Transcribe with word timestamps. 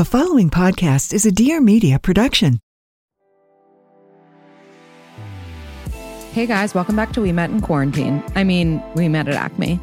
The 0.00 0.04
following 0.06 0.48
podcast 0.48 1.12
is 1.12 1.26
a 1.26 1.30
Dear 1.30 1.60
Media 1.60 1.98
production. 1.98 2.58
Hey 6.32 6.46
guys, 6.46 6.74
welcome 6.74 6.96
back 6.96 7.12
to 7.12 7.20
We 7.20 7.32
Met 7.32 7.50
in 7.50 7.60
Quarantine. 7.60 8.24
I 8.34 8.42
mean, 8.42 8.82
we 8.94 9.08
met 9.08 9.28
at 9.28 9.34
Acme. 9.34 9.78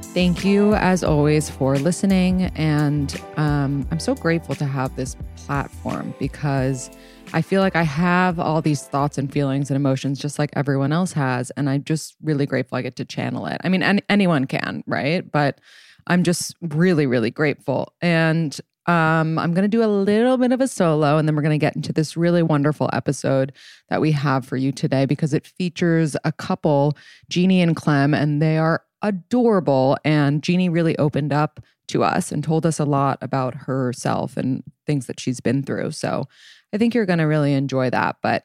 Thank 0.00 0.42
you, 0.42 0.72
as 0.72 1.04
always, 1.04 1.50
for 1.50 1.76
listening. 1.76 2.44
And 2.56 3.14
um, 3.36 3.86
I'm 3.90 4.00
so 4.00 4.14
grateful 4.14 4.54
to 4.54 4.64
have 4.64 4.96
this 4.96 5.18
platform 5.36 6.14
because 6.18 6.88
I 7.34 7.42
feel 7.42 7.60
like 7.60 7.76
I 7.76 7.82
have 7.82 8.40
all 8.40 8.62
these 8.62 8.84
thoughts 8.84 9.18
and 9.18 9.30
feelings 9.30 9.68
and 9.68 9.76
emotions 9.76 10.18
just 10.18 10.38
like 10.38 10.48
everyone 10.54 10.92
else 10.92 11.12
has. 11.12 11.50
And 11.58 11.68
I'm 11.68 11.84
just 11.84 12.16
really 12.22 12.46
grateful 12.46 12.78
I 12.78 12.80
get 12.80 12.96
to 12.96 13.04
channel 13.04 13.44
it. 13.44 13.60
I 13.62 13.68
mean, 13.68 13.82
any, 13.82 14.00
anyone 14.08 14.46
can, 14.46 14.82
right? 14.86 15.30
But 15.30 15.60
I'm 16.06 16.22
just 16.22 16.56
really, 16.62 17.06
really 17.06 17.30
grateful. 17.30 17.92
And 18.00 18.58
um, 18.88 19.38
I'm 19.38 19.52
going 19.52 19.62
to 19.62 19.68
do 19.68 19.84
a 19.84 19.86
little 19.86 20.38
bit 20.38 20.50
of 20.50 20.62
a 20.62 20.66
solo 20.66 21.18
and 21.18 21.28
then 21.28 21.36
we're 21.36 21.42
going 21.42 21.58
to 21.58 21.64
get 21.64 21.76
into 21.76 21.92
this 21.92 22.16
really 22.16 22.42
wonderful 22.42 22.88
episode 22.94 23.52
that 23.90 24.00
we 24.00 24.12
have 24.12 24.46
for 24.46 24.56
you 24.56 24.72
today 24.72 25.04
because 25.04 25.34
it 25.34 25.46
features 25.46 26.16
a 26.24 26.32
couple, 26.32 26.96
Jeannie 27.28 27.60
and 27.60 27.76
Clem, 27.76 28.14
and 28.14 28.40
they 28.40 28.56
are 28.56 28.82
adorable. 29.02 29.98
And 30.06 30.42
Jeannie 30.42 30.70
really 30.70 30.96
opened 30.96 31.34
up 31.34 31.60
to 31.88 32.02
us 32.02 32.32
and 32.32 32.42
told 32.42 32.64
us 32.64 32.78
a 32.78 32.86
lot 32.86 33.18
about 33.20 33.54
herself 33.54 34.38
and 34.38 34.62
things 34.86 35.06
that 35.06 35.20
she's 35.20 35.40
been 35.40 35.62
through. 35.62 35.90
So 35.90 36.24
I 36.72 36.78
think 36.78 36.94
you're 36.94 37.06
going 37.06 37.18
to 37.18 37.24
really 37.24 37.52
enjoy 37.52 37.90
that. 37.90 38.16
But 38.22 38.44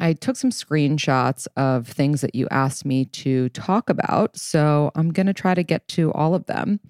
I 0.00 0.12
took 0.12 0.36
some 0.36 0.50
screenshots 0.50 1.46
of 1.56 1.86
things 1.86 2.20
that 2.20 2.34
you 2.34 2.48
asked 2.50 2.84
me 2.84 3.04
to 3.06 3.48
talk 3.50 3.88
about. 3.88 4.36
So 4.36 4.90
I'm 4.94 5.12
going 5.12 5.26
to 5.26 5.32
try 5.32 5.54
to 5.54 5.62
get 5.62 5.86
to 5.88 6.12
all 6.12 6.34
of 6.34 6.46
them. 6.46 6.80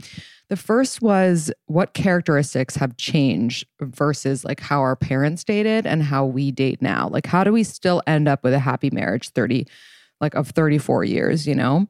The 0.49 0.57
first 0.57 1.03
was 1.03 1.51
what 1.67 1.95
characteristics 1.95 2.77
have 2.77 2.97
changed 2.97 3.67
versus 3.81 4.45
like 4.45 4.61
how 4.61 4.81
our 4.81 4.97
parents 4.97 5.45
dated 5.45 5.87
and 5.87 6.03
how 6.03 6.25
we 6.25 6.51
date 6.51 6.81
now. 6.81 7.09
Like 7.09 7.27
how 7.27 7.45
do 7.45 7.53
we 7.53 7.63
still 7.63 8.03
end 8.07 8.29
up 8.29 8.43
with 8.45 8.55
a 8.55 8.59
happy 8.59 8.91
marriage 8.91 9.31
30 9.31 9.67
like 10.21 10.35
of 10.35 10.51
34 10.51 11.05
years, 11.05 11.47
you 11.47 11.55
know? 11.55 11.87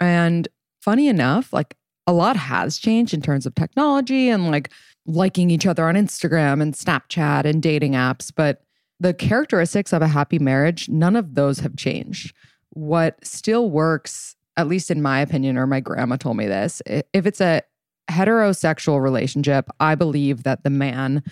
And 0.00 0.48
funny 0.80 1.08
enough, 1.08 1.52
like 1.52 1.76
a 2.06 2.12
lot 2.12 2.36
has 2.36 2.78
changed 2.78 3.14
in 3.14 3.22
terms 3.22 3.46
of 3.46 3.54
technology 3.54 4.28
and 4.28 4.50
like 4.50 4.70
liking 5.06 5.50
each 5.50 5.66
other 5.66 5.88
on 5.88 5.94
Instagram 5.94 6.60
and 6.60 6.74
Snapchat 6.74 7.44
and 7.44 7.62
dating 7.62 7.92
apps, 7.92 8.32
but 8.34 8.62
the 9.00 9.14
characteristics 9.14 9.92
of 9.92 10.02
a 10.02 10.08
happy 10.08 10.38
marriage, 10.38 10.88
none 10.88 11.16
of 11.16 11.34
those 11.34 11.60
have 11.60 11.76
changed. 11.76 12.34
What 12.70 13.24
still 13.24 13.70
works 13.70 14.36
at 14.56 14.68
least 14.68 14.90
in 14.90 15.02
my 15.02 15.20
opinion, 15.20 15.58
or 15.58 15.66
my 15.66 15.80
grandma 15.80 16.16
told 16.16 16.36
me 16.36 16.46
this, 16.46 16.80
if 16.86 17.26
it's 17.26 17.40
a 17.40 17.62
heterosexual 18.10 19.02
relationship, 19.02 19.68
I 19.80 19.94
believe 19.94 20.44
that 20.44 20.64
the 20.64 20.70
man 20.70 21.22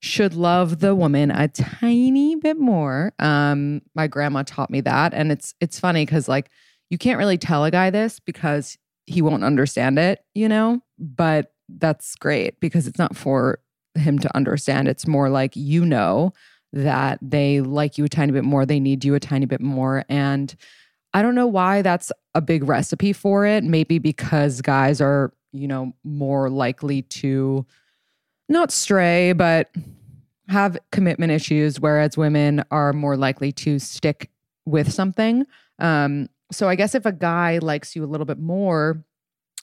should 0.00 0.34
love 0.34 0.80
the 0.80 0.94
woman 0.94 1.30
a 1.30 1.48
tiny 1.48 2.36
bit 2.36 2.58
more. 2.58 3.12
Um, 3.18 3.82
my 3.94 4.06
grandma 4.06 4.42
taught 4.44 4.70
me 4.70 4.80
that, 4.82 5.14
and 5.14 5.30
it's 5.32 5.54
it's 5.60 5.78
funny 5.78 6.04
because 6.04 6.28
like 6.28 6.50
you 6.90 6.98
can't 6.98 7.18
really 7.18 7.38
tell 7.38 7.64
a 7.64 7.70
guy 7.70 7.90
this 7.90 8.20
because 8.20 8.76
he 9.06 9.22
won't 9.22 9.44
understand 9.44 9.98
it, 9.98 10.24
you 10.34 10.48
know. 10.48 10.82
But 10.98 11.52
that's 11.68 12.16
great 12.16 12.60
because 12.60 12.86
it's 12.86 12.98
not 12.98 13.16
for 13.16 13.60
him 13.94 14.18
to 14.18 14.36
understand. 14.36 14.88
It's 14.88 15.06
more 15.06 15.30
like 15.30 15.54
you 15.54 15.86
know 15.86 16.32
that 16.74 17.18
they 17.22 17.60
like 17.60 17.96
you 17.96 18.04
a 18.04 18.08
tiny 18.08 18.32
bit 18.32 18.44
more, 18.44 18.66
they 18.66 18.80
need 18.80 19.04
you 19.04 19.14
a 19.14 19.20
tiny 19.20 19.46
bit 19.46 19.60
more, 19.60 20.04
and 20.08 20.54
I 21.14 21.22
don't 21.22 21.36
know 21.36 21.46
why 21.46 21.80
that's 21.80 22.10
a 22.34 22.40
big 22.40 22.64
recipe 22.64 23.12
for 23.12 23.46
it. 23.46 23.62
Maybe 23.62 23.98
because 23.98 24.60
guys 24.60 25.00
are, 25.00 25.32
you 25.52 25.68
know, 25.68 25.92
more 26.02 26.50
likely 26.50 27.02
to 27.02 27.64
not 28.48 28.72
stray, 28.72 29.32
but 29.32 29.70
have 30.48 30.76
commitment 30.90 31.32
issues, 31.32 31.80
whereas 31.80 32.16
women 32.16 32.64
are 32.70 32.92
more 32.92 33.16
likely 33.16 33.52
to 33.52 33.78
stick 33.78 34.30
with 34.66 34.92
something. 34.92 35.46
Um, 35.78 36.28
so 36.52 36.68
I 36.68 36.74
guess 36.74 36.94
if 36.94 37.06
a 37.06 37.12
guy 37.12 37.58
likes 37.58 37.96
you 37.96 38.04
a 38.04 38.06
little 38.06 38.26
bit 38.26 38.38
more, 38.38 39.02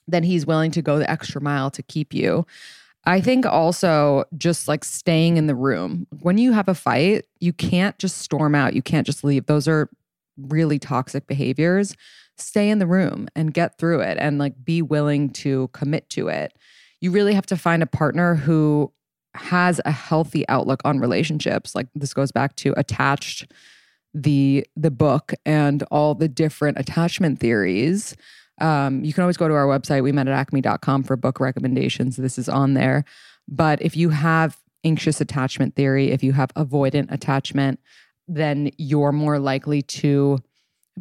then 0.07 0.23
he's 0.23 0.45
willing 0.45 0.71
to 0.71 0.81
go 0.81 0.97
the 0.97 1.09
extra 1.09 1.41
mile 1.41 1.69
to 1.71 1.83
keep 1.83 2.13
you. 2.13 2.45
I 3.05 3.19
think 3.19 3.45
also 3.45 4.25
just 4.37 4.67
like 4.67 4.83
staying 4.83 5.37
in 5.37 5.47
the 5.47 5.55
room. 5.55 6.07
When 6.21 6.37
you 6.37 6.51
have 6.51 6.67
a 6.67 6.75
fight, 6.75 7.25
you 7.39 7.51
can't 7.51 7.97
just 7.97 8.19
storm 8.19 8.53
out. 8.53 8.75
You 8.75 8.81
can't 8.81 9.07
just 9.07 9.23
leave. 9.23 9.47
Those 9.47 9.67
are 9.67 9.89
really 10.37 10.79
toxic 10.79 11.27
behaviors, 11.27 11.95
stay 12.37 12.69
in 12.69 12.79
the 12.79 12.87
room 12.87 13.27
and 13.35 13.53
get 13.53 13.77
through 13.77 14.01
it 14.01 14.17
and 14.19 14.37
like 14.37 14.63
be 14.63 14.81
willing 14.81 15.29
to 15.29 15.69
commit 15.73 16.09
to 16.09 16.27
it. 16.27 16.53
You 16.99 17.11
really 17.11 17.33
have 17.33 17.45
to 17.47 17.57
find 17.57 17.81
a 17.81 17.87
partner 17.87 18.35
who 18.35 18.91
has 19.33 19.79
a 19.85 19.91
healthy 19.91 20.47
outlook 20.49 20.81
on 20.85 20.99
relationships. 20.99 21.73
Like 21.73 21.87
this 21.95 22.13
goes 22.13 22.31
back 22.31 22.55
to 22.57 22.73
attached 22.77 23.51
the 24.13 24.65
the 24.75 24.91
book 24.91 25.33
and 25.45 25.83
all 25.83 26.15
the 26.15 26.27
different 26.27 26.77
attachment 26.77 27.39
theories. 27.39 28.15
Um, 28.61 29.03
you 29.03 29.11
can 29.11 29.23
always 29.23 29.37
go 29.37 29.47
to 29.47 29.53
our 29.53 29.65
website, 29.65 30.03
we 30.03 30.11
met 30.11 30.27
at 30.27 30.33
acme.com 30.33 31.03
for 31.03 31.17
book 31.17 31.39
recommendations. 31.39 32.17
This 32.17 32.37
is 32.37 32.47
on 32.47 32.73
there. 32.75 33.03
But 33.47 33.81
if 33.81 33.97
you 33.97 34.09
have 34.09 34.57
anxious 34.83 35.19
attachment 35.19 35.75
theory, 35.75 36.11
if 36.11 36.23
you 36.23 36.33
have 36.33 36.53
avoidant 36.53 37.11
attachment, 37.11 37.79
then 38.27 38.71
you're 38.77 39.11
more 39.11 39.39
likely 39.39 39.81
to 39.81 40.39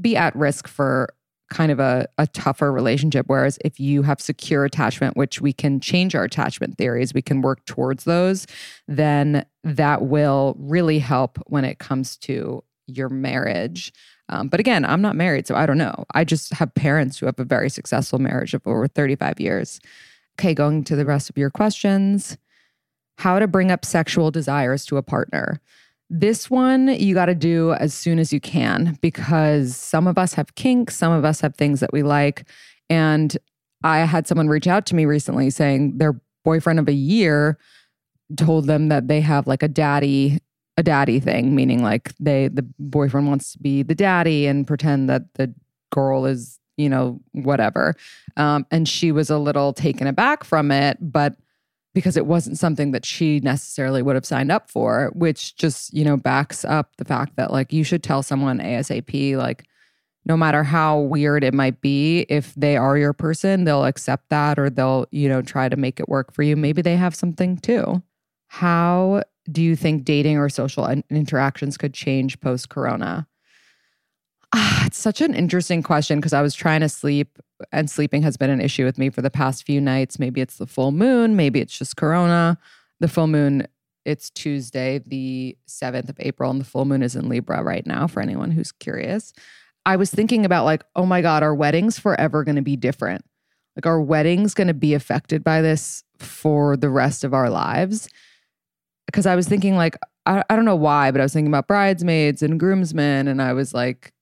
be 0.01 0.17
at 0.17 0.35
risk 0.35 0.67
for 0.69 1.15
kind 1.51 1.73
of 1.73 1.81
a, 1.81 2.07
a 2.17 2.27
tougher 2.29 2.73
relationship. 2.73 3.27
Whereas 3.29 3.59
if 3.65 3.81
you 3.81 4.03
have 4.03 4.21
secure 4.21 4.65
attachment, 4.65 5.17
which 5.17 5.41
we 5.41 5.53
can 5.53 5.81
change 5.81 6.15
our 6.15 6.25
attachment 6.25 6.79
theories, 6.79 7.13
we 7.13 7.23
can 7.23 7.43
work 7.43 7.65
towards 7.67 8.05
those, 8.05 8.47
then 8.87 9.45
that 9.65 10.03
will 10.03 10.57
really 10.59 11.01
help 11.01 11.39
when 11.47 11.65
it 11.65 11.79
comes 11.79 12.17
to 12.19 12.63
your 12.87 13.09
marriage. 13.09 13.93
Um, 14.31 14.49
but 14.49 14.61
again, 14.61 14.85
I'm 14.85 15.03
not 15.03 15.17
married, 15.17 15.47
so 15.47 15.57
I 15.57 15.67
don't 15.67 15.79
know. 15.79 16.05
I 16.15 16.25
just 16.25 16.53
have 16.55 16.75
parents 16.75 17.19
who 17.19 17.27
have 17.27 17.39
a 17.39 17.45
very 17.45 17.69
successful 17.69 18.19
marriage 18.19 18.55
of 18.55 18.67
over 18.67 18.87
35 18.87 19.41
years. 19.41 19.81
Okay, 20.39 20.55
going 20.55 20.85
to 20.85 20.97
the 20.97 21.05
rest 21.05 21.29
of 21.29 21.37
your 21.37 21.51
questions. 21.51 22.39
How 23.19 23.39
to 23.39 23.49
bring 23.49 23.71
up 23.71 23.85
sexual 23.85 24.31
desires 24.31 24.87
to 24.87 24.97
a 24.97 25.03
partner. 25.03 25.61
This 26.09 26.49
one 26.49 26.89
you 26.89 27.15
got 27.15 27.27
to 27.27 27.35
do 27.35 27.73
as 27.75 27.93
soon 27.93 28.19
as 28.19 28.33
you 28.33 28.41
can 28.41 28.99
because 29.01 29.77
some 29.77 30.07
of 30.07 30.17
us 30.17 30.35
have 30.35 30.55
kinks, 30.55 30.97
some 30.97 31.13
of 31.13 31.25
us 31.25 31.41
have 31.41 31.57
things 31.57 31.81
that 31.81 31.93
we 31.93 32.03
like. 32.03 32.49
And 32.89 33.37
I 33.83 33.99
had 33.99 34.27
someone 34.27 34.49
reach 34.49 34.67
out 34.67 34.87
to 34.87 34.95
me 34.95 35.05
recently 35.05 35.51
saying 35.51 35.99
their 35.99 36.21
boyfriend 36.45 36.79
of 36.79 36.89
a 36.89 36.93
year 36.93 37.59
told 38.37 38.67
them 38.67 38.89
that 38.89 39.09
they 39.09 39.21
have 39.21 39.47
like 39.47 39.63
a 39.63 39.69
daddy 39.69 40.39
a 40.81 40.83
daddy 40.83 41.21
thing 41.21 41.55
meaning 41.55 41.83
like 41.83 42.13
they 42.19 42.49
the 42.49 42.67
boyfriend 42.79 43.29
wants 43.29 43.53
to 43.53 43.59
be 43.59 43.83
the 43.83 43.95
daddy 43.95 44.47
and 44.47 44.67
pretend 44.67 45.09
that 45.09 45.23
the 45.35 45.53
girl 45.93 46.27
is 46.27 46.59
you 46.77 46.89
know 46.89 47.21
whatever 47.33 47.95
um, 48.37 48.67
and 48.71 48.89
she 48.89 49.13
was 49.13 49.31
a 49.31 49.39
little 49.39 49.73
taken 49.73 50.07
aback 50.07 50.43
from 50.43 50.73
it 50.73 50.97
but 51.01 51.37
because 51.95 52.17
it 52.17 52.27
wasn't 52.27 52.59
something 52.59 52.93
that 52.93 53.05
she 53.05 53.41
necessarily 53.41 54.03
would 54.03 54.15
have 54.15 54.27
signed 54.27 54.53
up 54.53 54.71
for, 54.71 55.11
which 55.15 55.57
just, 55.57 55.93
you 55.93 56.05
know, 56.05 56.17
backs 56.17 56.65
up 56.65 56.97
the 56.97 57.05
fact 57.05 57.37
that 57.37 57.53
like 57.53 57.73
you 57.73 57.83
should 57.83 58.03
tell 58.03 58.23
someone 58.23 58.59
ASAP, 58.59 59.37
like, 59.37 59.67
no 60.27 60.37
matter 60.37 60.63
how 60.63 60.99
weird 60.99 61.43
it 61.43 61.55
might 61.55 61.81
be, 61.81 62.27
if 62.29 62.55
they 62.55 62.77
are 62.77 62.97
your 62.97 63.15
person, 63.15 63.65
they'll 63.65 63.87
accept 63.87 64.29
that 64.29 64.59
or 64.59 64.69
they'll, 64.69 65.07
you 65.11 65.29
know, 65.29 65.41
try 65.41 65.69
to 65.69 65.77
make 65.77 65.99
it 65.99 66.09
work 66.09 66.33
for 66.33 66.43
you. 66.43 66.57
Maybe 66.57 66.83
they 66.83 66.97
have 66.97 67.15
something 67.15 67.57
too. 67.57 68.03
How 68.49 69.23
do 69.51 69.63
you 69.63 69.77
think 69.77 70.05
dating 70.05 70.39
or 70.39 70.49
social 70.49 70.87
interactions 71.11 71.77
could 71.77 71.95
change 71.95 72.41
post 72.41 72.69
corona? 72.69 73.27
Ah, 74.53 74.87
it's 74.87 74.99
such 74.99 75.21
an 75.21 75.35
interesting 75.35 75.83
question 75.83 76.19
because 76.19 76.33
I 76.33 76.43
was 76.43 76.55
trying 76.55 76.81
to 76.81 76.89
sleep 76.89 77.39
and 77.73 77.89
sleeping 77.89 78.23
has 78.23 78.37
been 78.37 78.51
an 78.51 78.61
issue 78.61 78.85
with 78.85 78.99
me 78.99 79.11
for 79.11 79.23
the 79.23 79.31
past 79.31 79.65
few 79.65 79.81
nights. 79.81 80.19
Maybe 80.19 80.41
it's 80.41 80.57
the 80.57 80.67
full 80.67 80.93
moon, 80.93 81.37
maybe 81.37 81.61
it's 81.61 81.77
just 81.79 81.97
corona. 81.97 82.59
The 82.99 83.09
full 83.09 83.29
moon, 83.29 83.67
it's 84.05 84.31
Tuesday, 84.31 84.99
the 84.99 85.57
7th 85.69 86.09
of 86.09 86.17
April, 86.21 86.51
and 86.51 86.61
the 86.61 86.65
full 86.65 86.85
moon 86.85 87.03
is 87.03 87.17
in 87.17 87.29
Libra 87.29 87.63
right 87.63 87.87
now 87.87 88.07
for 88.07 88.21
anyone 88.21 88.51
who's 88.51 88.73
curious. 88.73 89.33
I 89.87 89.97
was 89.97 90.11
thinking 90.11 90.45
about 90.45 90.65
like, 90.65 90.85
oh 90.97 91.07
my 91.07 91.23
God, 91.23 91.43
our 91.43 91.55
wedding's 91.55 91.99
forever 91.99 92.45
going 92.45 92.57
to 92.57 92.63
be 92.63 92.77
different. 92.77 93.25
Like, 93.77 93.87
our 93.87 94.01
wedding's 94.01 94.53
going 94.53 94.69
to 94.69 94.75
be 94.75 94.95
affected 94.95 95.45
by 95.45 95.63
this 95.63 96.03
for 96.19 96.77
the 96.77 96.91
rest 96.91 97.25
of 97.25 97.33
our 97.33 97.49
lives. 97.49 98.09
Because 99.11 99.27
I 99.27 99.35
was 99.37 99.49
thinking, 99.49 99.77
like, 99.77 99.97
I, 100.27 100.45
I 100.49 100.57
don't 100.57 100.65
know 100.65 100.77
why, 100.77 101.11
but 101.11 101.21
I 101.21 101.25
was 101.25 101.33
thinking 101.33 101.51
about 101.51 101.67
bridesmaids 101.67 102.43
and 102.43 102.61
groomsmen. 102.61 103.29
And 103.29 103.43
I 103.43 103.53
was 103.53 103.75
like, 103.75 104.13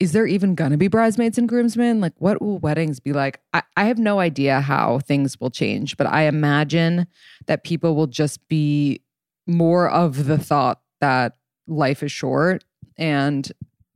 is 0.00 0.10
there 0.10 0.26
even 0.26 0.56
gonna 0.56 0.76
be 0.76 0.88
bridesmaids 0.88 1.38
and 1.38 1.48
groomsmen? 1.48 2.00
Like, 2.00 2.14
what 2.18 2.42
will 2.42 2.58
weddings 2.58 2.98
be 2.98 3.12
like? 3.12 3.40
I, 3.52 3.62
I 3.76 3.84
have 3.84 3.98
no 3.98 4.18
idea 4.18 4.60
how 4.60 4.98
things 4.98 5.38
will 5.38 5.50
change, 5.50 5.96
but 5.96 6.08
I 6.08 6.22
imagine 6.22 7.06
that 7.46 7.62
people 7.62 7.94
will 7.94 8.08
just 8.08 8.46
be 8.48 9.02
more 9.46 9.88
of 9.88 10.26
the 10.26 10.38
thought 10.38 10.80
that 11.00 11.36
life 11.68 12.02
is 12.02 12.10
short 12.10 12.64
and 12.96 13.50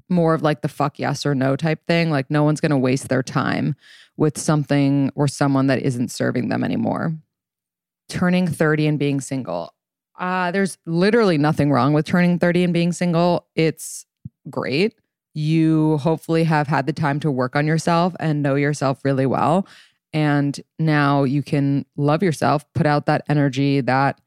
more 0.09 0.35
of 0.35 0.43
like 0.43 0.62
the 0.62 0.69
fuck 0.69 1.00
yes 1.00 1.26
or 1.26 1.35
no 1.35 1.56
type 1.56 1.85
thing. 1.88 2.11
Like, 2.11 2.31
no 2.31 2.44
one's 2.44 2.61
gonna 2.61 2.79
waste 2.79 3.09
their 3.09 3.25
time 3.25 3.75
with 4.17 4.38
something 4.38 5.11
or 5.17 5.26
someone 5.26 5.67
that 5.67 5.82
isn't 5.82 6.12
serving 6.12 6.49
them 6.49 6.62
anymore. 6.62 7.17
turning 8.09 8.47
30 8.47 8.87
and 8.87 8.99
being 9.00 9.20
single. 9.20 9.75
Uh, 10.19 10.51
there's 10.51 10.79
literally 10.87 11.39
nothing 11.39 11.71
wrong 11.71 11.93
with 11.93 12.07
turning 12.07 12.39
30 12.39 12.65
and 12.65 12.73
being 12.73 12.93
single. 12.93 13.47
It's 13.55 14.07
great. 14.49 14.95
You 15.35 15.99
hopefully 15.99 16.45
have 16.45 16.67
had 16.67 16.87
the 16.87 16.93
time 16.93 17.21
to 17.21 17.31
work 17.31 17.57
on 17.57 17.67
yourself 17.67 18.15
and 18.19 18.43
know 18.43 18.55
yourself 18.55 19.05
really 19.05 19.27
well. 19.27 19.67
And 20.13 20.59
now 20.79 21.25
you 21.25 21.43
can 21.43 21.85
love 21.97 22.23
yourself, 22.23 22.65
put 22.73 22.87
out 22.87 23.07
that 23.07 23.25
energy 23.29 23.83
that, 23.83 24.19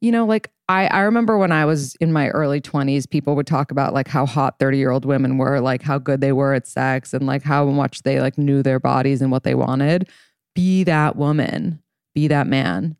you 0.00 0.10
know, 0.10 0.26
like 0.26 0.50
I, 0.68 0.86
I 0.86 1.00
remember 1.00 1.38
when 1.38 1.52
I 1.52 1.64
was 1.66 1.94
in 1.96 2.12
my 2.12 2.30
early 2.30 2.60
20s, 2.60 3.08
people 3.08 3.36
would 3.36 3.46
talk 3.46 3.70
about 3.70 3.94
like 3.94 4.08
how 4.08 4.26
hot 4.26 4.58
30 4.58 4.78
year 4.78 4.90
old 4.90 5.04
women 5.04 5.38
were, 5.38 5.60
like 5.60 5.82
how 5.82 5.98
good 5.98 6.20
they 6.20 6.32
were 6.32 6.54
at 6.54 6.66
sex 6.66 7.12
and 7.14 7.26
like 7.26 7.42
how 7.42 7.66
much 7.66 8.02
they 8.02 8.20
like 8.20 8.38
knew 8.38 8.62
their 8.62 8.80
bodies 8.80 9.22
and 9.22 9.30
what 9.30 9.44
they 9.44 9.54
wanted. 9.54 10.08
Be 10.54 10.82
that 10.84 11.16
woman, 11.16 11.80
be 12.14 12.28
that 12.28 12.46
man. 12.46 12.96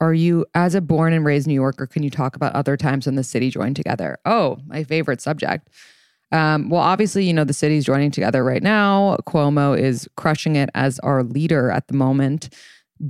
Are 0.00 0.14
you, 0.14 0.44
as 0.54 0.74
a 0.74 0.80
born 0.80 1.12
and 1.12 1.24
raised 1.24 1.46
New 1.46 1.54
Yorker, 1.54 1.86
can 1.86 2.02
you 2.02 2.10
talk 2.10 2.36
about 2.36 2.54
other 2.54 2.76
times 2.76 3.06
when 3.06 3.14
the 3.14 3.24
city 3.24 3.50
joined 3.50 3.76
together? 3.76 4.18
Oh, 4.24 4.58
my 4.66 4.84
favorite 4.84 5.20
subject. 5.20 5.68
Um, 6.32 6.68
well, 6.68 6.80
obviously, 6.80 7.24
you 7.24 7.32
know, 7.32 7.44
the 7.44 7.52
city's 7.52 7.84
joining 7.84 8.10
together 8.10 8.42
right 8.42 8.62
now. 8.62 9.16
Cuomo 9.26 9.78
is 9.78 10.08
crushing 10.16 10.56
it 10.56 10.68
as 10.74 10.98
our 11.00 11.22
leader 11.22 11.70
at 11.70 11.86
the 11.86 11.94
moment. 11.94 12.48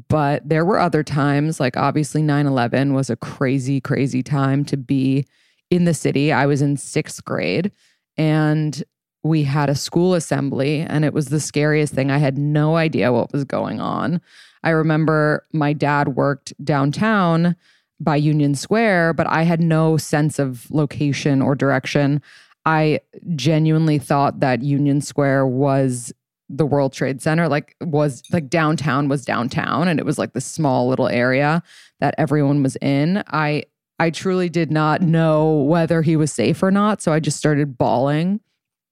But 0.08 0.46
there 0.48 0.64
were 0.64 0.78
other 0.78 1.02
times, 1.02 1.60
like 1.60 1.76
obviously 1.76 2.22
9 2.22 2.46
11 2.46 2.94
was 2.94 3.10
a 3.10 3.16
crazy, 3.16 3.80
crazy 3.80 4.22
time 4.22 4.64
to 4.66 4.76
be 4.76 5.26
in 5.70 5.84
the 5.84 5.94
city. 5.94 6.32
I 6.32 6.46
was 6.46 6.62
in 6.62 6.76
sixth 6.76 7.24
grade 7.24 7.70
and 8.16 8.82
we 9.24 9.42
had 9.42 9.70
a 9.70 9.74
school 9.74 10.14
assembly, 10.14 10.80
and 10.80 11.04
it 11.04 11.14
was 11.14 11.28
the 11.28 11.40
scariest 11.40 11.94
thing. 11.94 12.10
I 12.10 12.18
had 12.18 12.36
no 12.36 12.76
idea 12.76 13.12
what 13.12 13.32
was 13.32 13.44
going 13.44 13.80
on. 13.80 14.20
I 14.64 14.70
remember 14.70 15.46
my 15.52 15.72
dad 15.72 16.08
worked 16.08 16.52
downtown 16.64 17.54
by 18.00 18.16
Union 18.16 18.54
Square, 18.54 19.14
but 19.14 19.26
I 19.28 19.42
had 19.42 19.60
no 19.60 19.96
sense 19.96 20.38
of 20.38 20.68
location 20.70 21.40
or 21.40 21.54
direction. 21.54 22.20
I 22.66 23.00
genuinely 23.36 23.98
thought 23.98 24.40
that 24.40 24.62
Union 24.62 25.00
Square 25.00 25.46
was 25.46 26.12
the 26.48 26.66
World 26.66 26.92
Trade 26.92 27.22
Center, 27.22 27.48
like 27.48 27.76
was 27.80 28.22
like 28.32 28.48
downtown 28.48 29.08
was 29.08 29.24
downtown 29.24 29.86
and 29.88 29.98
it 29.98 30.06
was 30.06 30.18
like 30.18 30.32
the 30.32 30.40
small 30.40 30.88
little 30.88 31.08
area 31.08 31.62
that 32.00 32.14
everyone 32.18 32.62
was 32.62 32.76
in. 32.76 33.22
I 33.28 33.64
I 33.98 34.10
truly 34.10 34.48
did 34.48 34.70
not 34.72 35.02
know 35.02 35.62
whether 35.62 36.02
he 36.02 36.16
was 36.16 36.32
safe 36.32 36.62
or 36.62 36.70
not, 36.70 37.00
so 37.00 37.12
I 37.12 37.20
just 37.20 37.38
started 37.38 37.78
bawling 37.78 38.40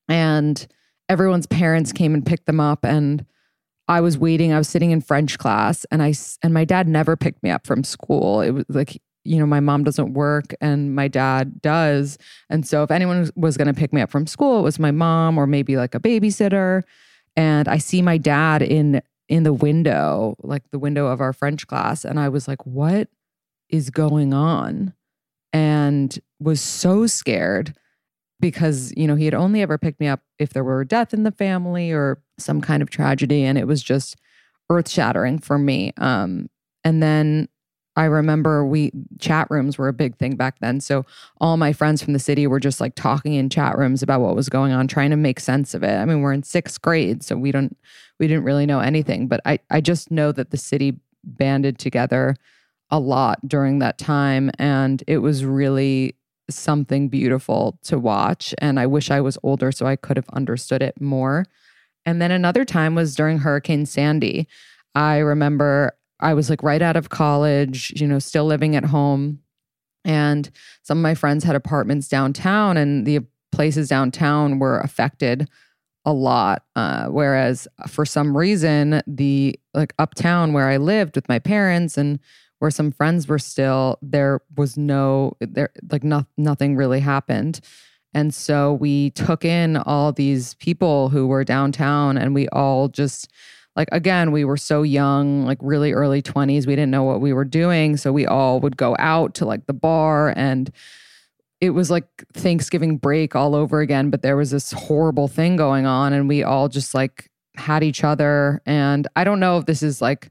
and 0.09 0.67
everyone's 1.09 1.47
parents 1.47 1.93
came 1.93 2.15
and 2.15 2.25
picked 2.25 2.47
them 2.47 2.61
up 2.61 2.85
and 2.85 3.25
I 3.89 4.01
was 4.01 4.17
waiting. 4.17 4.53
I 4.53 4.59
was 4.59 4.69
sitting 4.69 4.91
in 4.91 5.01
French 5.01 5.39
class 5.39 5.85
and 5.91 6.03
I 6.03 6.15
and 6.43 6.55
my 6.55 6.65
dad 6.65 6.89
never 6.89 7.17
picked 7.17 7.43
me 7.43 7.51
up 7.51 7.67
from 7.67 7.85
school. 7.85 8.41
It 8.41 8.51
was 8.53 8.65
like 8.69 9.01
you 9.25 9.39
know, 9.39 9.47
my 9.47 9.61
mom 9.61 9.85
doesn't 9.85 10.15
work 10.15 10.53
and 10.61 10.95
my 10.95 11.07
dad 11.07 11.63
does. 11.63 12.19
And 12.51 12.67
so 12.67 12.83
if 12.83 12.91
anyone 12.91 13.31
was 13.37 13.57
going 13.57 13.69
to 13.69 13.75
pick 13.75 13.93
me 13.93 14.01
up 14.01 14.11
from 14.11 14.27
school, 14.27 14.59
it 14.59 14.63
was 14.63 14.81
my 14.81 14.91
mom 14.91 15.39
or 15.39 15.47
maybe 15.47 15.77
like 15.77 15.95
a 15.95 16.01
babysitter. 16.01 16.83
And 17.37 17.69
I 17.69 17.79
see 17.79 18.03
my 18.03 18.19
dad 18.19 18.63
in 18.63 19.01
in 19.29 19.45
the 19.45 19.53
window, 19.53 20.37
like 20.43 20.63
the 20.73 20.79
window 20.79 21.07
of 21.07 21.21
our 21.21 21.33
French 21.33 21.67
class, 21.67 22.05
and 22.05 22.21
I 22.21 22.29
was 22.29 22.47
like, 22.47 22.67
"What 22.67 23.09
is 23.71 23.89
going 23.89 24.35
on?" 24.35 24.93
And 25.53 26.19
was 26.41 26.61
so 26.61 27.07
scared 27.07 27.75
because, 28.43 28.93
you 28.97 29.07
know, 29.07 29.15
he 29.15 29.25
had 29.25 29.33
only 29.33 29.63
ever 29.63 29.79
picked 29.79 30.01
me 30.01 30.09
up 30.09 30.21
if 30.39 30.53
there 30.53 30.65
were 30.65 30.85
death 30.85 31.15
in 31.15 31.23
the 31.23 31.31
family 31.31 31.93
or 31.93 32.21
some 32.39 32.61
kind 32.61 32.83
of 32.83 32.91
tragedy 32.91 33.45
and 33.45 33.57
it 33.57 33.67
was 33.67 33.83
just 33.83 34.17
earth-shattering 34.69 35.39
for 35.39 35.59
me. 35.59 35.93
Um 35.97 36.51
and 36.85 37.03
then 37.03 37.49
I 37.95 38.05
remember 38.05 38.65
we 38.65 38.91
chat 39.21 39.47
rooms 39.51 39.79
were 39.79 39.89
a 39.89 39.93
big 39.93 40.17
thing 40.17 40.35
back 40.37 40.59
then. 40.61 40.81
So 40.81 41.05
all 41.41 41.57
my 41.57 41.73
friends 41.73 42.03
from 42.03 42.15
the 42.15 42.19
city 42.19 42.47
were 42.47 42.59
just 42.59 42.81
like 42.81 42.95
talking 42.95 43.35
in 43.35 43.51
chat 43.51 43.77
rooms 43.77 44.03
about 44.03 44.23
what 44.23 44.35
was 44.35 44.49
going 44.49 44.73
on, 44.73 44.89
trying 44.89 45.11
to 45.11 45.17
make 45.17 45.39
sense 45.39 45.75
of 45.75 45.83
it. 45.83 45.95
I 45.95 46.05
mean, 46.05 46.23
we're 46.23 46.33
in 46.33 46.43
sixth 46.43 46.81
grade, 46.81 47.23
so 47.23 47.37
we 47.37 47.53
don't 47.53 47.77
we 48.19 48.27
didn't 48.27 48.45
really 48.45 48.67
know 48.67 48.81
anything. 48.81 49.29
But 49.29 49.41
I 49.45 49.59
I 49.71 49.81
just 49.81 50.11
know 50.11 50.33
that 50.33 50.51
the 50.51 50.57
city 50.57 50.99
banded 51.23 51.79
together 51.79 52.35
a 52.91 52.99
lot 52.99 53.47
during 53.47 53.79
that 53.81 53.99
time, 53.99 54.51
and 54.59 55.05
it 55.07 55.19
was 55.19 55.45
really 55.45 56.17
something 56.55 57.09
beautiful 57.09 57.79
to 57.85 57.99
watch. 57.99 58.55
And 58.59 58.79
I 58.79 58.87
wish 58.87 59.11
I 59.11 59.21
was 59.21 59.39
older 59.43 59.73
so 59.73 59.87
I 59.87 59.97
could 59.97 60.17
have 60.17 60.29
understood 60.31 60.83
it 60.83 61.01
more. 61.01 61.47
And 62.05 62.21
then 62.21 62.31
another 62.31 62.65
time 62.65 62.95
was 62.95 63.15
during 63.15 63.39
Hurricane 63.39 63.87
Sandy. 63.87 64.49
I 64.95 65.19
remember 65.19 65.97
I 66.21 66.35
was 66.35 66.51
like 66.51 66.63
right 66.63 66.83
out 66.83 66.97
of 66.97 67.11
college, 67.11 67.93
you 67.97 68.07
know, 68.07 68.19
still 68.19 68.45
living 68.45 68.77
at 68.77 68.85
home. 68.85 69.41
And 70.05 70.51
some 70.83 70.99
of 70.99 71.03
my 71.03 71.15
friends 71.15 71.45
had 71.45 71.55
apartments 71.55 72.09
downtown, 72.09 72.77
and 72.77 73.07
the 73.07 73.21
places 73.53 73.89
downtown 73.89 74.59
were 74.59 74.81
affected 74.81 75.49
a 76.05 76.13
lot. 76.13 76.65
Uh, 76.75 77.07
whereas 77.07 77.69
for 77.87 78.05
some 78.05 78.37
reason, 78.37 79.03
the 79.07 79.59
like 79.75 79.95
uptown 79.99 80.53
where 80.53 80.69
I 80.69 80.79
lived 80.79 81.15
with 81.15 81.29
my 81.29 81.39
parents 81.39 81.97
and 81.97 82.19
where 82.63 82.71
some 82.71 82.93
friends 82.93 83.27
were 83.27 83.41
still, 83.41 83.99
there 84.03 84.41
was 84.57 84.77
no, 84.79 85.37
there 85.41 85.71
like 85.91 86.05
no, 86.05 86.25
nothing 86.37 86.77
really 86.77 87.01
happened. 87.01 87.59
And 88.15 88.33
so 88.33 88.75
we 88.75 89.11
took 89.11 89.45
in 89.45 89.79
all 89.79 90.13
these 90.13 90.55
people 90.55 91.09
who 91.09 91.27
were 91.27 91.43
downtown 91.43 92.17
and 92.17 92.37
we 92.37 92.47
all 92.51 92.87
just 92.87 93.33
like 93.75 93.89
again 93.91 94.31
we 94.31 94.45
were 94.45 94.57
so 94.57 94.85
young 94.85 95.45
like 95.45 95.59
really 95.61 95.93
early 95.93 96.23
20s 96.23 96.67
we 96.67 96.77
didn't 96.77 96.93
know 96.93 97.03
what 97.03 97.21
we 97.21 97.33
were 97.33 97.45
doing. 97.45 97.97
So 97.97 98.13
we 98.13 98.27
all 98.27 98.61
would 98.61 98.77
go 98.77 98.95
out 99.01 99.35
to 99.35 99.45
like 99.45 99.67
the 99.67 99.73
bar 99.73 100.33
and 100.37 100.71
it 101.61 101.71
was 101.71 101.91
like 101.91 102.07
thanksgiving 102.33 102.97
break 102.97 103.35
all 103.35 103.57
over 103.57 103.81
again 103.81 104.09
but 104.09 104.23
there 104.23 104.37
was 104.37 104.53
this 104.53 104.71
horrible 104.71 105.27
thing 105.27 105.57
going 105.57 105.85
on 105.85 106.13
and 106.13 106.29
we 106.29 106.45
all 106.45 106.69
just 106.69 106.95
like 106.95 107.29
had 107.57 107.83
each 107.83 108.05
other. 108.05 108.63
And 108.67 109.09
i 109.17 109.25
don't 109.25 109.41
know 109.41 109.59
if 109.59 109.67
this 109.67 109.83
is 109.83 110.01
like 110.01 110.31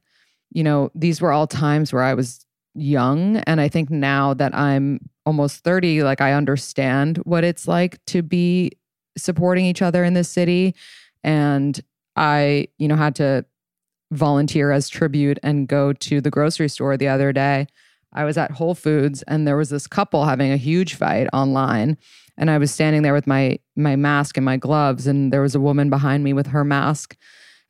you 0.52 0.64
know 0.64 0.92
these 0.96 1.22
were 1.22 1.32
all 1.32 1.48
times 1.48 1.92
where 1.92 2.04
i 2.04 2.14
was 2.14 2.46
young 2.74 3.38
and 3.38 3.60
i 3.60 3.68
think 3.68 3.90
now 3.90 4.34
that 4.34 4.56
i'm 4.56 5.00
almost 5.26 5.64
30 5.64 6.04
like 6.04 6.22
i 6.22 6.34
understand 6.34 7.18
what 7.20 7.44
it's 7.44 7.68
like 7.68 8.04
to 8.06 8.22
be 8.22 8.72
supporting 9.18 9.66
each 9.66 9.82
other 9.82 10.04
in 10.04 10.14
this 10.14 10.30
city 10.30 10.74
and 11.24 11.80
I, 12.16 12.68
you 12.78 12.88
know, 12.88 12.96
had 12.96 13.16
to 13.16 13.46
volunteer 14.12 14.72
as 14.72 14.90
tribute 14.90 15.40
and 15.44 15.68
go 15.68 15.94
to 15.94 16.20
the 16.20 16.30
grocery 16.30 16.68
store 16.68 16.98
the 16.98 17.08
other 17.08 17.32
day. 17.32 17.68
I 18.14 18.26
was 18.26 18.38
at 18.38 18.52
Whole 18.52 18.76
Foods 18.76 19.24
and 19.24 19.48
there 19.48 19.56
was 19.56 19.70
this 19.70 19.88
couple 19.88 20.26
having 20.26 20.52
a 20.52 20.58
huge 20.58 20.96
fight 20.96 21.28
online 21.32 21.98
and 22.38 22.52
I 22.52 22.58
was 22.58 22.72
standing 22.72 23.04
there 23.04 23.14
with 23.14 23.28
my 23.28 23.60
my 23.76 23.96
mask 23.96 24.36
and 24.36 24.46
my 24.46 24.58
gloves 24.58 25.08
and 25.08 25.32
there 25.32 25.42
was 25.42 25.56
a 25.56 25.62
woman 25.62 25.90
behind 25.90 26.24
me 26.24 26.34
with 26.34 26.48
her 26.48 26.66
mask 26.66 27.16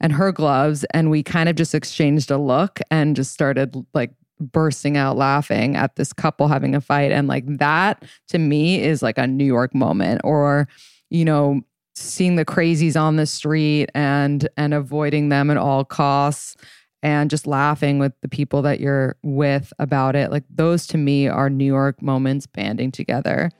and 0.01 0.11
her 0.11 0.31
gloves 0.31 0.83
and 0.93 1.09
we 1.09 1.23
kind 1.23 1.47
of 1.47 1.55
just 1.55 1.73
exchanged 1.73 2.31
a 2.31 2.37
look 2.37 2.79
and 2.89 3.15
just 3.15 3.31
started 3.31 3.75
like 3.93 4.11
bursting 4.39 4.97
out 4.97 5.15
laughing 5.15 5.75
at 5.75 5.95
this 5.95 6.11
couple 6.11 6.47
having 6.47 6.75
a 6.75 6.81
fight. 6.81 7.11
And 7.11 7.27
like 7.27 7.45
that 7.57 8.03
to 8.29 8.39
me 8.39 8.81
is 8.81 9.03
like 9.03 9.19
a 9.19 9.27
New 9.27 9.45
York 9.45 9.73
moment 9.73 10.21
or 10.23 10.67
you 11.09 11.23
know 11.23 11.61
seeing 11.93 12.35
the 12.35 12.45
crazies 12.45 12.99
on 12.99 13.15
the 13.15 13.27
street 13.27 13.89
and 13.93 14.49
and 14.57 14.73
avoiding 14.73 15.29
them 15.29 15.51
at 15.51 15.57
all 15.57 15.85
costs 15.85 16.55
and 17.03 17.29
just 17.29 17.45
laughing 17.45 17.99
with 17.99 18.13
the 18.21 18.29
people 18.29 18.63
that 18.63 18.79
you're 18.79 19.15
with 19.21 19.71
about 19.77 20.15
it. 20.15 20.31
Like 20.31 20.43
those 20.49 20.87
to 20.87 20.97
me 20.97 21.27
are 21.27 21.49
new 21.49 21.65
york 21.65 22.01
moments 22.01 22.47
banding 22.47 22.91
together. 22.91 23.51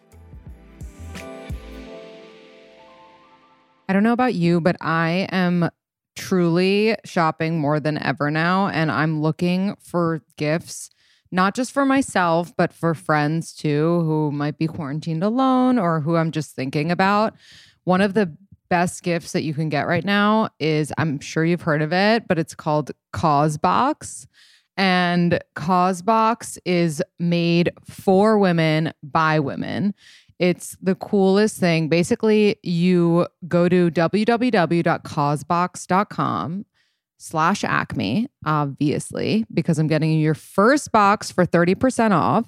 I 3.88 3.93
don't 3.93 4.03
know 4.03 4.13
about 4.13 4.36
you 4.36 4.62
but 4.62 4.77
i 4.79 5.27
am 5.33 5.69
truly 6.15 6.95
shopping 7.05 7.59
more 7.59 7.79
than 7.79 7.97
ever 8.03 8.29
now 8.29 8.67
and 8.67 8.91
i'm 8.91 9.21
looking 9.21 9.75
for 9.81 10.21
gifts 10.37 10.89
not 11.31 11.55
just 11.55 11.71
for 11.71 11.85
myself 11.85 12.53
but 12.57 12.73
for 12.73 12.93
friends 12.93 13.53
too 13.53 14.01
who 14.01 14.31
might 14.31 14.57
be 14.57 14.67
quarantined 14.67 15.23
alone 15.23 15.79
or 15.79 16.01
who 16.01 16.15
i'm 16.15 16.31
just 16.31 16.55
thinking 16.55 16.91
about 16.91 17.33
one 17.83 18.01
of 18.01 18.13
the 18.13 18.35
best 18.71 19.03
gifts 19.03 19.33
that 19.33 19.43
you 19.43 19.53
can 19.53 19.67
get 19.67 19.85
right 19.85 20.05
now 20.05 20.47
is 20.57 20.93
I'm 20.97 21.19
sure 21.19 21.43
you've 21.43 21.61
heard 21.61 21.81
of 21.81 21.91
it, 21.91 22.25
but 22.25 22.39
it's 22.39 22.55
called 22.55 22.89
Causebox. 23.11 24.25
And 24.77 25.43
Causebox 25.55 26.57
is 26.63 27.03
made 27.19 27.69
for 27.83 28.39
women 28.39 28.93
by 29.03 29.39
women. 29.39 29.93
It's 30.41 30.75
the 30.81 30.95
coolest 30.95 31.57
thing. 31.60 31.88
Basically, 31.88 32.57
you 32.63 33.27
go 33.48 33.69
to 33.69 33.91
www.causebox.com 33.91 36.65
slash 37.19 37.63
acme, 37.63 38.27
obviously, 38.43 39.45
because 39.53 39.77
I'm 39.77 39.86
getting 39.86 40.10
you 40.10 40.17
your 40.17 40.33
first 40.33 40.91
box 40.91 41.31
for 41.31 41.45
30% 41.45 42.10
off. 42.10 42.48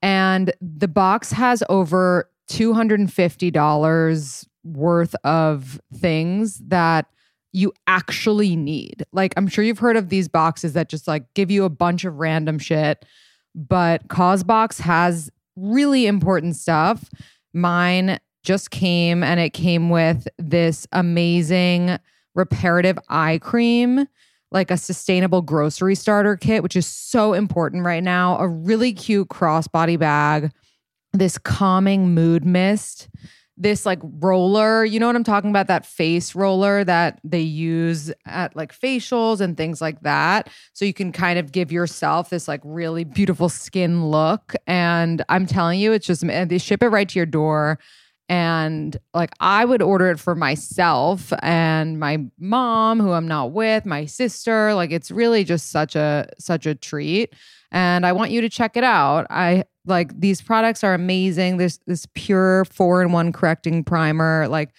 And 0.00 0.52
the 0.60 0.86
box 0.86 1.32
has 1.32 1.64
over 1.68 2.30
$250 2.48 4.46
worth 4.62 5.16
of 5.24 5.80
things 5.96 6.58
that 6.68 7.06
you 7.52 7.72
actually 7.88 8.54
need. 8.54 9.04
Like, 9.12 9.34
I'm 9.36 9.48
sure 9.48 9.64
you've 9.64 9.80
heard 9.80 9.96
of 9.96 10.10
these 10.10 10.28
boxes 10.28 10.74
that 10.74 10.88
just 10.88 11.08
like 11.08 11.24
give 11.34 11.50
you 11.50 11.64
a 11.64 11.70
bunch 11.70 12.04
of 12.04 12.20
random 12.20 12.60
shit, 12.60 13.04
but 13.52 14.06
Causebox 14.06 14.78
has 14.78 15.28
really 15.56 16.06
important 16.06 16.56
stuff. 16.56 17.10
Mine 17.52 18.18
just 18.42 18.70
came 18.70 19.22
and 19.22 19.40
it 19.40 19.50
came 19.50 19.90
with 19.90 20.28
this 20.38 20.86
amazing 20.92 21.98
reparative 22.34 22.98
eye 23.08 23.38
cream, 23.38 24.06
like 24.52 24.70
a 24.70 24.76
sustainable 24.76 25.42
grocery 25.42 25.94
starter 25.94 26.36
kit, 26.36 26.62
which 26.62 26.76
is 26.76 26.86
so 26.86 27.32
important 27.32 27.84
right 27.84 28.04
now. 28.04 28.38
A 28.38 28.46
really 28.46 28.92
cute 28.92 29.28
crossbody 29.28 29.98
bag, 29.98 30.52
this 31.12 31.38
calming 31.38 32.14
mood 32.14 32.44
mist 32.44 33.08
this 33.56 33.86
like 33.86 34.00
roller, 34.02 34.84
you 34.84 35.00
know 35.00 35.06
what 35.06 35.16
I'm 35.16 35.24
talking 35.24 35.50
about? 35.50 35.66
That 35.66 35.86
face 35.86 36.34
roller 36.34 36.84
that 36.84 37.20
they 37.24 37.40
use 37.40 38.12
at 38.26 38.54
like 38.54 38.78
facials 38.78 39.40
and 39.40 39.56
things 39.56 39.80
like 39.80 40.00
that. 40.02 40.50
So 40.74 40.84
you 40.84 40.92
can 40.92 41.10
kind 41.10 41.38
of 41.38 41.52
give 41.52 41.72
yourself 41.72 42.30
this 42.30 42.48
like 42.48 42.60
really 42.64 43.04
beautiful 43.04 43.48
skin 43.48 44.10
look. 44.10 44.54
And 44.66 45.24
I'm 45.28 45.46
telling 45.46 45.80
you, 45.80 45.92
it's 45.92 46.06
just, 46.06 46.26
they 46.26 46.58
ship 46.58 46.82
it 46.82 46.88
right 46.88 47.08
to 47.08 47.18
your 47.18 47.26
door. 47.26 47.78
And 48.28 48.96
like 49.14 49.30
I 49.38 49.64
would 49.64 49.82
order 49.82 50.10
it 50.10 50.18
for 50.18 50.34
myself 50.34 51.32
and 51.42 52.00
my 52.00 52.24
mom, 52.38 52.98
who 52.98 53.12
I'm 53.12 53.28
not 53.28 53.52
with, 53.52 53.86
my 53.86 54.06
sister. 54.06 54.74
Like 54.74 54.90
it's 54.90 55.10
really 55.10 55.44
just 55.44 55.70
such 55.70 55.94
a 55.94 56.28
such 56.38 56.66
a 56.66 56.74
treat. 56.74 57.34
And 57.70 58.04
I 58.04 58.12
want 58.12 58.32
you 58.32 58.40
to 58.40 58.48
check 58.48 58.76
it 58.76 58.84
out. 58.84 59.26
I 59.30 59.64
like 59.84 60.18
these 60.18 60.42
products 60.42 60.82
are 60.82 60.94
amazing. 60.94 61.58
This 61.58 61.78
this 61.86 62.06
pure 62.14 62.64
four 62.64 63.00
in 63.02 63.12
one 63.12 63.32
correcting 63.32 63.84
primer. 63.84 64.48
Like 64.48 64.70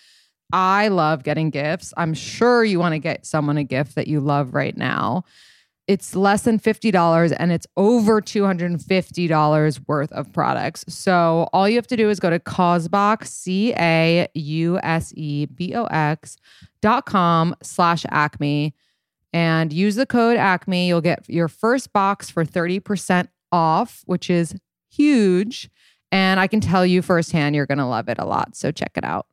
I 0.52 0.90
love 0.90 1.24
getting 1.24 1.50
gifts. 1.50 1.94
I'm 1.98 2.14
sure 2.14 2.64
you 2.64 2.80
want 2.80 2.94
to 2.94 3.00
get 3.00 3.26
someone 3.26 3.58
a 3.58 3.64
gift 3.64 3.96
that 3.96 4.08
you 4.08 4.20
love 4.20 4.54
right 4.54 4.76
now. 4.76 5.24
It's 5.88 6.16
less 6.16 6.42
than 6.42 6.60
$50 6.60 7.36
and 7.40 7.52
it's 7.52 7.66
over 7.78 8.22
$250 8.22 9.88
worth 9.88 10.12
of 10.12 10.34
products. 10.34 10.84
So 10.90 11.48
all 11.54 11.70
you 11.70 11.78
have 11.78 11.88
to 11.88 11.96
do 11.96 12.10
is 12.10 12.20
go 12.20 12.30
to 12.30 12.40
Causebox, 12.40 13.32
C 13.32 13.74
A 13.78 14.28
U 14.34 14.80
S 14.84 15.14
E 15.16 15.46
B 15.46 15.74
O 15.76 15.86
X 15.86 16.38
dot 16.82 17.06
com 17.06 17.56
slash 17.64 18.06
acme 18.10 18.76
and 19.32 19.72
use 19.72 19.96
the 19.96 20.06
code 20.06 20.38
acme. 20.38 20.88
You'll 20.88 21.02
get 21.02 21.24
your 21.30 21.48
first 21.48 21.94
box 21.94 22.30
for 22.30 22.44
30% 22.44 23.30
off, 23.52 24.04
which 24.06 24.30
is 24.30 24.56
huge. 24.90 25.70
And 26.12 26.40
I 26.40 26.48
can 26.48 26.60
tell 26.60 26.86
you 26.86 27.02
firsthand, 27.02 27.56
you're 27.56 27.66
going 27.66 27.78
to 27.78 27.86
love 27.86 28.10
it 28.10 28.18
a 28.20 28.26
lot. 28.26 28.56
So 28.56 28.72
check 28.72 28.92
it 28.96 29.04
out. 29.04 29.28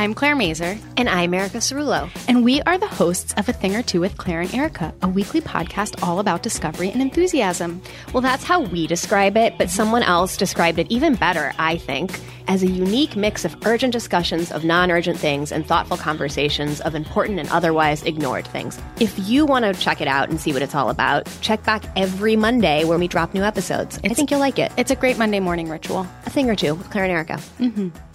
I'm 0.00 0.14
Claire 0.14 0.34
Mazur. 0.34 0.78
And 0.96 1.10
I'm 1.10 1.34
Erica 1.34 1.58
Cerulo. 1.58 2.08
And 2.26 2.42
we 2.42 2.62
are 2.62 2.78
the 2.78 2.86
hosts 2.86 3.34
of 3.34 3.50
A 3.50 3.52
Thing 3.52 3.76
or 3.76 3.82
Two 3.82 4.00
with 4.00 4.16
Claire 4.16 4.40
and 4.40 4.54
Erica, 4.54 4.94
a 5.02 5.08
weekly 5.08 5.42
podcast 5.42 6.02
all 6.02 6.20
about 6.20 6.42
discovery 6.42 6.90
and 6.90 7.02
enthusiasm. 7.02 7.82
Well, 8.14 8.22
that's 8.22 8.42
how 8.42 8.62
we 8.62 8.86
describe 8.86 9.36
it, 9.36 9.58
but 9.58 9.68
someone 9.68 10.02
else 10.02 10.38
described 10.38 10.78
it 10.78 10.86
even 10.90 11.16
better, 11.16 11.52
I 11.58 11.76
think, 11.76 12.18
as 12.48 12.62
a 12.62 12.66
unique 12.66 13.14
mix 13.14 13.44
of 13.44 13.54
urgent 13.66 13.92
discussions 13.92 14.50
of 14.50 14.64
non 14.64 14.90
urgent 14.90 15.18
things 15.18 15.52
and 15.52 15.66
thoughtful 15.66 15.98
conversations 15.98 16.80
of 16.80 16.94
important 16.94 17.38
and 17.38 17.50
otherwise 17.50 18.02
ignored 18.04 18.48
things. 18.48 18.80
If 19.00 19.14
you 19.28 19.44
want 19.44 19.66
to 19.66 19.74
check 19.74 20.00
it 20.00 20.08
out 20.08 20.30
and 20.30 20.40
see 20.40 20.54
what 20.54 20.62
it's 20.62 20.74
all 20.74 20.88
about, 20.88 21.28
check 21.42 21.62
back 21.64 21.84
every 21.94 22.36
Monday 22.36 22.84
when 22.84 23.00
we 23.00 23.06
drop 23.06 23.34
new 23.34 23.42
episodes. 23.42 23.98
It's, 23.98 24.12
I 24.12 24.14
think 24.14 24.30
you'll 24.30 24.40
like 24.40 24.58
it. 24.58 24.72
It's 24.78 24.90
a 24.90 24.96
great 24.96 25.18
Monday 25.18 25.40
morning 25.40 25.68
ritual. 25.68 26.06
A 26.24 26.30
Thing 26.30 26.48
or 26.48 26.56
Two 26.56 26.74
with 26.74 26.88
Claire 26.88 27.04
and 27.04 27.12
Erica. 27.12 27.34
Mm-hmm 27.58 28.09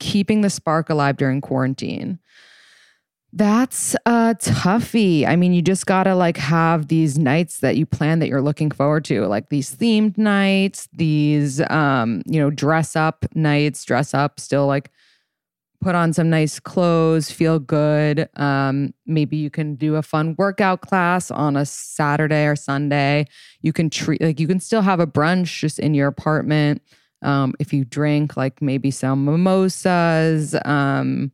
keeping 0.00 0.40
the 0.40 0.50
spark 0.50 0.90
alive 0.90 1.16
during 1.16 1.40
quarantine. 1.40 2.18
That's 3.32 3.94
a 4.06 4.34
toughie. 4.40 5.24
I 5.24 5.36
mean, 5.36 5.52
you 5.52 5.62
just 5.62 5.86
gotta 5.86 6.16
like 6.16 6.36
have 6.36 6.88
these 6.88 7.16
nights 7.16 7.60
that 7.60 7.76
you 7.76 7.86
plan 7.86 8.18
that 8.18 8.28
you're 8.28 8.42
looking 8.42 8.72
forward 8.72 9.04
to, 9.04 9.24
like 9.26 9.50
these 9.50 9.72
themed 9.72 10.18
nights, 10.18 10.88
these 10.92 11.60
um, 11.70 12.22
you 12.26 12.40
know, 12.40 12.50
dress 12.50 12.96
up 12.96 13.24
nights, 13.36 13.84
dress 13.84 14.14
up, 14.14 14.40
still 14.40 14.66
like 14.66 14.90
put 15.80 15.94
on 15.94 16.12
some 16.12 16.28
nice 16.28 16.60
clothes, 16.60 17.30
feel 17.30 17.58
good. 17.58 18.28
Um, 18.36 18.92
maybe 19.06 19.36
you 19.36 19.48
can 19.48 19.76
do 19.76 19.96
a 19.96 20.02
fun 20.02 20.34
workout 20.36 20.82
class 20.82 21.30
on 21.30 21.56
a 21.56 21.64
Saturday 21.64 22.46
or 22.46 22.56
Sunday. 22.56 23.26
You 23.62 23.72
can 23.72 23.90
treat 23.90 24.20
like 24.20 24.40
you 24.40 24.48
can 24.48 24.60
still 24.60 24.82
have 24.82 25.00
a 25.00 25.06
brunch 25.06 25.60
just 25.60 25.78
in 25.78 25.94
your 25.94 26.08
apartment. 26.08 26.82
Um, 27.22 27.54
if 27.58 27.72
you 27.72 27.84
drink, 27.84 28.36
like 28.36 28.62
maybe 28.62 28.90
some 28.90 29.24
mimosas, 29.24 30.56
um, 30.64 31.32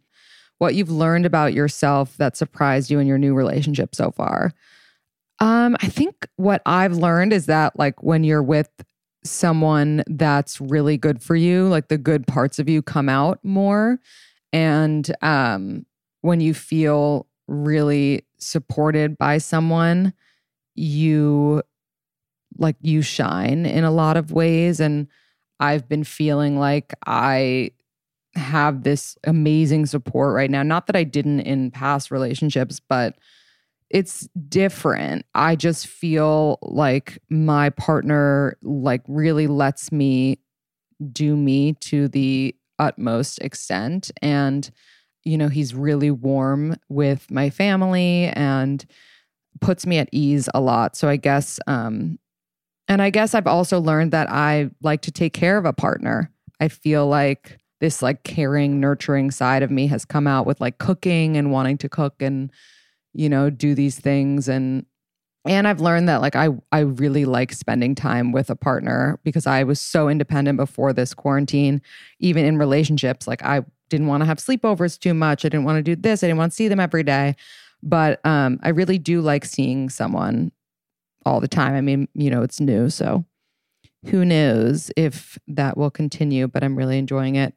what 0.58 0.74
you've 0.74 0.90
learned 0.90 1.26
about 1.26 1.54
yourself 1.54 2.16
that 2.16 2.36
surprised 2.36 2.90
you 2.90 2.98
in 2.98 3.06
your 3.06 3.18
new 3.18 3.34
relationship 3.34 3.94
so 3.94 4.10
far. 4.10 4.52
Um, 5.38 5.76
I 5.82 5.88
think 5.88 6.26
what 6.36 6.62
I've 6.64 6.96
learned 6.96 7.32
is 7.32 7.46
that, 7.46 7.78
like, 7.78 8.02
when 8.02 8.24
you're 8.24 8.42
with 8.42 8.70
someone 9.22 10.02
that's 10.06 10.60
really 10.60 10.96
good 10.96 11.20
for 11.20 11.36
you, 11.36 11.68
like 11.68 11.88
the 11.88 11.98
good 11.98 12.26
parts 12.26 12.58
of 12.58 12.68
you 12.68 12.80
come 12.80 13.08
out 13.08 13.38
more. 13.44 13.98
And 14.52 15.14
um, 15.22 15.84
when 16.22 16.40
you 16.40 16.54
feel 16.54 17.26
really 17.48 18.24
supported 18.38 19.18
by 19.18 19.38
someone, 19.38 20.14
you 20.74 21.62
like 22.56 22.76
you 22.80 23.02
shine 23.02 23.66
in 23.66 23.84
a 23.84 23.90
lot 23.90 24.16
of 24.16 24.32
ways. 24.32 24.80
And 24.80 25.08
I've 25.60 25.88
been 25.88 26.04
feeling 26.04 26.58
like 26.58 26.94
I 27.06 27.70
have 28.34 28.82
this 28.82 29.16
amazing 29.24 29.86
support 29.86 30.34
right 30.34 30.50
now. 30.50 30.62
Not 30.62 30.86
that 30.86 30.96
I 30.96 31.04
didn't 31.04 31.40
in 31.40 31.70
past 31.70 32.10
relationships, 32.10 32.80
but 32.80 33.16
it's 33.88 34.28
different. 34.48 35.24
I 35.34 35.56
just 35.56 35.86
feel 35.86 36.58
like 36.62 37.18
my 37.30 37.70
partner 37.70 38.58
like 38.62 39.02
really 39.06 39.46
lets 39.46 39.92
me 39.92 40.38
do 41.12 41.36
me 41.36 41.74
to 41.74 42.08
the 42.08 42.54
utmost 42.78 43.38
extent 43.40 44.10
and 44.22 44.70
you 45.24 45.36
know, 45.36 45.48
he's 45.48 45.74
really 45.74 46.12
warm 46.12 46.76
with 46.88 47.28
my 47.32 47.50
family 47.50 48.26
and 48.34 48.86
puts 49.60 49.84
me 49.84 49.98
at 49.98 50.08
ease 50.12 50.48
a 50.54 50.60
lot. 50.60 50.94
So 50.94 51.08
I 51.08 51.16
guess 51.16 51.58
um 51.66 52.18
and 52.88 53.02
I 53.02 53.10
guess 53.10 53.34
I've 53.34 53.46
also 53.46 53.80
learned 53.80 54.12
that 54.12 54.30
I 54.30 54.70
like 54.82 55.02
to 55.02 55.10
take 55.10 55.32
care 55.32 55.58
of 55.58 55.64
a 55.64 55.72
partner. 55.72 56.30
I 56.60 56.68
feel 56.68 57.06
like 57.06 57.58
this 57.80 58.00
like 58.00 58.22
caring, 58.22 58.80
nurturing 58.80 59.30
side 59.30 59.62
of 59.62 59.70
me 59.70 59.86
has 59.88 60.04
come 60.04 60.26
out 60.26 60.46
with 60.46 60.60
like 60.60 60.78
cooking 60.78 61.36
and 61.36 61.52
wanting 61.52 61.78
to 61.78 61.88
cook 61.88 62.22
and 62.22 62.50
you 63.12 63.30
know, 63.30 63.48
do 63.48 63.74
these 63.74 63.98
things 63.98 64.48
and 64.48 64.84
and 65.46 65.68
I've 65.68 65.80
learned 65.80 66.08
that 66.08 66.20
like 66.20 66.36
I 66.36 66.48
I 66.72 66.80
really 66.80 67.24
like 67.24 67.52
spending 67.52 67.94
time 67.94 68.32
with 68.32 68.50
a 68.50 68.56
partner 68.56 69.18
because 69.24 69.46
I 69.46 69.62
was 69.62 69.80
so 69.80 70.08
independent 70.08 70.56
before 70.56 70.92
this 70.92 71.14
quarantine, 71.14 71.80
even 72.18 72.44
in 72.44 72.58
relationships. 72.58 73.26
Like 73.28 73.42
I 73.42 73.64
didn't 73.88 74.08
want 74.08 74.22
to 74.22 74.26
have 74.26 74.38
sleepovers 74.38 74.98
too 74.98 75.14
much. 75.14 75.44
I 75.44 75.48
didn't 75.48 75.64
want 75.64 75.78
to 75.78 75.82
do 75.82 76.00
this. 76.00 76.22
I 76.22 76.26
didn't 76.26 76.38
want 76.38 76.52
to 76.52 76.56
see 76.56 76.68
them 76.68 76.80
every 76.80 77.04
day. 77.04 77.36
But 77.82 78.24
um, 78.26 78.58
I 78.62 78.70
really 78.70 78.98
do 78.98 79.20
like 79.20 79.44
seeing 79.44 79.88
someone 79.88 80.50
all 81.26 81.40
the 81.40 81.48
time. 81.48 81.74
I 81.74 81.80
mean, 81.82 82.08
you 82.14 82.30
know, 82.30 82.42
it's 82.42 82.60
new. 82.60 82.88
So 82.88 83.24
who 84.06 84.24
knows 84.24 84.90
if 84.96 85.36
that 85.48 85.76
will 85.76 85.90
continue, 85.90 86.46
but 86.46 86.62
I'm 86.62 86.76
really 86.76 86.98
enjoying 86.98 87.34
it. 87.34 87.54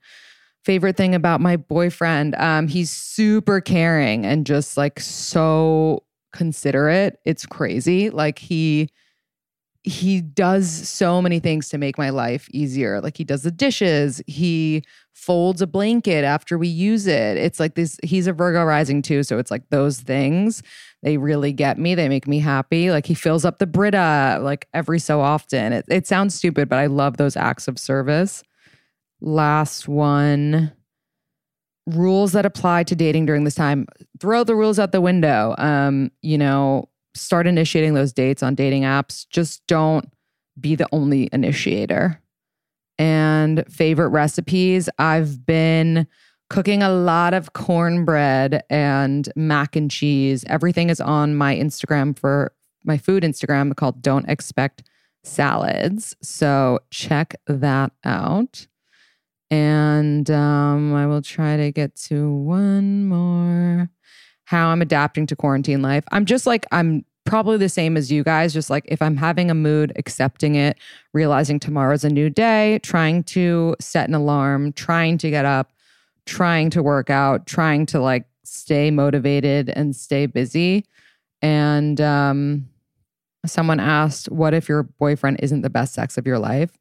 Favorite 0.65 0.97
thing 0.97 1.15
about 1.15 1.39
my 1.39 1.55
boyfriend, 1.55 2.35
um, 2.35 2.67
he's 2.67 2.89
super 2.89 3.61
caring 3.61 4.25
and 4.25 4.45
just 4.45 4.75
like 4.75 4.99
so 4.99 6.03
considerate. 6.33 7.19
It's 7.25 7.45
crazy. 7.45 8.09
Like 8.09 8.39
he 8.39 8.89
he 9.83 10.19
does 10.19 10.69
so 10.69 11.21
many 11.21 11.39
things 11.39 11.69
to 11.69 11.77
make 11.77 11.97
my 11.97 12.09
life 12.09 12.49
easier. 12.51 12.99
Like 12.99 13.15
he 13.15 13.23
does 13.23 13.43
the 13.43 13.51
dishes, 13.51 14.21
he 14.27 14.83
folds 15.13 15.61
a 15.61 15.67
blanket 15.67 16.25
after 16.25 16.57
we 16.57 16.67
use 16.67 17.07
it. 17.07 17.37
It's 17.37 17.59
like 17.59 17.75
this 17.75 17.97
he's 18.03 18.27
a 18.27 18.33
Virgo 18.33 18.63
rising 18.63 19.01
too, 19.01 19.23
so 19.23 19.37
it's 19.37 19.51
like 19.51 19.69
those 19.69 20.01
things 20.01 20.61
they 21.01 21.17
really 21.17 21.53
get 21.53 21.77
me. 21.77 21.95
They 21.95 22.09
make 22.09 22.27
me 22.27 22.39
happy. 22.39 22.91
Like 22.91 23.05
he 23.05 23.13
fills 23.13 23.45
up 23.45 23.59
the 23.59 23.67
Brita 23.67 24.39
like 24.41 24.67
every 24.73 24.99
so 24.99 25.21
often. 25.21 25.73
It, 25.73 25.85
it 25.89 26.07
sounds 26.07 26.35
stupid, 26.35 26.67
but 26.67 26.79
I 26.79 26.87
love 26.87 27.17
those 27.17 27.37
acts 27.37 27.67
of 27.67 27.79
service. 27.79 28.43
Last 29.21 29.87
one 29.87 30.73
rules 31.87 32.33
that 32.33 32.45
apply 32.45 32.83
to 32.83 32.95
dating 32.95 33.25
during 33.25 33.43
this 33.43 33.55
time. 33.55 33.87
Throw 34.19 34.43
the 34.43 34.55
rules 34.55 34.79
out 34.79 34.91
the 34.91 35.01
window. 35.01 35.55
Um, 35.57 36.11
you 36.21 36.37
know, 36.37 36.89
start 37.15 37.47
initiating 37.47 37.93
those 37.93 38.13
dates 38.13 38.43
on 38.43 38.55
dating 38.55 38.83
apps. 38.83 39.25
Just 39.29 39.65
don't 39.67 40.05
be 40.59 40.75
the 40.75 40.87
only 40.91 41.29
initiator. 41.31 42.21
And 42.97 43.63
favorite 43.69 44.09
recipes, 44.09 44.89
I've 44.99 45.45
been 45.45 46.05
cooking 46.49 46.81
a 46.81 46.89
lot 46.89 47.33
of 47.33 47.53
cornbread 47.53 48.63
and 48.69 49.29
mac 49.35 49.75
and 49.75 49.89
cheese. 49.89 50.43
Everything 50.47 50.89
is 50.89 50.99
on 50.99 51.35
my 51.35 51.55
Instagram 51.55 52.17
for 52.17 52.53
my 52.83 52.97
food 52.97 53.23
Instagram 53.23 53.75
called 53.75 54.01
Don't 54.01 54.27
Expect 54.27 54.83
Salads. 55.23 56.15
So 56.21 56.79
check 56.89 57.35
that 57.47 57.91
out. 58.03 58.67
And 59.51 60.29
um, 60.29 60.93
I 60.93 61.07
will 61.07 61.21
try 61.21 61.57
to 61.57 61.71
get 61.71 61.95
to 62.07 62.31
one 62.31 63.07
more. 63.07 63.89
How 64.45 64.69
I'm 64.69 64.81
adapting 64.81 65.27
to 65.27 65.35
quarantine 65.35 65.83
life. 65.83 66.03
I'm 66.11 66.25
just 66.25 66.47
like, 66.47 66.65
I'm 66.71 67.05
probably 67.23 67.57
the 67.57 67.69
same 67.69 67.95
as 67.95 68.11
you 68.11 68.23
guys. 68.23 68.51
Just 68.51 68.71
like 68.71 68.83
if 68.87 68.99
I'm 68.99 69.15
having 69.15 69.51
a 69.51 69.53
mood, 69.53 69.91
accepting 69.95 70.55
it, 70.55 70.77
realizing 71.13 71.59
tomorrow's 71.59 72.03
a 72.03 72.09
new 72.09 72.31
day, 72.31 72.79
trying 72.81 73.23
to 73.25 73.75
set 73.79 74.07
an 74.07 74.15
alarm, 74.15 74.73
trying 74.73 75.19
to 75.19 75.29
get 75.29 75.45
up, 75.45 75.71
trying 76.29 76.69
to 76.69 76.83
work 76.83 77.09
out, 77.09 77.47
trying 77.47 77.85
to 77.87 77.99
like 77.99 78.25
stay 78.43 78.91
motivated 78.91 79.69
and 79.69 79.95
stay 79.95 80.27
busy. 80.27 80.85
And 81.41 81.99
um, 81.99 82.69
someone 83.45 83.79
asked, 83.79 84.31
What 84.31 84.53
if 84.53 84.69
your 84.69 84.83
boyfriend 84.83 85.39
isn't 85.41 85.61
the 85.61 85.69
best 85.69 85.93
sex 85.93 86.17
of 86.17 86.27
your 86.27 86.39
life? 86.39 86.71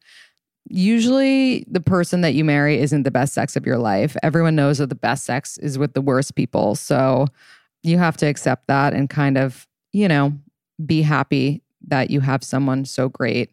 Usually, 0.71 1.65
the 1.67 1.81
person 1.81 2.21
that 2.21 2.35
you 2.35 2.45
marry 2.45 2.79
isn't 2.79 3.05
the 3.05 3.11
best 3.11 3.33
sex 3.33 3.57
of 3.57 3.65
your 3.65 3.79
life. 3.79 4.17
Everyone 4.23 4.55
knows 4.55 4.79
that 4.79 4.91
the 4.91 4.95
best 4.95 5.25
sex 5.25 5.57
is 5.59 5.79
with 5.79 5.95
the 5.95 6.03
worst 6.03 6.35
people. 6.35 6.75
So 6.75 7.27
you 7.83 7.97
have 7.97 8.19
to 8.19 8.27
accept 8.27 8.67
that 8.67 8.93
and 8.93 9.09
kind 9.09 9.39
of, 9.39 9.67
you 9.93 10.09
know, 10.09 10.35
be 10.85 11.01
happy 11.01 11.63
that 11.87 12.11
you 12.11 12.21
have 12.21 12.45
someone 12.45 12.85
so 12.85 13.09
great. 13.09 13.51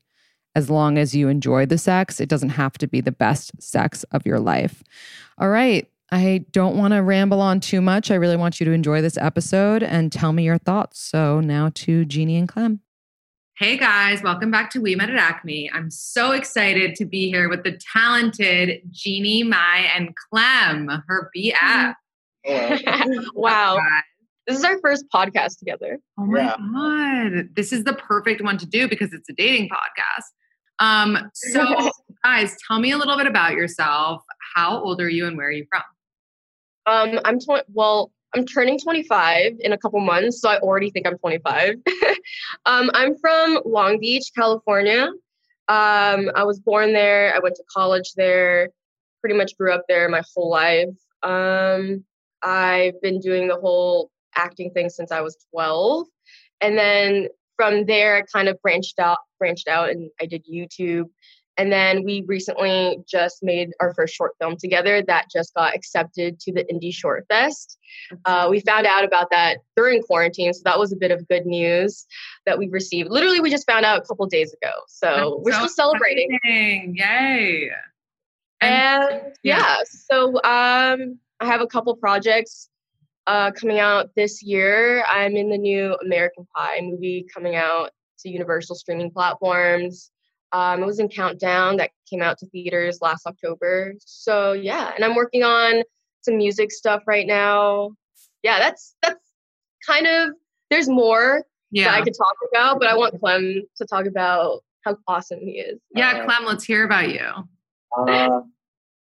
As 0.56 0.70
long 0.70 0.98
as 0.98 1.14
you 1.14 1.28
enjoy 1.28 1.66
the 1.66 1.78
sex, 1.78 2.22
it 2.22 2.30
doesn't 2.30 2.50
have 2.50 2.78
to 2.78 2.88
be 2.88 3.02
the 3.02 3.12
best 3.12 3.52
sex 3.62 4.04
of 4.12 4.26
your 4.26 4.40
life. 4.40 4.84
All 5.38 5.50
right. 5.50 5.90
I 6.12 6.46
don't 6.52 6.78
want 6.78 6.94
to 6.94 7.02
ramble 7.02 7.42
on 7.42 7.60
too 7.60 7.82
much. 7.82 8.10
I 8.10 8.16
really 8.16 8.38
want 8.38 8.60
you 8.60 8.66
to 8.66 8.72
enjoy 8.72 9.02
this 9.02 9.18
episode 9.18 9.84
and 9.84 10.12
tell 10.12 10.32
me 10.32 10.44
your 10.44 10.58
thoughts. 10.58 11.00
So 11.00 11.42
now 11.42 11.72
to 11.76 12.06
Jeannie 12.06 12.38
and 12.38 12.48
Clem. 12.48 12.80
Hey 13.58 13.78
guys, 13.78 14.22
welcome 14.22 14.52
back 14.52 14.70
to 14.72 14.82
We 14.82 14.96
Met 14.96 15.10
at 15.10 15.16
Acme. 15.16 15.72
I'm 15.74 15.90
so 15.90 16.32
excited 16.32 16.96
to 16.96 17.06
be 17.06 17.30
here 17.30 17.50
with 17.50 17.64
the 17.64 17.80
talented 17.94 18.82
Jeannie, 18.92 19.44
Mai, 19.44 19.90
and 19.96 20.14
Clem, 20.30 21.04
her 21.08 21.32
BF. 21.36 21.96
wow. 23.34 23.80
This 24.46 24.58
is 24.58 24.64
our 24.64 24.78
first 24.80 25.06
podcast 25.14 25.58
together. 25.58 26.00
Oh 26.20 26.26
my 26.26 26.42
yeah. 26.42 26.56
God. 26.58 27.50
This 27.56 27.74
is 27.74 27.84
the 27.84 27.94
perfect 27.94 28.44
one 28.44 28.58
to 28.58 28.66
do 28.66 28.88
because 28.88 29.12
it's 29.12 29.30
a 29.30 29.34
dating 29.34 29.70
podcast. 29.70 30.26
Um, 30.80 31.30
so 31.34 31.92
guys, 32.24 32.56
tell 32.68 32.80
me 32.80 32.92
a 32.92 32.98
little 32.98 33.18
bit 33.18 33.28
about 33.28 33.54
yourself. 33.54 34.24
How 34.56 34.82
old 34.82 35.02
are 35.02 35.10
you 35.10 35.28
and 35.28 35.38
where 35.38 35.48
are 35.48 35.52
you 35.52 35.66
from? 35.70 35.84
Um, 36.88 37.20
I'm 37.26 37.40
20, 37.40 37.64
well, 37.74 38.12
I'm 38.36 38.46
turning 38.46 38.80
25 38.80 39.54
in 39.60 39.74
a 39.74 39.78
couple 39.78 40.00
months, 40.02 40.42
so 40.42 40.50
I 40.50 40.60
already 40.60 40.90
think 40.92 41.08
I'm 41.08 41.18
25. 41.18 41.76
um, 42.66 42.92
I'm 42.94 43.18
from 43.18 43.62
Long 43.66 44.00
Beach, 44.00 44.32
California. 44.36 45.08
Um, 45.68 46.30
I 46.36 46.44
was 46.44 46.60
born 46.60 46.94
there. 46.94 47.34
I 47.34 47.40
went 47.40 47.56
to 47.56 47.64
college 47.74 48.14
there. 48.16 48.70
Pretty 49.22 49.36
much 49.36 49.58
grew 49.58 49.72
up 49.72 49.86
there 49.88 50.10
my 50.10 50.22
whole 50.36 50.50
life. 50.50 50.90
Um, 51.24 52.04
I've 52.44 53.02
been 53.02 53.20
doing 53.20 53.48
the 53.48 53.56
whole 53.56 54.12
acting 54.36 54.70
thing 54.72 54.90
since 54.90 55.12
I 55.12 55.22
was 55.22 55.38
12, 55.52 56.08
and 56.62 56.78
then 56.78 57.30
from 57.56 57.86
there, 57.86 58.18
I 58.18 58.22
kind 58.24 58.50
of 58.50 58.62
branched 58.62 59.00
out, 59.00 59.18
branched 59.38 59.68
out, 59.68 59.90
and 59.90 60.10
I 60.22 60.26
did 60.26 60.46
YouTube. 60.46 61.06
And 61.58 61.72
then 61.72 62.04
we 62.04 62.24
recently 62.28 62.98
just 63.08 63.42
made 63.42 63.70
our 63.80 63.94
first 63.94 64.14
short 64.14 64.34
film 64.42 64.58
together 64.58 65.02
that 65.04 65.28
just 65.32 65.54
got 65.54 65.74
accepted 65.74 66.38
to 66.42 66.52
the 66.52 66.66
Indie 66.66 66.94
Short 66.94 67.26
Fest. 67.30 67.78
Uh, 68.26 68.48
we 68.50 68.60
found 68.60 68.86
out 68.86 69.06
about 69.06 69.30
that 69.32 69.60
during 69.78 70.02
quarantine, 70.04 70.54
so 70.54 70.62
that 70.66 70.78
was 70.78 70.92
a 70.92 70.98
bit 70.98 71.12
of 71.12 71.26
good 71.30 71.46
news 71.46 72.06
that 72.46 72.58
we 72.58 72.68
received. 72.68 73.10
Literally, 73.10 73.40
we 73.40 73.50
just 73.50 73.66
found 73.66 73.86
out 73.86 73.98
a 74.00 74.02
couple 74.02 74.26
days 74.26 74.54
ago, 74.54 74.72
so 74.88 75.08
That's 75.08 75.46
we're 75.46 75.52
so 75.54 75.58
still 75.68 75.70
celebrating. 75.70 76.38
Exciting. 76.44 76.96
Yay! 76.98 77.70
And, 78.62 79.14
and 79.14 79.22
yeah. 79.44 79.60
yeah, 79.60 79.78
so 79.86 80.36
um, 80.44 81.20
I 81.40 81.46
have 81.46 81.62
a 81.62 81.68
couple 81.68 81.96
projects 81.96 82.70
uh, 83.28 83.52
coming 83.52 83.80
out 83.80 84.10
this 84.16 84.44
year. 84.44 85.06
I'm 85.10 85.36
in 85.36 85.50
the 85.50 85.58
new 85.58 85.96
American 86.04 86.48
Pie 86.56 86.82
movie 86.82 87.26
coming 87.34 87.56
out 87.56 87.92
to 88.20 88.30
Universal 88.30 88.76
streaming 88.76 89.12
platforms. 89.12 90.12
Um, 90.52 90.84
it 90.84 90.86
was 90.86 91.00
in 91.00 91.10
Countdown 91.10 91.78
that 91.78 91.92
came 92.10 92.22
out 92.22 92.38
to 92.40 92.46
theaters 92.48 93.00
last 93.02 93.28
October. 93.28 93.94
So 94.00 94.54
yeah, 94.54 94.92
and 94.96 95.04
I'm 95.04 95.16
working 95.16 95.44
on 95.44 95.84
some 96.22 96.38
music 96.38 96.72
stuff 96.72 97.04
right 97.08 97.28
now. 97.28 97.92
Yeah, 98.44 98.60
that's 98.60 98.96
that's 99.02 99.20
kind 99.86 100.08
of 100.08 100.30
there's 100.70 100.88
more 100.88 101.44
yeah. 101.72 101.86
that 101.86 101.96
I 101.96 102.02
could 102.04 102.16
talk 102.18 102.36
about, 102.52 102.80
but 102.80 102.88
I 102.88 102.96
want 102.96 103.20
Clem 103.20 103.64
to 103.78 103.86
talk 103.86 104.06
about 104.06 104.64
how 104.84 104.98
awesome 105.08 105.40
he 105.40 105.60
is. 105.60 105.80
Yeah, 105.94 106.12
uh, 106.12 106.26
Clem, 106.26 106.46
let's 106.46 106.64
hear 106.64 106.86
about 106.86 107.10
you. 107.10 107.28
Uh, 107.98 108.42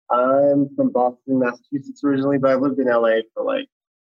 I'm 0.09 0.69
from 0.75 0.91
Boston, 0.91 1.39
Massachusetts 1.39 2.03
originally, 2.03 2.37
but 2.37 2.51
I've 2.51 2.61
lived 2.61 2.79
in 2.79 2.87
LA 2.87 3.19
for 3.33 3.43
like 3.43 3.67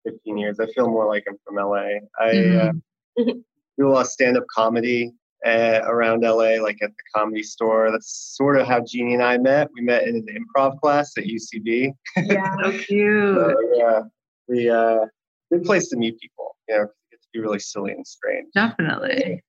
15 0.06 0.38
years. 0.38 0.60
I 0.60 0.68
feel 0.68 0.90
more 0.90 1.08
like 1.08 1.24
I'm 1.28 1.38
from 1.46 1.56
LA. 1.56 2.00
I 2.20 2.34
mm-hmm. 2.34 3.30
uh, 3.30 3.34
do 3.78 3.88
a 3.88 3.90
lot 3.90 4.02
of 4.02 4.08
stand 4.08 4.38
up 4.38 4.46
comedy 4.54 5.14
uh, 5.46 5.82
around 5.86 6.22
LA, 6.22 6.62
like 6.62 6.78
at 6.82 6.92
the 6.92 7.04
comedy 7.16 7.44
store. 7.44 7.92
That's 7.92 8.36
sort 8.38 8.58
of 8.58 8.68
how 8.68 8.82
Jeannie 8.82 9.14
and 9.14 9.24
I 9.24 9.38
met. 9.38 9.70
We 9.76 9.82
met 9.82 10.04
in 10.04 10.16
an 10.16 10.28
improv 10.28 10.80
class 10.80 11.14
at 11.18 11.26
UCB. 11.26 11.92
Yeah, 12.18 12.56
so 12.64 12.72
cute. 12.72 13.36
so, 13.36 13.56
yeah, 13.76 14.02
we 14.48 14.70
uh, 14.70 15.06
good 15.52 15.64
place 15.64 15.90
to 15.90 15.98
meet 15.98 16.20
people. 16.20 16.56
You 16.70 16.76
know, 16.76 16.88
get 17.12 17.22
to 17.22 17.28
be 17.34 17.40
really 17.40 17.60
silly 17.60 17.92
and 17.92 18.06
strange. 18.06 18.48
Definitely. 18.54 19.44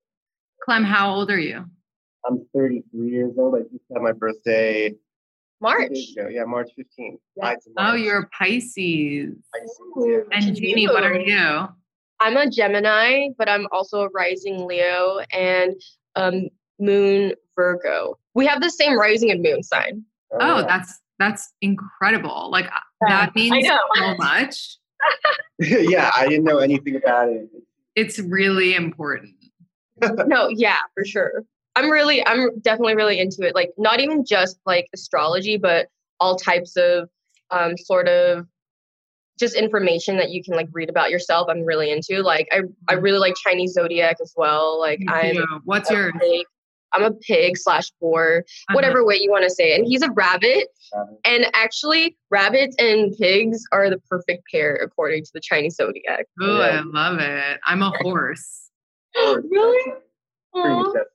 Clem, 0.65 0.85
how 0.85 1.15
old 1.15 1.31
are 1.31 1.39
you? 1.39 1.65
I'm 2.27 2.45
33 2.55 3.11
years 3.11 3.33
old. 3.37 3.55
I 3.55 3.61
just 3.61 3.85
had 3.93 4.03
my 4.03 4.13
birthday. 4.13 4.95
March. 5.61 5.97
Yeah, 6.17 6.45
March 6.45 6.71
15th. 6.79 7.19
Yeah. 7.37 7.55
Oh, 7.79 7.95
you're 7.95 8.29
Pisces. 8.37 9.37
Pisces 9.55 9.79
yeah. 9.97 10.19
And 10.33 10.57
Jeannie, 10.57 10.89
what 10.89 11.05
are 11.05 11.19
you? 11.19 11.69
I'm 12.25 12.39
a 12.39 12.49
Gemini, 12.49 13.29
but 13.37 13.51
I'm 13.51 13.67
also 13.71 14.01
a 14.01 14.09
rising 14.09 14.67
Leo 14.67 15.21
and 15.31 15.75
um, 16.17 16.49
moon 16.81 17.35
Virgo. 17.55 18.19
We 18.33 18.47
have 18.47 18.63
the 18.63 18.71
same 18.71 18.99
rising 18.99 19.31
and 19.31 19.43
moon 19.43 19.63
sign. 19.63 20.03
Oh, 20.41 20.63
that's 20.63 21.01
that's 21.19 21.53
incredible. 21.61 22.51
Like 22.51 22.65
uh, 22.65 23.09
that 23.09 23.35
means 23.35 23.69
so 23.69 24.15
much. 24.17 24.79
yeah, 25.59 26.13
I 26.17 26.27
didn't 26.27 26.45
know 26.45 26.59
anything 26.59 26.97
about 26.97 27.29
it. 27.29 27.47
It's 27.95 28.19
really 28.19 28.75
important. 28.75 29.35
no, 30.27 30.49
yeah, 30.49 30.79
for 30.95 31.05
sure. 31.05 31.45
I'm 31.77 31.91
really 31.91 32.27
I'm 32.27 32.59
definitely 32.61 32.97
really 32.97 33.21
into 33.21 33.47
it. 33.47 33.55
Like 33.55 33.73
not 33.77 34.01
even 34.01 34.25
just 34.25 34.59
like 34.65 34.89
astrology, 34.95 35.59
but 35.59 35.89
all 36.21 36.37
types 36.37 36.75
of 36.77 37.11
um, 37.51 37.77
sort 37.77 38.09
of 38.09 38.47
just 39.39 39.57
information 39.57 40.17
that 40.17 40.31
you 40.31 40.43
can 40.43 40.55
like 40.55 40.69
read 40.73 40.89
about 40.89 41.11
yourself 41.11 41.49
i'm 41.51 41.65
really 41.65 41.91
into 41.91 42.23
like 42.23 42.49
i, 42.53 42.59
I 42.59 42.61
mm-hmm. 42.61 43.03
really 43.03 43.19
like 43.19 43.35
chinese 43.43 43.73
zodiac 43.73 44.17
as 44.23 44.33
well 44.37 44.79
like 44.79 45.01
i'm 45.09 45.37
what's 45.65 45.91
your 45.91 46.13
pig. 46.13 46.47
i'm 46.93 47.03
a 47.03 47.13
pig 47.13 47.57
slash 47.57 47.91
boar 48.01 48.45
uh-huh. 48.47 48.75
whatever 48.75 49.05
way 49.05 49.17
you 49.17 49.31
want 49.31 49.45
to 49.45 49.51
say 49.51 49.73
it 49.73 49.79
and 49.79 49.87
he's 49.87 50.03
a 50.03 50.11
rabbit 50.13 50.69
and 51.25 51.47
actually 51.55 52.17
rabbits 52.31 52.77
and 52.79 53.17
pigs 53.19 53.63
are 53.73 53.91
the 53.91 53.99
perfect 54.09 54.45
pair 54.51 54.77
according 54.77 55.25
to 55.25 55.31
the 55.35 55.41
chinese 55.41 55.77
zodiac. 55.77 56.27
Oh 56.41 56.59
yeah. 56.59 56.81
i 56.81 56.83
love 56.83 57.19
it. 57.21 57.61
I'm 57.65 57.83
a 57.83 57.91
horse. 58.01 58.71
Really? 59.51 59.93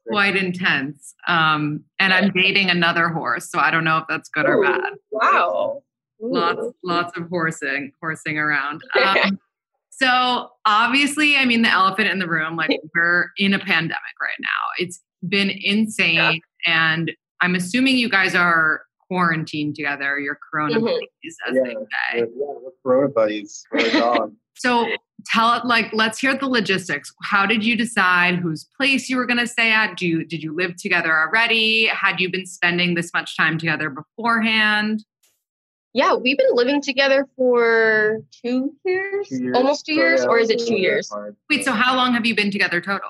Quite 0.10 0.36
intense 0.36 1.16
um 1.28 1.86
and 1.98 2.14
i'm 2.14 2.30
dating 2.32 2.70
another 2.70 3.08
horse 3.08 3.50
so 3.50 3.58
i 3.58 3.72
don't 3.72 3.86
know 3.86 3.98
if 4.00 4.04
that's 4.10 4.28
good 4.28 4.46
or 4.46 4.62
bad. 4.62 4.94
Wow 5.12 5.82
lots 6.20 6.66
lots 6.84 7.18
of 7.18 7.28
horsing 7.30 7.92
horsing 8.02 8.38
around. 8.38 8.82
Um, 9.00 9.40
so 9.92 10.50
obviously 10.66 11.36
i 11.36 11.44
mean 11.44 11.62
the 11.62 11.70
elephant 11.70 12.08
in 12.08 12.20
the 12.20 12.28
room 12.28 12.56
like 12.56 12.70
we're 12.96 13.32
in 13.38 13.54
a 13.54 13.60
pandemic 13.60 14.16
right 14.22 14.38
now. 14.40 14.48
It's 14.78 15.02
been 15.28 15.50
insane 15.50 16.16
yeah. 16.16 16.34
and 16.66 17.12
i'm 17.42 17.56
assuming 17.56 17.98
you 17.98 18.10
guys 18.10 18.36
are 18.36 18.82
quarantined 19.08 19.76
together 19.76 20.20
your 20.20 20.38
corona 20.50 20.76
mm-hmm. 20.76 20.86
buddies 20.86 21.38
as 21.48 21.56
yeah, 21.56 21.62
they 21.64 21.74
say. 21.74 22.20
yeah, 22.20 22.26
we're 22.36 22.72
corona 22.84 23.10
buddies. 23.10 23.66
So 24.60 24.86
tell 25.26 25.54
it 25.54 25.66
like 25.66 25.86
let's 25.94 26.20
hear 26.20 26.36
the 26.36 26.46
logistics. 26.46 27.14
How 27.24 27.46
did 27.46 27.64
you 27.64 27.78
decide 27.78 28.36
whose 28.36 28.68
place 28.76 29.08
you 29.10 29.16
were 29.16 29.26
going 29.26 29.40
to 29.40 29.48
stay 29.48 29.72
at? 29.72 29.96
Do 29.96 30.06
you 30.06 30.26
did 30.26 30.44
you 30.44 30.54
live 30.54 30.76
together 30.76 31.18
already? 31.18 31.88
Had 31.88 32.20
you 32.20 32.30
been 32.30 32.46
spending 32.46 32.94
this 32.94 33.14
much 33.14 33.38
time 33.38 33.58
together 33.58 33.90
beforehand 33.90 35.06
yeah, 35.94 36.14
we've 36.14 36.38
been 36.38 36.54
living 36.54 36.82
together 36.82 37.28
for 37.36 38.20
two 38.44 38.76
years, 38.86 39.28
two 39.28 39.44
years. 39.44 39.58
almost 39.58 39.86
two 39.86 39.94
years, 39.94 40.24
or 40.24 40.38
is 40.38 40.50
it 40.50 40.60
two 40.60 40.76
years? 40.76 41.12
Wait, 41.50 41.66
so 41.66 41.72
how 41.72 41.96
long 41.96 42.14
have 42.14 42.26
you 42.26 42.36
been 42.36 42.52
together 42.52 42.80
total? 42.80 43.10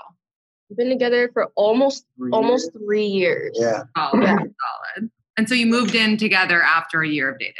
We've 0.69 0.77
been 0.77 0.89
together 0.89 1.29
for 1.33 1.47
almost 1.55 2.05
three 2.17 2.31
almost 2.31 2.71
years. 2.73 2.85
three 2.85 3.05
years. 3.05 3.57
Yeah. 3.59 3.83
Solid, 3.97 4.23
yeah. 4.23 4.37
solid. 4.37 5.11
And 5.37 5.49
so 5.49 5.55
you 5.55 5.65
moved 5.65 5.95
in 5.95 6.15
together 6.15 6.61
after 6.61 7.01
a 7.01 7.07
year 7.07 7.31
of 7.31 7.39
dating. 7.39 7.55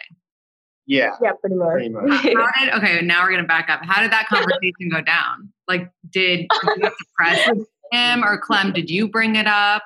Yeah. 0.86 1.12
Yeah, 1.22 1.32
pretty 1.42 1.56
much. 1.56 1.72
Pretty 1.74 1.90
much. 1.90 2.04
How, 2.10 2.66
did 2.66 2.74
okay, 2.76 3.02
now 3.02 3.24
we're 3.24 3.32
gonna 3.32 3.44
back 3.44 3.70
up. 3.70 3.82
How 3.84 4.02
did 4.02 4.12
that 4.12 4.28
conversation 4.28 4.90
go 4.90 5.02
down? 5.02 5.52
Like, 5.68 5.92
did, 6.10 6.48
did 6.50 6.78
you 6.78 6.84
have 6.84 6.94
press 7.16 7.50
him 7.92 8.24
or 8.24 8.38
Clem? 8.38 8.74
Did 8.74 8.90
you 8.90 9.10
bring 9.10 9.36
it 9.36 9.48
up? 9.48 9.84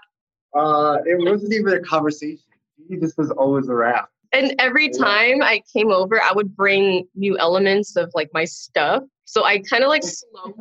Uh, 0.56 1.00
it 1.06 1.18
wasn't 1.20 1.54
even 1.54 1.74
a 1.74 1.82
conversation. 1.82 2.44
He 2.88 2.98
just 2.98 3.18
was 3.18 3.32
always 3.32 3.68
a 3.68 3.72
around 3.72 4.08
and 4.34 4.56
every 4.60 4.90
time 4.90 5.42
I 5.42 5.62
came 5.72 5.92
over, 5.92 6.22
I 6.22 6.34
would 6.34 6.56
bring 6.56 7.08
new 7.16 7.38
elements 7.38 7.96
of 7.96 8.12
like 8.14 8.30
my 8.34 8.46
stuff. 8.46 9.04
So 9.26 9.46
I 9.46 9.60
kind 9.60 9.84
of 9.84 9.90
like 9.90 10.04
slow 10.04 10.54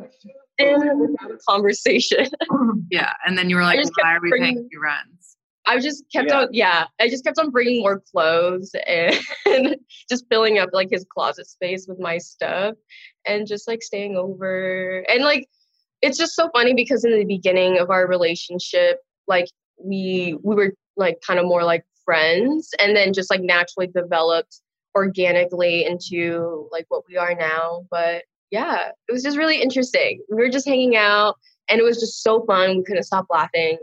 in 0.59 1.15
conversation. 1.49 2.27
yeah, 2.91 3.13
and 3.25 3.37
then 3.37 3.49
you 3.49 3.55
were 3.55 3.63
like, 3.63 3.79
"Why 4.01 4.15
are 4.15 4.21
we 4.21 4.29
bringing, 4.29 4.55
paying 4.55 4.69
rents?" 4.81 5.37
I 5.65 5.79
just 5.79 6.03
kept 6.11 6.29
yeah. 6.29 6.39
on, 6.39 6.47
yeah, 6.51 6.85
I 6.99 7.09
just 7.09 7.23
kept 7.23 7.39
on 7.39 7.49
bringing 7.49 7.81
more 7.81 8.01
clothes 8.11 8.71
and 8.85 9.15
just 10.09 10.25
filling 10.29 10.59
up 10.59 10.69
like 10.73 10.89
his 10.91 11.05
closet 11.11 11.47
space 11.47 11.87
with 11.87 11.99
my 11.99 12.17
stuff, 12.19 12.75
and 13.25 13.47
just 13.47 13.67
like 13.67 13.81
staying 13.81 14.15
over 14.15 15.03
and 15.09 15.23
like 15.23 15.47
it's 16.01 16.17
just 16.17 16.35
so 16.35 16.49
funny 16.53 16.73
because 16.73 17.05
in 17.05 17.17
the 17.17 17.25
beginning 17.25 17.79
of 17.79 17.89
our 17.89 18.07
relationship, 18.07 18.99
like 19.27 19.47
we 19.81 20.37
we 20.43 20.55
were 20.55 20.73
like 20.95 21.17
kind 21.25 21.39
of 21.39 21.45
more 21.45 21.63
like 21.63 21.85
friends 22.05 22.71
and 22.79 22.95
then 22.95 23.13
just 23.13 23.29
like 23.29 23.41
naturally 23.41 23.87
developed 23.87 24.61
organically 24.95 25.85
into 25.85 26.67
like 26.71 26.85
what 26.89 27.03
we 27.09 27.17
are 27.17 27.35
now. 27.35 27.85
But 27.89 28.23
yeah, 28.51 28.89
it 29.07 29.11
was 29.11 29.23
just 29.23 29.37
really 29.37 29.61
interesting. 29.61 30.21
We 30.29 30.37
were 30.37 30.49
just 30.49 30.67
hanging 30.67 30.95
out 30.95 31.35
and 31.69 31.79
it 31.79 31.83
was 31.83 31.99
just 31.99 32.21
so 32.21 32.45
fun. 32.45 32.77
We 32.77 32.83
couldn't 32.83 33.03
stop 33.03 33.27
laughing. 33.29 33.77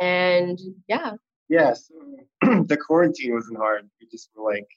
And 0.00 0.58
yeah. 0.88 1.12
Yes. 1.48 1.90
the 2.42 2.78
quarantine 2.86 3.34
wasn't 3.34 3.58
hard. 3.58 3.88
We 4.00 4.06
just 4.10 4.30
were 4.34 4.52
like 4.52 4.68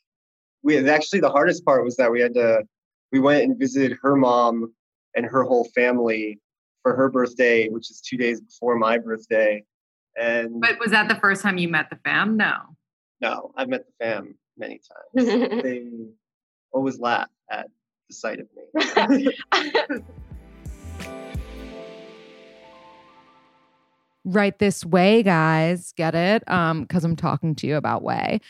we 0.63 0.89
actually 0.89 1.21
the 1.21 1.29
hardest 1.29 1.63
part 1.63 1.83
was 1.83 1.95
that 1.97 2.11
we 2.11 2.19
had 2.19 2.33
to 2.33 2.63
we 3.11 3.19
went 3.19 3.43
and 3.43 3.57
visited 3.57 3.97
her 4.01 4.15
mom 4.15 4.73
and 5.15 5.25
her 5.25 5.43
whole 5.43 5.65
family 5.75 6.39
for 6.83 6.95
her 6.95 7.09
birthday, 7.09 7.67
which 7.69 7.89
is 7.89 8.01
two 8.01 8.17
days 8.17 8.39
before 8.41 8.77
my 8.77 8.97
birthday. 8.97 9.63
And 10.19 10.59
but 10.59 10.79
was 10.79 10.91
that 10.91 11.07
the 11.07 11.15
first 11.15 11.41
time 11.41 11.57
you 11.57 11.69
met 11.69 11.89
the 11.89 11.95
fam? 12.03 12.35
No. 12.35 12.55
No, 13.21 13.51
I've 13.55 13.69
met 13.69 13.85
the 13.85 14.05
fam 14.05 14.35
many 14.57 14.81
times. 15.15 15.27
they 15.63 15.87
always 16.71 16.99
laugh 16.99 17.29
at 17.49 17.67
the 18.09 18.15
sight 18.15 18.39
of 18.39 18.47
me. 18.53 19.33
right 24.25 24.59
this 24.59 24.85
way, 24.85 25.23
guys. 25.23 25.93
Get 25.95 26.15
it? 26.15 26.49
Um, 26.49 26.81
because 26.81 27.05
I'm 27.05 27.15
talking 27.15 27.55
to 27.55 27.67
you 27.67 27.77
about 27.77 28.03
way. 28.03 28.41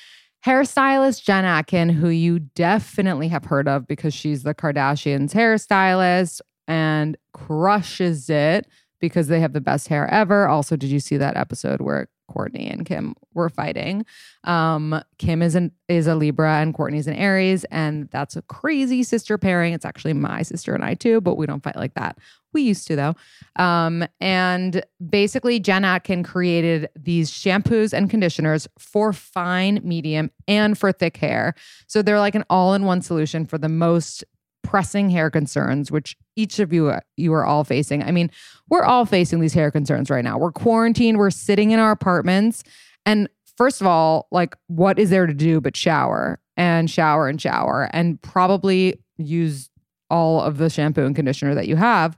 Hairstylist 0.46 1.24
Jen 1.24 1.46
Atkin, 1.46 1.90
who 1.90 2.10
you 2.10 2.40
definitely 2.40 3.28
have 3.28 3.46
heard 3.46 3.68
of 3.68 3.88
because 3.88 4.14
she's 4.14 4.44
the 4.44 4.56
Kardashians' 4.56 5.34
hairstylist 5.34 6.42
and 6.68 7.18
crushes 7.34 8.30
it 8.30 8.66
because 9.00 9.28
they 9.28 9.40
have 9.40 9.54
the 9.54 9.62
best 9.62 9.88
hair 9.88 10.12
ever. 10.12 10.48
Also, 10.48 10.76
did 10.76 10.90
you 10.90 11.00
see 11.00 11.18
that 11.18 11.38
episode 11.38 11.82
where 11.82 12.08
Kourtney 12.30 12.72
and 12.72 12.86
Kim 12.86 13.16
were 13.34 13.50
fighting? 13.50 14.06
Um, 14.44 15.02
Kim 15.18 15.42
is 15.42 15.56
an 15.56 15.72
is 15.88 16.08
a 16.08 16.16
Libra 16.16 16.60
and 16.60 16.74
Kourtney's 16.74 17.08
an 17.08 17.16
Aries, 17.16 17.64
and 17.66 18.10
that's 18.12 18.36
a 18.36 18.42
crazy 18.44 19.04
sister 19.04 19.38
pairing. 19.38 19.74
It's 19.74 19.86
actually 19.86 20.14
my 20.14 20.44
sister 20.44 20.76
and 20.76 20.86
I 20.86 20.94
too, 20.94 21.22
but 21.22 21.36
we 21.36 21.46
don't 21.46 21.64
fight 21.64 21.76
like 21.76 21.96
that. 21.96 22.18
We 22.54 22.62
used 22.62 22.88
to 22.88 22.96
though. 22.96 23.16
Um, 23.56 24.06
and 24.20 24.84
basically, 25.10 25.60
Jen 25.60 25.86
Atkin 25.86 26.24
created 26.24 26.90
these 26.96 27.32
shampoos 27.32 27.94
and 27.94 28.10
conditioners 28.10 28.68
for 28.78 29.14
fine, 29.14 29.82
medium, 29.84 30.32
and 30.48 30.78
for 30.78 30.92
thick 30.92 31.18
hair. 31.18 31.56
So 31.88 32.02
they're 32.02 32.20
like 32.20 32.36
an 32.36 32.46
all-in-one 32.50 33.02
solution 33.02 33.46
for 33.46 33.58
the 33.58 33.70
most 33.70 34.24
pressing 34.64 35.10
hair 35.10 35.30
concerns, 35.30 35.92
which 35.92 36.16
each 36.36 36.60
of 36.60 36.72
you 36.72 36.94
you 37.18 37.34
are 37.34 37.46
all 37.46 37.64
facing. 37.64 38.04
I 38.04 38.12
mean, 38.12 38.32
we're 38.70 38.84
all 38.84 39.06
facing 39.06 39.40
these 39.40 39.54
hair 39.54 39.72
concerns 39.72 40.10
right 40.10 40.24
now. 40.24 40.38
We're 40.38 40.52
quarantined, 40.52 41.18
we're 41.18 41.32
sitting 41.32 41.72
in 41.72 41.80
our 41.80 41.92
apartments, 41.92 42.64
and 43.06 43.30
first 43.58 43.82
of 43.82 43.88
all, 43.88 44.28
like 44.32 44.56
what 44.68 45.00
is 45.00 45.10
there 45.10 45.28
to 45.28 45.34
do 45.34 45.60
but 45.60 45.76
shower 45.76 46.40
and 46.56 46.90
shower 46.90 47.28
and 47.28 47.42
shower 47.42 47.90
and 47.94 48.22
probably 48.22 49.00
use 49.18 49.70
all 50.10 50.42
of 50.42 50.58
the 50.58 50.70
shampoo 50.70 51.06
and 51.06 51.16
conditioner 51.16 51.56
that 51.56 51.68
you 51.68 51.76
have. 51.76 52.18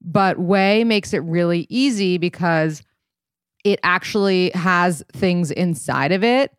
But 0.00 0.38
Ouai 0.38 0.86
makes 0.86 1.12
it 1.12 1.18
really 1.20 1.66
easy 1.68 2.18
because 2.18 2.82
it 3.64 3.78
actually 3.82 4.50
has 4.50 5.02
things 5.12 5.50
inside 5.50 6.12
of 6.12 6.24
it 6.24 6.52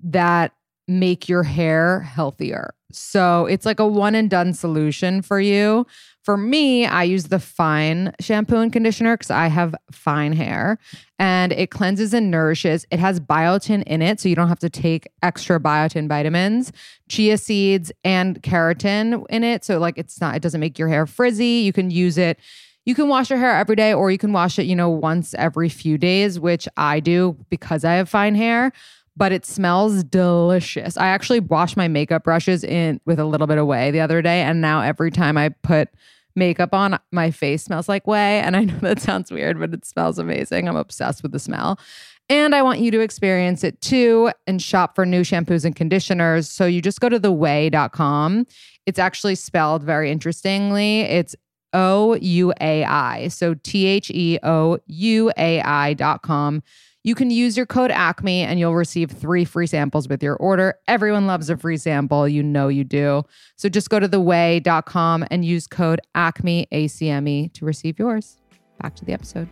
that 0.00 0.52
make 0.88 1.28
your 1.28 1.42
hair 1.42 2.00
healthier. 2.00 2.74
So 2.92 3.46
it's 3.46 3.66
like 3.66 3.80
a 3.80 3.86
one 3.86 4.14
and 4.14 4.30
done 4.30 4.54
solution 4.54 5.22
for 5.22 5.40
you. 5.40 5.86
For 6.22 6.36
me, 6.36 6.86
I 6.86 7.04
use 7.04 7.24
the 7.24 7.38
fine 7.38 8.12
shampoo 8.20 8.56
and 8.56 8.72
conditioner 8.72 9.16
because 9.16 9.30
I 9.30 9.46
have 9.46 9.74
fine 9.92 10.32
hair 10.32 10.78
and 11.18 11.52
it 11.52 11.70
cleanses 11.70 12.12
and 12.14 12.30
nourishes. 12.30 12.84
It 12.90 12.98
has 12.98 13.20
biotin 13.20 13.82
in 13.84 14.02
it, 14.02 14.20
so 14.20 14.28
you 14.28 14.34
don't 14.34 14.48
have 14.48 14.58
to 14.60 14.70
take 14.70 15.08
extra 15.22 15.60
biotin 15.60 16.08
vitamins, 16.08 16.72
chia 17.08 17.38
seeds, 17.38 17.92
and 18.04 18.42
keratin 18.42 19.24
in 19.30 19.44
it. 19.44 19.64
So, 19.64 19.78
like, 19.78 19.98
it's 19.98 20.20
not, 20.20 20.34
it 20.36 20.42
doesn't 20.42 20.60
make 20.60 20.78
your 20.78 20.88
hair 20.88 21.06
frizzy. 21.06 21.62
You 21.64 21.72
can 21.72 21.90
use 21.90 22.18
it 22.18 22.38
you 22.86 22.94
can 22.94 23.08
wash 23.08 23.30
your 23.30 23.38
hair 23.40 23.50
every 23.50 23.74
day 23.74 23.92
or 23.92 24.12
you 24.12 24.16
can 24.16 24.32
wash 24.32 24.60
it, 24.60 24.62
you 24.62 24.76
know, 24.76 24.88
once 24.88 25.34
every 25.34 25.68
few 25.68 25.98
days, 25.98 26.38
which 26.38 26.68
I 26.76 27.00
do 27.00 27.36
because 27.50 27.84
I 27.84 27.94
have 27.94 28.08
fine 28.08 28.36
hair 28.36 28.72
but 29.16 29.32
it 29.32 29.46
smells 29.46 30.04
delicious. 30.04 30.96
I 30.96 31.08
actually 31.08 31.40
washed 31.40 31.76
my 31.76 31.88
makeup 31.88 32.24
brushes 32.24 32.62
in 32.62 33.00
with 33.06 33.18
a 33.18 33.24
little 33.24 33.46
bit 33.46 33.58
of 33.58 33.66
Ouai 33.66 33.92
the 33.92 34.00
other 34.00 34.22
day, 34.22 34.42
and 34.42 34.60
now 34.60 34.82
every 34.82 35.10
time 35.10 35.36
I 35.38 35.48
put 35.48 35.88
makeup 36.36 36.74
on, 36.74 36.98
my 37.10 37.30
face 37.30 37.64
smells 37.64 37.88
like 37.88 38.04
Ouai. 38.04 38.16
And 38.16 38.56
I 38.56 38.64
know 38.64 38.78
that 38.80 39.00
sounds 39.00 39.32
weird, 39.32 39.58
but 39.58 39.72
it 39.72 39.84
smells 39.84 40.18
amazing. 40.18 40.68
I'm 40.68 40.76
obsessed 40.76 41.22
with 41.22 41.32
the 41.32 41.38
smell. 41.38 41.80
And 42.28 42.54
I 42.54 42.62
want 42.62 42.80
you 42.80 42.90
to 42.90 43.00
experience 43.00 43.64
it 43.64 43.80
too 43.80 44.30
and 44.46 44.60
shop 44.60 44.96
for 44.96 45.06
new 45.06 45.22
shampoos 45.22 45.64
and 45.64 45.74
conditioners. 45.74 46.50
So 46.50 46.66
you 46.66 46.82
just 46.82 47.00
go 47.00 47.08
to 47.08 47.20
theouai.com. 47.20 48.46
It's 48.84 48.98
actually 48.98 49.36
spelled 49.36 49.82
very 49.82 50.10
interestingly. 50.10 51.02
It's 51.02 51.36
O 51.72 52.14
U 52.14 52.52
A 52.60 52.84
I. 52.84 53.28
So 53.28 53.54
T 53.54 53.86
H 53.86 54.10
E 54.10 54.38
O 54.42 54.78
U 54.86 55.30
A 55.36 55.60
I.com. 55.60 56.62
You 57.06 57.14
can 57.14 57.30
use 57.30 57.56
your 57.56 57.66
code 57.66 57.92
ACME 57.92 58.42
and 58.42 58.58
you'll 58.58 58.74
receive 58.74 59.12
three 59.12 59.44
free 59.44 59.68
samples 59.68 60.08
with 60.08 60.24
your 60.24 60.34
order. 60.38 60.74
Everyone 60.88 61.28
loves 61.28 61.48
a 61.48 61.56
free 61.56 61.76
sample. 61.76 62.26
You 62.26 62.42
know 62.42 62.66
you 62.66 62.82
do. 62.82 63.22
So 63.54 63.68
just 63.68 63.90
go 63.90 64.00
to 64.00 64.08
theouai.com 64.08 65.24
and 65.30 65.44
use 65.44 65.68
code 65.68 66.00
ACME, 66.16 66.66
ACME 66.72 67.50
to 67.50 67.64
receive 67.64 68.00
yours. 68.00 68.38
Back 68.82 68.96
to 68.96 69.04
the 69.04 69.12
episode. 69.12 69.48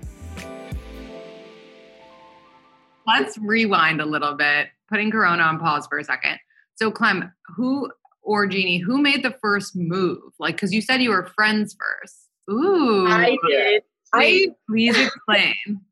Let's 3.07 3.39
rewind 3.39 4.01
a 4.01 4.05
little 4.05 4.35
bit, 4.35 4.71
putting 4.89 5.13
Corona 5.13 5.45
on 5.45 5.61
pause 5.61 5.87
for 5.87 5.99
a 5.99 6.05
second. 6.05 6.41
So, 6.75 6.91
Clem, 6.91 7.33
who 7.57 7.89
or 8.23 8.49
Jeannie, 8.49 8.79
who 8.79 9.01
made 9.01 9.23
the 9.23 9.37
first 9.41 9.77
move? 9.77 10.23
Like, 10.41 10.57
because 10.57 10.73
you 10.73 10.81
said 10.83 11.01
you 11.01 11.11
were 11.11 11.31
friends 11.37 11.77
first. 11.79 12.17
Ooh. 12.51 13.07
I 13.07 13.37
did. 13.47 13.83
Please, 14.13 14.49
I, 14.49 14.55
please 14.69 14.99
explain. 14.99 15.85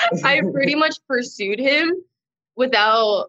I 0.24 0.40
pretty 0.52 0.74
much 0.74 0.96
pursued 1.08 1.58
him 1.58 1.92
without 2.56 3.26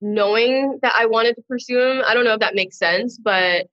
knowing 0.00 0.78
that 0.82 0.92
I 0.96 1.06
wanted 1.06 1.36
to 1.36 1.42
pursue 1.42 1.80
him. 1.80 2.02
I 2.06 2.14
don't 2.14 2.24
know 2.24 2.34
if 2.34 2.40
that 2.40 2.54
makes 2.54 2.78
sense, 2.78 3.18
but 3.18 3.66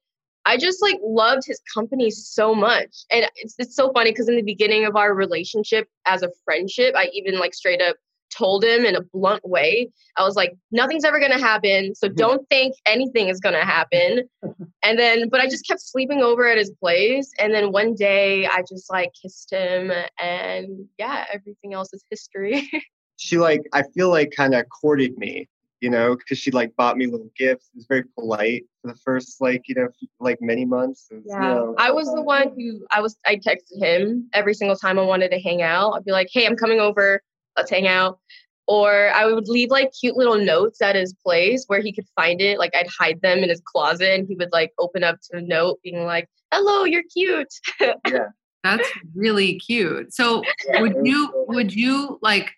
I 0.45 0.57
just 0.57 0.81
like 0.81 0.99
loved 1.03 1.43
his 1.45 1.61
company 1.73 2.09
so 2.09 2.55
much. 2.55 3.05
And 3.11 3.29
it's 3.35 3.55
it's 3.59 3.75
so 3.75 3.91
funny 3.91 4.11
because 4.11 4.29
in 4.29 4.35
the 4.35 4.41
beginning 4.41 4.85
of 4.85 4.95
our 4.95 5.13
relationship 5.13 5.87
as 6.05 6.23
a 6.23 6.31
friendship, 6.43 6.95
I 6.97 7.09
even 7.13 7.39
like 7.39 7.53
straight 7.53 7.81
up 7.81 7.95
told 8.35 8.63
him 8.63 8.85
in 8.85 8.95
a 8.95 9.01
blunt 9.01 9.47
way. 9.47 9.89
I 10.17 10.23
was 10.23 10.35
like, 10.35 10.55
nothing's 10.71 11.03
ever 11.03 11.19
going 11.19 11.31
to 11.31 11.39
happen. 11.39 11.93
So 11.95 12.07
mm-hmm. 12.07 12.15
don't 12.15 12.49
think 12.49 12.75
anything 12.85 13.27
is 13.27 13.39
going 13.39 13.55
to 13.55 13.65
happen. 13.65 14.23
And 14.83 14.97
then, 14.97 15.29
but 15.29 15.39
I 15.39 15.47
just 15.47 15.67
kept 15.67 15.79
sleeping 15.79 16.23
over 16.23 16.47
at 16.47 16.57
his 16.57 16.71
place. 16.71 17.31
And 17.37 17.53
then 17.53 17.71
one 17.71 17.93
day 17.93 18.47
I 18.47 18.63
just 18.67 18.89
like 18.89 19.11
kissed 19.13 19.51
him 19.51 19.91
and 20.19 20.87
yeah, 20.97 21.25
everything 21.31 21.75
else 21.75 21.93
is 21.93 22.03
history. 22.09 22.67
she 23.17 23.37
like, 23.37 23.61
I 23.73 23.83
feel 23.93 24.09
like 24.09 24.33
kind 24.35 24.55
of 24.55 24.65
courted 24.69 25.19
me, 25.19 25.47
you 25.81 25.91
know, 25.91 26.15
because 26.15 26.39
she 26.39 26.49
like 26.49 26.75
bought 26.77 26.97
me 26.97 27.05
little 27.05 27.29
gifts. 27.37 27.69
It 27.75 27.77
was 27.77 27.85
very 27.85 28.05
polite 28.17 28.63
for 28.81 28.91
the 28.91 28.97
first 28.97 29.39
like, 29.39 29.61
you 29.67 29.75
know, 29.75 29.89
like 30.19 30.39
many 30.41 30.65
months. 30.65 31.07
Was, 31.11 31.21
yeah. 31.27 31.35
You 31.35 31.41
know, 31.41 31.75
I 31.77 31.91
was 31.91 32.11
the 32.11 32.23
one 32.23 32.51
who 32.57 32.83
I 32.89 33.01
was, 33.01 33.15
I 33.27 33.35
texted 33.35 33.79
him 33.79 34.29
every 34.33 34.55
single 34.55 34.77
time 34.77 34.97
I 34.97 35.03
wanted 35.03 35.29
to 35.29 35.39
hang 35.39 35.61
out. 35.61 35.91
I'd 35.91 36.05
be 36.05 36.11
like, 36.11 36.29
hey, 36.33 36.47
I'm 36.47 36.55
coming 36.55 36.79
over 36.79 37.21
let's 37.57 37.71
hang 37.71 37.87
out. 37.87 38.19
Or 38.67 39.09
I 39.09 39.25
would 39.25 39.47
leave 39.47 39.69
like 39.69 39.91
cute 39.99 40.15
little 40.15 40.37
notes 40.37 40.81
at 40.81 40.95
his 40.95 41.13
place 41.13 41.65
where 41.67 41.81
he 41.81 41.91
could 41.91 42.05
find 42.15 42.39
it. 42.39 42.57
Like 42.57 42.75
I'd 42.75 42.87
hide 42.87 43.21
them 43.21 43.39
in 43.39 43.49
his 43.49 43.61
closet 43.65 44.13
and 44.13 44.27
he 44.27 44.35
would 44.35 44.51
like 44.51 44.71
open 44.79 45.03
up 45.03 45.19
to 45.29 45.37
a 45.37 45.41
note 45.41 45.79
being 45.83 46.05
like, 46.05 46.29
hello, 46.53 46.85
you're 46.85 47.03
cute. 47.11 47.53
yeah. 47.81 48.27
That's 48.63 48.87
really 49.15 49.59
cute. 49.59 50.13
So 50.13 50.43
would 50.75 50.95
you 51.03 51.45
would 51.47 51.73
you 51.73 52.19
like 52.21 52.51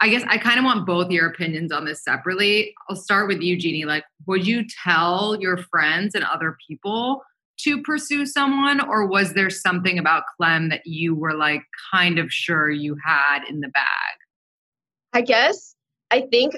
I 0.00 0.08
guess 0.08 0.24
I 0.28 0.38
kind 0.38 0.58
of 0.58 0.64
want 0.64 0.86
both 0.86 1.10
your 1.10 1.26
opinions 1.26 1.72
on 1.72 1.84
this 1.84 2.02
separately. 2.02 2.74
I'll 2.88 2.96
start 2.96 3.28
with 3.28 3.42
you, 3.42 3.56
Jeannie. 3.58 3.84
Like, 3.84 4.04
would 4.26 4.46
you 4.46 4.64
tell 4.82 5.36
your 5.38 5.58
friends 5.58 6.14
and 6.14 6.24
other 6.24 6.56
people 6.66 7.22
to 7.58 7.82
pursue 7.82 8.24
someone, 8.24 8.80
or 8.80 9.06
was 9.06 9.34
there 9.34 9.50
something 9.50 9.98
about 9.98 10.22
Clem 10.36 10.70
that 10.70 10.86
you 10.86 11.14
were 11.14 11.34
like 11.34 11.62
kind 11.92 12.18
of 12.18 12.32
sure 12.32 12.70
you 12.70 12.96
had 13.04 13.44
in 13.46 13.60
the 13.60 13.68
bag? 13.68 13.84
I 15.12 15.22
guess 15.22 15.74
I 16.10 16.22
think 16.22 16.54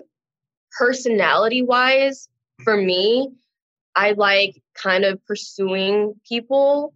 personality 0.78 1.62
wise, 1.62 2.28
for 2.64 2.76
me, 2.76 3.30
I 3.94 4.12
like 4.12 4.62
kind 4.74 5.04
of 5.04 5.24
pursuing 5.26 6.14
people. 6.26 6.94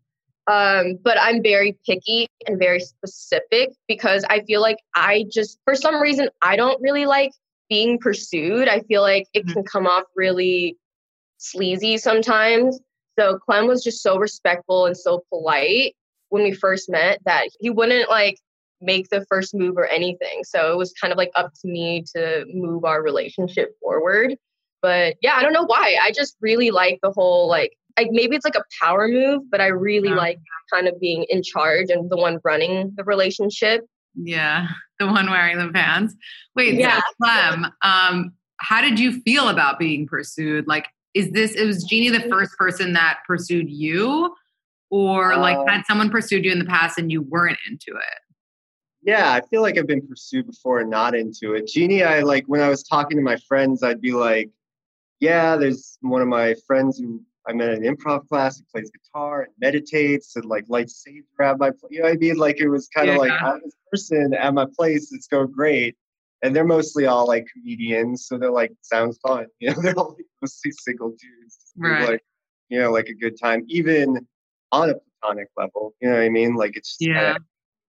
Um, 0.48 0.98
but 1.02 1.18
I'm 1.20 1.42
very 1.42 1.76
picky 1.84 2.28
and 2.46 2.58
very 2.58 2.78
specific 2.78 3.72
because 3.88 4.24
I 4.30 4.42
feel 4.42 4.60
like 4.60 4.78
I 4.94 5.24
just, 5.30 5.58
for 5.64 5.74
some 5.74 6.00
reason, 6.00 6.28
I 6.40 6.54
don't 6.54 6.80
really 6.80 7.04
like 7.04 7.32
being 7.68 7.98
pursued. 7.98 8.68
I 8.68 8.80
feel 8.82 9.02
like 9.02 9.26
it 9.34 9.44
mm-hmm. 9.44 9.54
can 9.54 9.64
come 9.64 9.86
off 9.86 10.04
really 10.14 10.76
sleazy 11.38 11.98
sometimes. 11.98 12.78
So 13.18 13.38
Clem 13.38 13.66
was 13.66 13.82
just 13.82 14.02
so 14.02 14.18
respectful 14.18 14.86
and 14.86 14.96
so 14.96 15.24
polite 15.30 15.96
when 16.28 16.44
we 16.44 16.52
first 16.52 16.88
met 16.88 17.18
that 17.24 17.48
he 17.58 17.70
wouldn't 17.70 18.08
like 18.08 18.38
make 18.80 19.08
the 19.08 19.24
first 19.28 19.54
move 19.54 19.76
or 19.76 19.86
anything. 19.86 20.42
So 20.44 20.72
it 20.72 20.76
was 20.76 20.92
kind 21.00 21.12
of 21.12 21.16
like 21.16 21.30
up 21.34 21.52
to 21.62 21.68
me 21.68 22.04
to 22.14 22.44
move 22.52 22.84
our 22.84 23.02
relationship 23.02 23.70
forward. 23.80 24.36
But 24.82 25.16
yeah, 25.22 25.34
I 25.36 25.42
don't 25.42 25.52
know 25.52 25.64
why. 25.66 25.96
I 26.00 26.12
just 26.12 26.36
really 26.40 26.70
like 26.70 26.98
the 27.02 27.10
whole 27.10 27.48
like 27.48 27.72
like 27.96 28.08
maybe 28.10 28.36
it's 28.36 28.44
like 28.44 28.56
a 28.56 28.64
power 28.82 29.08
move, 29.08 29.50
but 29.50 29.60
I 29.60 29.68
really 29.68 30.10
yeah. 30.10 30.16
like 30.16 30.38
kind 30.72 30.86
of 30.86 31.00
being 31.00 31.24
in 31.30 31.42
charge 31.42 31.88
and 31.88 32.10
the 32.10 32.16
one 32.16 32.38
running 32.44 32.92
the 32.94 33.04
relationship. 33.04 33.86
Yeah, 34.14 34.68
the 34.98 35.06
one 35.06 35.30
wearing 35.30 35.58
the 35.58 35.72
pants. 35.72 36.14
Wait, 36.54 36.74
yeah. 36.74 37.00
Clem, 37.22 37.66
um, 37.82 38.32
how 38.58 38.80
did 38.80 38.98
you 38.98 39.20
feel 39.22 39.48
about 39.48 39.78
being 39.78 40.06
pursued? 40.06 40.66
Like, 40.66 40.88
is 41.14 41.30
this 41.32 41.54
it 41.54 41.66
was 41.66 41.84
Jeannie 41.84 42.10
the 42.10 42.28
first 42.28 42.52
person 42.58 42.92
that 42.94 43.18
pursued 43.26 43.70
you, 43.70 44.34
or 44.90 45.32
uh, 45.32 45.38
like 45.38 45.58
had 45.68 45.84
someone 45.86 46.10
pursued 46.10 46.44
you 46.44 46.52
in 46.52 46.58
the 46.58 46.64
past 46.64 46.98
and 46.98 47.10
you 47.10 47.22
weren't 47.22 47.58
into 47.68 47.96
it? 47.96 48.25
Yeah, 49.06 49.32
I 49.32 49.40
feel 49.40 49.62
like 49.62 49.78
I've 49.78 49.86
been 49.86 50.06
pursued 50.06 50.48
before 50.48 50.80
and 50.80 50.90
not 50.90 51.14
into 51.14 51.54
it. 51.54 51.68
Jeannie, 51.68 52.02
I 52.02 52.20
like 52.20 52.44
when 52.46 52.60
I 52.60 52.68
was 52.68 52.82
talking 52.82 53.16
to 53.16 53.22
my 53.22 53.36
friends, 53.48 53.84
I'd 53.84 54.00
be 54.00 54.12
like, 54.12 54.50
"Yeah, 55.20 55.56
there's 55.56 55.96
one 56.00 56.20
of 56.20 56.28
my 56.28 56.56
friends 56.66 56.98
who 56.98 57.22
I 57.48 57.52
met 57.52 57.70
in 57.70 57.84
an 57.84 57.96
improv 57.96 58.28
class 58.28 58.58
who 58.58 58.64
plays 58.72 58.90
guitar 58.90 59.42
and 59.42 59.52
meditates 59.60 60.34
and 60.34 60.44
like 60.44 60.64
lights 60.68 61.04
saber 61.04 61.42
at 61.42 61.58
my 61.58 61.70
place. 61.70 61.90
You 61.90 62.00
know 62.00 62.06
what 62.06 62.14
I 62.14 62.16
mean? 62.16 62.36
Like 62.36 62.58
it 62.58 62.68
was 62.68 62.88
kind 62.88 63.08
of 63.08 63.14
yeah. 63.14 63.20
like 63.20 63.42
I'm 63.42 63.60
this 63.62 63.76
person 63.92 64.34
at 64.34 64.52
my 64.52 64.66
place. 64.76 65.12
It's 65.12 65.28
going 65.28 65.52
great. 65.52 65.96
And 66.42 66.54
they're 66.54 66.64
mostly 66.64 67.06
all 67.06 67.26
like 67.26 67.46
comedians, 67.52 68.26
so 68.26 68.36
they're 68.36 68.50
like, 68.50 68.72
sounds 68.82 69.18
fun. 69.18 69.46
You 69.60 69.70
know, 69.70 69.82
they're 69.82 69.98
all 69.98 70.14
like, 70.16 70.26
mostly 70.42 70.72
single 70.72 71.10
dudes. 71.10 71.58
Right. 71.76 72.08
Like, 72.08 72.24
you 72.68 72.80
know, 72.80 72.90
like 72.90 73.06
a 73.06 73.14
good 73.14 73.38
time, 73.40 73.64
even 73.68 74.26
on 74.72 74.90
a 74.90 74.94
platonic 75.20 75.48
level. 75.56 75.94
You 76.00 76.08
know 76.08 76.16
what 76.16 76.24
I 76.24 76.28
mean? 76.28 76.56
Like 76.56 76.76
it's 76.76 76.96
just 76.98 77.08
yeah. 77.08 77.36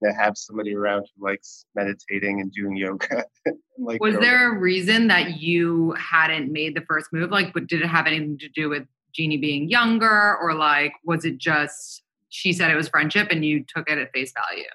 To 0.03 0.11
have 0.13 0.37
somebody 0.37 0.75
around 0.75 1.07
who 1.15 1.25
likes 1.25 1.65
meditating 1.75 2.41
and 2.41 2.51
doing 2.51 2.75
yoga. 2.75 3.25
like 3.79 4.01
was 4.01 4.15
there 4.19 4.53
a 4.53 4.59
reason 4.59 5.07
that 5.07 5.39
you 5.39 5.93
hadn't 5.93 6.51
made 6.51 6.75
the 6.75 6.81
first 6.81 7.07
move? 7.11 7.31
Like, 7.31 7.53
but 7.53 7.67
did 7.67 7.81
it 7.81 7.87
have 7.87 8.07
anything 8.07 8.37
to 8.39 8.49
do 8.49 8.69
with 8.69 8.83
Jeannie 9.13 9.37
being 9.37 9.69
younger, 9.69 10.37
or 10.37 10.53
like 10.53 10.93
was 11.03 11.25
it 11.25 11.37
just 11.37 12.03
she 12.29 12.53
said 12.53 12.69
it 12.69 12.75
was 12.75 12.89
friendship 12.89 13.29
and 13.31 13.43
you 13.43 13.63
took 13.63 13.89
it 13.89 13.97
at 13.97 14.11
face 14.11 14.33
value? 14.33 14.65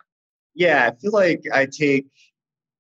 Yeah, 0.55 0.91
I 0.91 0.97
feel 1.01 1.13
like 1.13 1.43
I 1.53 1.67
take 1.67 2.07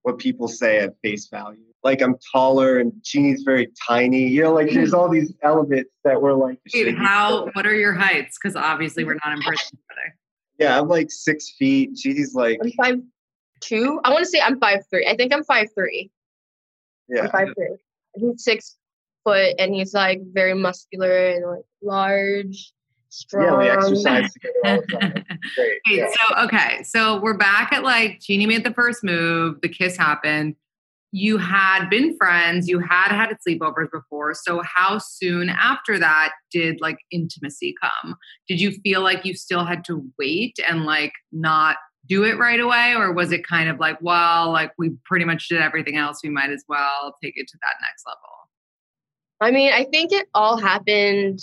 what 0.03 0.19
people 0.19 0.49
say 0.49 0.81
at 0.81 0.95
face 1.03 1.29
value. 1.29 1.61
Like 1.85 2.03
I'm 2.03 2.17
taller 2.33 2.79
and 2.79 2.93
Jeannie's 3.03 3.43
very 3.43 3.69
tiny. 3.89 4.29
You 4.29 4.43
know, 4.43 4.53
like 4.53 4.73
there's 4.73 4.93
all 4.93 5.09
these 5.09 5.33
elements 5.43 5.91
that 6.05 6.21
were 6.21 6.35
like. 6.35 6.59
Wait, 6.73 6.97
how? 6.97 7.49
What 7.53 7.67
are 7.67 7.75
your 7.75 7.93
heights? 7.93 8.39
Because 8.41 8.57
obviously 8.57 9.05
we're 9.05 9.19
not 9.25 9.33
in 9.33 9.43
person 9.43 9.79
together. 9.79 10.17
Yeah, 10.63 10.79
I'm 10.79 10.89
like 10.89 11.11
six 11.11 11.51
feet. 11.59 11.95
Jeannie's 11.95 12.35
like. 12.35 12.59
I'm 12.63 12.73
five 12.73 13.01
two. 13.61 14.01
I 14.05 14.11
want 14.11 14.25
to 14.25 14.31
say 14.31 14.41
I'm 14.41 14.59
five 14.61 14.81
three. 14.91 15.07
I 15.07 15.17
think 15.17 15.33
I'm 15.33 15.45
five 15.45 15.69
three. 15.75 16.11
Yeah. 17.09 17.23
I'm 17.23 17.31
five 17.31 17.49
three. 17.57 17.77
He's 18.15 18.45
six 18.45 18.77
foot 19.25 19.55
and 19.59 19.75
he's 19.75 19.95
like 19.95 20.21
very 20.33 20.55
muscular 20.55 21.29
and 21.29 21.47
like 21.47 21.65
large, 21.83 22.73
strong. 23.09 23.45
Yeah, 23.45 23.59
we 23.59 23.71
exercise 23.71 24.33
together 24.35 24.55
all 24.65 24.81
the 24.81 24.99
time. 25.01 25.25
Great. 25.57 25.81
Wait, 25.87 25.99
yeah. 25.99 26.09
So 26.09 26.45
okay, 26.45 26.83
so 26.83 27.21
we're 27.21 27.37
back 27.37 27.73
at 27.73 27.83
like 27.83 28.21
Jeannie 28.21 28.47
made 28.47 28.65
the 28.65 28.75
first 28.75 29.03
move, 29.03 29.61
the 29.63 29.69
kiss 29.69 29.97
happened. 29.97 30.57
You 31.13 31.37
had 31.37 31.89
been 31.89 32.17
friends, 32.17 32.69
you 32.69 32.79
had 32.79 33.13
had 33.13 33.37
sleepovers 33.47 33.91
before. 33.93 34.35
So 34.35 34.63
how 34.63 34.99
soon 34.99 35.51
after 35.51 35.99
that 35.99 36.33
did 36.51 36.81
like 36.81 36.97
intimacy 37.11 37.75
come? 37.81 38.17
Did 38.49 38.61
you 38.61 38.73
feel 38.83 39.03
like 39.03 39.25
you 39.25 39.35
still 39.35 39.65
had 39.65 39.85
to 39.85 40.05
wait 40.19 40.59
and 40.69 40.85
like 40.85 41.13
not 41.31 41.77
do 42.07 42.25
it 42.25 42.39
right 42.39 42.59
away 42.59 42.95
or 42.97 43.13
was 43.13 43.31
it 43.31 43.47
kind 43.47 43.69
of 43.69 43.79
like 43.79 43.97
well 44.03 44.51
like 44.51 44.73
we 44.77 44.91
pretty 45.05 45.25
much 45.25 45.49
did 45.49 45.61
everything 45.61 45.97
else 45.97 46.19
we 46.25 46.29
might 46.29 46.51
as 46.51 46.65
well 46.69 47.15
take 47.23 47.35
it 47.37 47.47
to 47.47 47.57
that 47.63 47.77
next 47.81 48.05
level 48.05 48.43
I 49.43 49.51
mean, 49.51 49.73
I 49.73 49.85
think 49.85 50.13
it 50.13 50.29
all 50.35 50.57
happened 50.57 51.41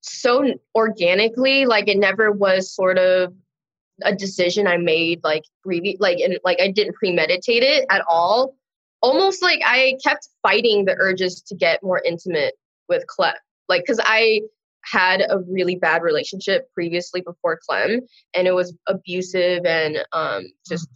so 0.00 0.54
organically, 0.74 1.66
like 1.66 1.86
it 1.86 1.98
never 1.98 2.32
was 2.32 2.74
sort 2.74 2.98
of 2.98 3.34
a 4.02 4.14
decision 4.14 4.66
I 4.66 4.78
made 4.78 5.20
like 5.22 5.44
really 5.64 5.96
like 6.00 6.18
and 6.20 6.40
like 6.42 6.58
I 6.60 6.68
didn't 6.68 6.94
premeditate 6.94 7.62
it 7.62 7.84
at 7.90 8.02
all. 8.08 8.56
Almost 9.02 9.42
like 9.42 9.60
I 9.64 9.96
kept 10.02 10.28
fighting 10.42 10.84
the 10.84 10.96
urges 10.98 11.42
to 11.42 11.54
get 11.54 11.82
more 11.82 12.00
intimate 12.04 12.54
with 12.88 13.06
Clem. 13.06 13.34
Like 13.68 13.84
cuz 13.86 13.98
I 14.02 14.42
had 14.84 15.24
a 15.28 15.38
really 15.38 15.76
bad 15.76 16.02
relationship 16.02 16.68
previously 16.74 17.20
before 17.20 17.60
Clem 17.68 18.00
and 18.34 18.48
it 18.48 18.52
was 18.52 18.74
abusive 18.86 19.64
and 19.64 20.04
um 20.12 20.46
just 20.68 20.88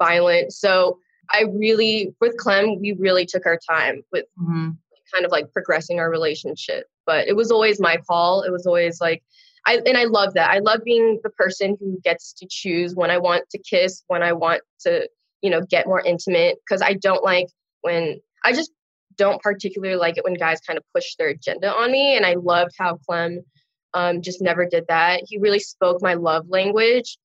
violent. 0.00 0.52
So 0.52 0.98
I 1.30 1.42
really 1.42 2.14
with 2.20 2.36
Clem 2.36 2.80
we 2.80 2.92
really 2.92 3.26
took 3.26 3.46
our 3.46 3.58
time 3.68 4.02
with 4.12 4.26
mm-hmm 4.40 4.70
kind 5.12 5.24
of 5.24 5.30
like 5.30 5.52
progressing 5.52 6.00
our 6.00 6.10
relationship. 6.10 6.86
But 7.06 7.28
it 7.28 7.36
was 7.36 7.50
always 7.50 7.80
my 7.80 7.98
call. 8.08 8.42
It 8.42 8.50
was 8.50 8.66
always 8.66 9.00
like 9.00 9.22
I 9.66 9.80
and 9.86 9.96
I 9.96 10.04
love 10.04 10.34
that. 10.34 10.50
I 10.50 10.58
love 10.58 10.80
being 10.84 11.20
the 11.22 11.30
person 11.30 11.76
who 11.78 12.00
gets 12.02 12.32
to 12.34 12.46
choose 12.50 12.94
when 12.94 13.10
I 13.10 13.18
want 13.18 13.48
to 13.50 13.58
kiss, 13.58 14.02
when 14.08 14.22
I 14.22 14.32
want 14.32 14.62
to, 14.80 15.08
you 15.42 15.50
know, 15.50 15.60
get 15.60 15.86
more 15.86 16.00
intimate 16.00 16.58
because 16.64 16.82
I 16.82 16.94
don't 16.94 17.22
like 17.22 17.48
when 17.82 18.20
I 18.44 18.52
just 18.52 18.70
don't 19.16 19.42
particularly 19.42 19.96
like 19.96 20.16
it 20.16 20.24
when 20.24 20.34
guys 20.34 20.60
kind 20.60 20.78
of 20.78 20.84
push 20.94 21.14
their 21.16 21.28
agenda 21.28 21.72
on 21.72 21.92
me 21.92 22.16
and 22.16 22.24
I 22.24 22.34
loved 22.34 22.72
how 22.78 22.96
Clem 22.96 23.40
um, 23.94 24.22
just 24.22 24.40
never 24.40 24.64
did 24.66 24.84
that. 24.88 25.22
He 25.26 25.38
really 25.38 25.58
spoke 25.58 26.00
my 26.00 26.14
love 26.14 26.46
language, 26.48 27.18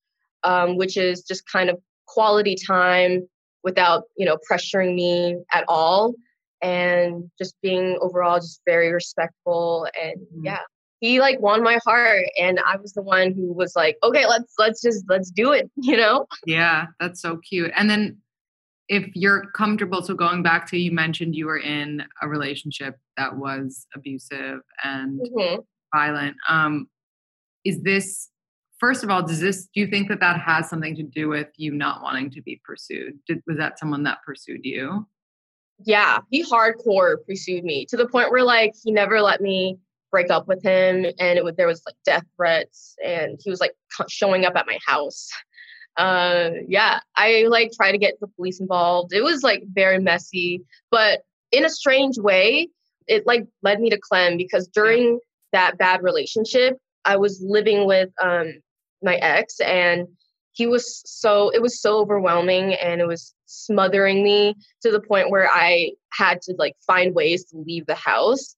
um, 0.43 0.77
which 0.77 0.97
is 0.97 1.23
just 1.23 1.49
kind 1.49 1.69
of 1.69 1.79
quality 2.07 2.55
time 2.55 3.27
without, 3.63 4.03
you 4.17 4.25
know, 4.25 4.37
pressuring 4.49 4.95
me 4.95 5.37
at 5.53 5.63
all 5.67 6.13
and 6.61 7.29
just 7.37 7.55
being 7.61 7.97
overall 8.01 8.39
just 8.39 8.61
very 8.65 8.91
respectful 8.91 9.87
and 10.01 10.19
mm-hmm. 10.19 10.45
yeah 10.45 10.61
he 10.99 11.19
like 11.19 11.39
won 11.39 11.63
my 11.63 11.79
heart 11.85 12.25
and 12.39 12.59
i 12.65 12.75
was 12.77 12.93
the 12.93 13.01
one 13.01 13.33
who 13.33 13.53
was 13.53 13.75
like 13.75 13.97
okay 14.03 14.25
let's 14.25 14.53
let's 14.57 14.81
just 14.81 15.05
let's 15.09 15.31
do 15.31 15.51
it 15.51 15.69
you 15.77 15.97
know? 15.97 16.25
Yeah 16.45 16.87
that's 16.99 17.21
so 17.21 17.37
cute. 17.37 17.71
And 17.75 17.89
then 17.89 18.17
if 18.89 19.09
you're 19.15 19.51
comfortable 19.51 20.01
so 20.01 20.13
going 20.13 20.43
back 20.43 20.69
to 20.69 20.77
you 20.77 20.91
mentioned 20.91 21.35
you 21.35 21.45
were 21.45 21.59
in 21.59 22.03
a 22.21 22.27
relationship 22.27 22.95
that 23.17 23.35
was 23.35 23.85
abusive 23.95 24.59
and 24.83 25.19
mm-hmm. 25.19 25.59
violent 25.93 26.35
um 26.47 26.87
is 27.65 27.81
this 27.81 28.29
first 28.79 29.03
of 29.03 29.09
all 29.09 29.21
does 29.21 29.39
this 29.39 29.67
do 29.73 29.81
you 29.81 29.87
think 29.87 30.07
that 30.07 30.19
that 30.19 30.39
has 30.39 30.69
something 30.69 30.95
to 30.95 31.03
do 31.03 31.27
with 31.27 31.47
you 31.57 31.71
not 31.71 32.01
wanting 32.01 32.29
to 32.31 32.41
be 32.41 32.61
pursued? 32.63 33.13
Did, 33.27 33.41
was 33.47 33.57
that 33.57 33.79
someone 33.79 34.03
that 34.03 34.19
pursued 34.25 34.61
you? 34.63 35.07
Yeah, 35.83 36.19
he 36.31 36.43
hardcore 36.43 37.17
pursued 37.25 37.63
me 37.63 37.85
to 37.87 37.97
the 37.97 38.07
point 38.07 38.31
where 38.31 38.43
like 38.43 38.73
he 38.83 38.91
never 38.91 39.21
let 39.21 39.41
me 39.41 39.77
break 40.17 40.31
up 40.31 40.47
with 40.47 40.63
him, 40.63 41.05
and 41.19 41.37
it 41.37 41.43
was 41.43 41.55
there 41.57 41.67
was 41.67 41.83
like 41.85 41.95
death 42.03 42.25
threats, 42.35 42.95
and 43.05 43.39
he 43.43 43.51
was 43.51 43.61
like 43.61 43.73
showing 44.09 44.45
up 44.45 44.55
at 44.55 44.65
my 44.65 44.79
house. 44.83 45.29
Uh, 45.95 46.49
yeah, 46.67 46.99
I 47.15 47.45
like 47.49 47.71
try 47.71 47.91
to 47.91 47.99
get 47.99 48.19
the 48.19 48.27
police 48.27 48.59
involved. 48.59 49.13
It 49.13 49.23
was 49.23 49.43
like 49.43 49.61
very 49.73 49.99
messy, 49.99 50.63
but 50.89 51.21
in 51.51 51.65
a 51.65 51.69
strange 51.69 52.17
way, 52.17 52.69
it 53.07 53.27
like 53.27 53.45
led 53.61 53.79
me 53.79 53.91
to 53.91 53.99
Clem 53.99 54.37
because 54.37 54.67
during 54.67 55.19
that 55.53 55.77
bad 55.77 56.01
relationship, 56.01 56.77
I 57.05 57.17
was 57.17 57.39
living 57.45 57.85
with 57.85 58.09
um 58.21 58.53
my 59.03 59.17
ex 59.17 59.59
and 59.59 60.07
he 60.53 60.65
was 60.65 61.03
so 61.05 61.51
it 61.51 61.61
was 61.61 61.79
so 61.79 61.99
overwhelming 61.99 62.73
and 62.73 63.01
it 63.01 63.07
was 63.07 63.35
smothering 63.45 64.23
me 64.23 64.55
to 64.81 64.89
the 64.89 64.99
point 64.99 65.29
where 65.29 65.47
I 65.51 65.91
had 66.11 66.41
to 66.43 66.55
like 66.57 66.75
find 66.87 67.13
ways 67.13 67.45
to 67.45 67.57
leave 67.57 67.85
the 67.85 67.93
house. 67.95 68.55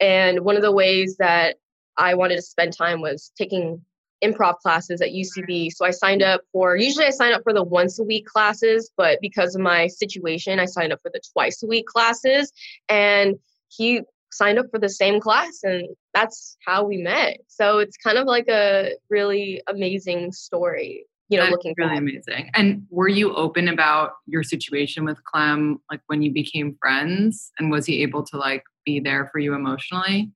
And 0.00 0.40
one 0.40 0.56
of 0.56 0.62
the 0.62 0.72
ways 0.72 1.16
that 1.18 1.56
I 1.96 2.14
wanted 2.14 2.36
to 2.36 2.42
spend 2.42 2.76
time 2.76 3.00
was 3.00 3.30
taking 3.36 3.82
improv 4.24 4.58
classes 4.58 5.00
at 5.00 5.10
UCB. 5.10 5.70
So 5.72 5.84
I 5.84 5.90
signed 5.90 6.22
up 6.22 6.42
for 6.52 6.76
usually 6.76 7.06
I 7.06 7.10
sign 7.10 7.32
up 7.32 7.42
for 7.42 7.52
the 7.52 7.62
once 7.62 7.98
a 7.98 8.04
week 8.04 8.26
classes, 8.26 8.90
but 8.96 9.18
because 9.20 9.54
of 9.54 9.62
my 9.62 9.86
situation, 9.86 10.58
I 10.58 10.66
signed 10.66 10.92
up 10.92 11.00
for 11.02 11.10
the 11.12 11.20
twice 11.32 11.62
a 11.62 11.66
week 11.66 11.86
classes. 11.86 12.52
And 12.88 13.36
he 13.68 14.02
signed 14.32 14.58
up 14.58 14.66
for 14.70 14.78
the 14.78 14.88
same 14.88 15.20
class 15.20 15.60
and 15.62 15.88
that's 16.14 16.56
how 16.64 16.84
we 16.84 16.98
met. 16.98 17.38
So 17.48 17.78
it's 17.78 17.96
kind 17.96 18.18
of 18.18 18.26
like 18.26 18.48
a 18.48 18.92
really 19.08 19.62
amazing 19.66 20.32
story 20.32 21.06
you 21.30 21.38
know, 21.38 21.44
That's 21.44 21.52
looking 21.52 21.74
really 21.78 21.90
back. 21.90 21.98
amazing. 21.98 22.50
And 22.54 22.86
were 22.90 23.08
you 23.08 23.32
open 23.36 23.68
about 23.68 24.14
your 24.26 24.42
situation 24.42 25.04
with 25.04 25.22
Clem, 25.22 25.78
like 25.88 26.00
when 26.08 26.22
you 26.22 26.32
became 26.32 26.76
friends? 26.80 27.52
And 27.58 27.70
was 27.70 27.86
he 27.86 28.02
able 28.02 28.24
to 28.24 28.36
like 28.36 28.64
be 28.84 29.00
there 29.00 29.28
for 29.32 29.38
you 29.38 29.54
emotionally. 29.54 30.30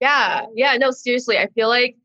Yeah, 0.00 0.46
yeah, 0.54 0.76
no, 0.76 0.90
seriously, 0.90 1.38
I 1.38 1.48
feel 1.48 1.68
like 1.68 1.96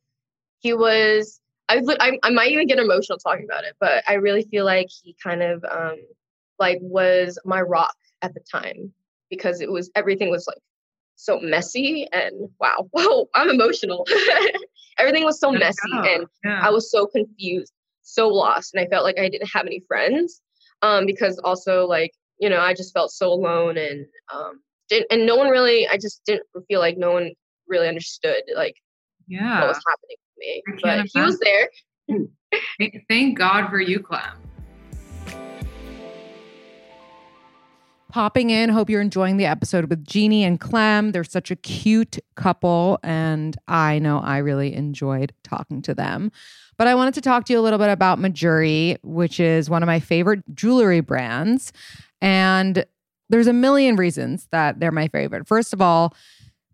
he 0.59 0.73
was. 0.73 1.39
I, 1.67 1.81
I, 1.99 2.19
I 2.21 2.29
might 2.29 2.51
even 2.51 2.67
get 2.67 2.77
emotional 2.77 3.17
talking 3.17 3.45
about 3.45 3.63
it, 3.63 3.75
but 3.79 4.03
I 4.07 4.15
really 4.15 4.43
feel 4.43 4.65
like 4.65 4.87
he 5.03 5.15
kind 5.23 5.41
of 5.41 5.63
um, 5.63 5.95
like 6.59 6.77
was 6.81 7.39
my 7.43 7.61
rock 7.61 7.95
at 8.21 8.33
the 8.33 8.41
time 8.51 8.93
because 9.29 9.61
it 9.61 9.71
was 9.71 9.89
everything 9.95 10.29
was 10.29 10.45
like 10.47 10.59
so 11.15 11.39
messy 11.39 12.07
and 12.11 12.49
wow, 12.59 12.87
whoa, 12.91 13.29
I'm 13.33 13.49
emotional. 13.49 14.05
everything 14.97 15.23
was 15.23 15.39
so 15.39 15.51
messy 15.51 15.91
and 15.93 16.27
yeah. 16.43 16.59
I 16.61 16.69
was 16.69 16.91
so 16.91 17.07
confused, 17.07 17.73
so 18.01 18.27
lost, 18.27 18.73
and 18.73 18.85
I 18.85 18.87
felt 18.89 19.03
like 19.03 19.17
I 19.17 19.29
didn't 19.29 19.49
have 19.53 19.65
any 19.65 19.81
friends 19.87 20.41
um, 20.81 21.05
because 21.05 21.39
also 21.39 21.87
like 21.87 22.11
you 22.39 22.49
know 22.49 22.59
I 22.59 22.73
just 22.73 22.93
felt 22.93 23.11
so 23.11 23.31
alone 23.31 23.77
and 23.77 24.05
um, 24.33 24.59
didn't 24.89 25.07
and 25.11 25.25
no 25.25 25.35
one 25.35 25.49
really 25.49 25.87
I 25.87 25.97
just 25.97 26.21
didn't 26.25 26.45
feel 26.67 26.79
like 26.79 26.97
no 26.97 27.11
one 27.11 27.31
really 27.67 27.87
understood 27.87 28.43
like 28.55 28.75
yeah 29.27 29.61
what 29.61 29.69
was 29.69 29.81
happening 29.87 30.17
to 30.17 30.39
me. 30.39 30.63
But 30.81 31.07
he 31.13 31.21
was 31.21 31.39
there. 31.39 31.69
Thank 33.09 33.37
God 33.37 33.69
for 33.69 33.79
you, 33.79 33.99
Clem. 33.99 34.45
popping 38.15 38.49
in. 38.49 38.69
Hope 38.69 38.89
you're 38.89 39.01
enjoying 39.01 39.35
the 39.35 39.45
episode 39.45 39.89
with 39.89 40.05
Jeannie 40.05 40.45
and 40.45 40.57
Clem. 40.57 41.11
They're 41.11 41.25
such 41.25 41.51
a 41.51 41.55
cute 41.57 42.17
couple, 42.37 42.97
and 43.03 43.57
I 43.67 43.99
know 43.99 44.19
I 44.19 44.37
really 44.37 44.73
enjoyed 44.73 45.33
talking 45.43 45.81
to 45.81 45.93
them. 45.93 46.31
But 46.77 46.87
I 46.87 46.95
wanted 46.95 47.13
to 47.15 47.21
talk 47.21 47.43
to 47.47 47.53
you 47.53 47.59
a 47.59 47.61
little 47.61 47.77
bit 47.77 47.89
about 47.89 48.17
Mejuri, 48.17 48.95
which 49.03 49.41
is 49.41 49.69
one 49.69 49.83
of 49.83 49.87
my 49.87 49.99
favorite 49.99 50.43
jewelry 50.55 51.01
brands. 51.01 51.73
And 52.21 52.85
there's 53.29 53.47
a 53.47 53.53
million 53.53 53.95
reasons 53.95 54.47
that 54.51 54.79
they're 54.79 54.91
my 54.91 55.07
favorite. 55.07 55.47
First 55.47 55.73
of 55.73 55.81
all, 55.81 56.15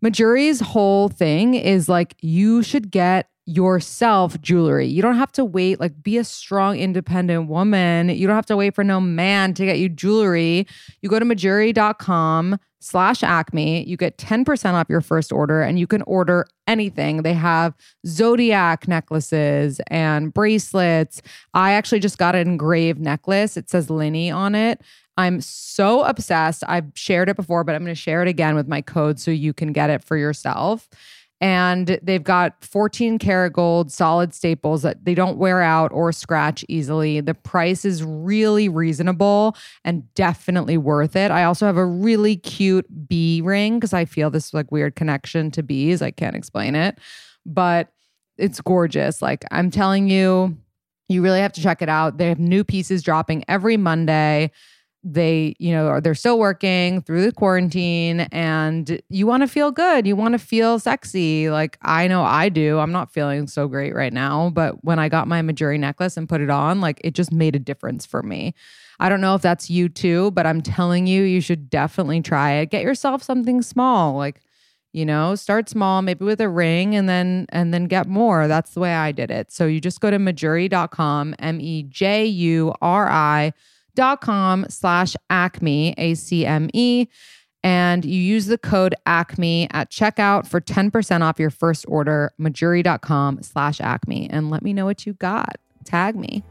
Mejuri's 0.02 0.60
whole 0.60 1.08
thing 1.08 1.54
is 1.54 1.88
like 1.88 2.16
you 2.20 2.62
should 2.62 2.90
get 2.90 3.28
yourself 3.44 4.40
jewelry. 4.40 4.86
You 4.86 5.02
don't 5.02 5.16
have 5.16 5.32
to 5.32 5.44
wait, 5.44 5.80
like, 5.80 6.02
be 6.02 6.18
a 6.18 6.24
strong, 6.24 6.78
independent 6.78 7.48
woman. 7.48 8.08
You 8.10 8.26
don't 8.26 8.36
have 8.36 8.46
to 8.46 8.56
wait 8.56 8.74
for 8.74 8.84
no 8.84 9.00
man 9.00 9.54
to 9.54 9.64
get 9.64 9.78
you 9.78 9.88
jewelry. 9.88 10.66
You 11.00 11.08
go 11.08 11.18
to 11.18 11.24
mejuri.com 11.24 12.58
slash 12.78 13.22
acme. 13.22 13.84
You 13.84 13.96
get 13.96 14.18
10% 14.18 14.74
off 14.74 14.88
your 14.88 15.00
first 15.00 15.32
order 15.32 15.62
and 15.62 15.78
you 15.78 15.86
can 15.86 16.02
order 16.02 16.46
anything. 16.66 17.22
They 17.22 17.34
have 17.34 17.74
zodiac 18.06 18.88
necklaces 18.88 19.80
and 19.88 20.32
bracelets. 20.32 21.22
I 21.54 21.72
actually 21.72 22.00
just 22.00 22.18
got 22.18 22.34
an 22.34 22.48
engraved 22.48 23.00
necklace. 23.00 23.56
It 23.56 23.70
says 23.70 23.90
Linny 23.90 24.30
on 24.30 24.54
it. 24.54 24.80
I'm 25.16 25.40
so 25.40 26.02
obsessed. 26.02 26.64
I've 26.66 26.90
shared 26.94 27.28
it 27.28 27.36
before, 27.36 27.64
but 27.64 27.74
I'm 27.74 27.82
going 27.82 27.94
to 27.94 28.00
share 28.00 28.22
it 28.22 28.28
again 28.28 28.54
with 28.54 28.66
my 28.66 28.80
code 28.80 29.20
so 29.20 29.30
you 29.30 29.52
can 29.52 29.72
get 29.72 29.90
it 29.90 30.02
for 30.02 30.16
yourself 30.16 30.88
and 31.42 31.98
they've 32.04 32.22
got 32.22 32.64
14 32.64 33.18
karat 33.18 33.52
gold 33.52 33.90
solid 33.90 34.32
staples 34.32 34.82
that 34.82 35.04
they 35.04 35.12
don't 35.12 35.38
wear 35.38 35.60
out 35.60 35.90
or 35.92 36.12
scratch 36.12 36.64
easily. 36.68 37.20
The 37.20 37.34
price 37.34 37.84
is 37.84 38.04
really 38.04 38.68
reasonable 38.68 39.56
and 39.84 40.04
definitely 40.14 40.78
worth 40.78 41.16
it. 41.16 41.32
I 41.32 41.42
also 41.42 41.66
have 41.66 41.76
a 41.76 41.84
really 41.84 42.36
cute 42.36 42.86
bee 43.08 43.40
ring 43.40 43.80
because 43.80 43.92
I 43.92 44.04
feel 44.04 44.30
this 44.30 44.54
like 44.54 44.70
weird 44.70 44.94
connection 44.94 45.50
to 45.50 45.64
bees. 45.64 46.00
I 46.00 46.12
can't 46.12 46.36
explain 46.36 46.76
it, 46.76 47.00
but 47.44 47.92
it's 48.38 48.60
gorgeous. 48.60 49.20
Like 49.20 49.44
I'm 49.50 49.72
telling 49.72 50.08
you, 50.08 50.56
you 51.08 51.22
really 51.22 51.40
have 51.40 51.52
to 51.54 51.60
check 51.60 51.82
it 51.82 51.88
out. 51.88 52.18
They 52.18 52.28
have 52.28 52.38
new 52.38 52.62
pieces 52.62 53.02
dropping 53.02 53.44
every 53.48 53.76
Monday 53.76 54.52
they 55.04 55.56
you 55.58 55.72
know 55.72 55.98
they're 56.00 56.14
still 56.14 56.38
working 56.38 57.02
through 57.02 57.24
the 57.24 57.32
quarantine 57.32 58.20
and 58.30 59.02
you 59.08 59.26
want 59.26 59.42
to 59.42 59.48
feel 59.48 59.72
good 59.72 60.06
you 60.06 60.14
want 60.14 60.32
to 60.32 60.38
feel 60.38 60.78
sexy. 60.78 61.50
Like 61.50 61.76
i 61.82 62.06
know 62.06 62.22
i 62.22 62.48
do. 62.48 62.78
I'm 62.78 62.92
not 62.92 63.12
feeling 63.12 63.48
so 63.48 63.66
great 63.66 63.94
right 63.94 64.12
now 64.12 64.50
but 64.50 64.84
when 64.84 64.98
i 64.98 65.08
got 65.08 65.26
my 65.26 65.40
mejuri 65.42 65.78
necklace 65.78 66.16
and 66.16 66.28
put 66.28 66.40
it 66.40 66.50
on 66.50 66.80
like 66.80 67.00
it 67.02 67.14
just 67.14 67.32
made 67.32 67.56
a 67.56 67.58
difference 67.58 68.06
for 68.06 68.22
me. 68.22 68.54
I 69.00 69.08
don't 69.08 69.20
know 69.20 69.34
if 69.34 69.42
that's 69.42 69.68
you 69.68 69.88
too 69.88 70.30
but 70.32 70.46
i'm 70.46 70.60
telling 70.62 71.08
you 71.08 71.24
you 71.24 71.40
should 71.40 71.68
definitely 71.68 72.20
try 72.22 72.52
it. 72.52 72.70
Get 72.70 72.82
yourself 72.82 73.22
something 73.24 73.60
small 73.62 74.16
like 74.16 74.40
you 74.92 75.04
know 75.04 75.34
start 75.34 75.68
small 75.68 76.02
maybe 76.02 76.24
with 76.24 76.40
a 76.40 76.48
ring 76.48 76.94
and 76.94 77.08
then 77.08 77.46
and 77.48 77.74
then 77.74 77.86
get 77.86 78.06
more. 78.06 78.46
That's 78.46 78.74
the 78.74 78.80
way 78.80 78.94
i 78.94 79.10
did 79.10 79.32
it. 79.32 79.50
So 79.50 79.66
you 79.66 79.80
just 79.80 80.00
go 80.00 80.12
to 80.12 80.18
mejuri.com 80.18 81.34
m-e-j-u-r-i 81.40 81.92
dot 83.94 84.20
com 84.20 84.66
slash 84.68 85.16
acme 85.30 85.94
a-c-m-e 85.98 87.08
and 87.64 88.04
you 88.04 88.20
use 88.20 88.46
the 88.46 88.58
code 88.58 88.94
acme 89.06 89.68
at 89.70 89.90
checkout 89.90 90.46
for 90.46 90.60
10% 90.60 91.22
off 91.22 91.38
your 91.38 91.50
first 91.50 91.84
order 91.88 92.32
mejuri.com 92.40 93.42
slash 93.42 93.80
acme 93.80 94.28
and 94.30 94.50
let 94.50 94.62
me 94.62 94.72
know 94.72 94.84
what 94.84 95.06
you 95.06 95.12
got 95.14 95.56
tag 95.84 96.16
me 96.16 96.42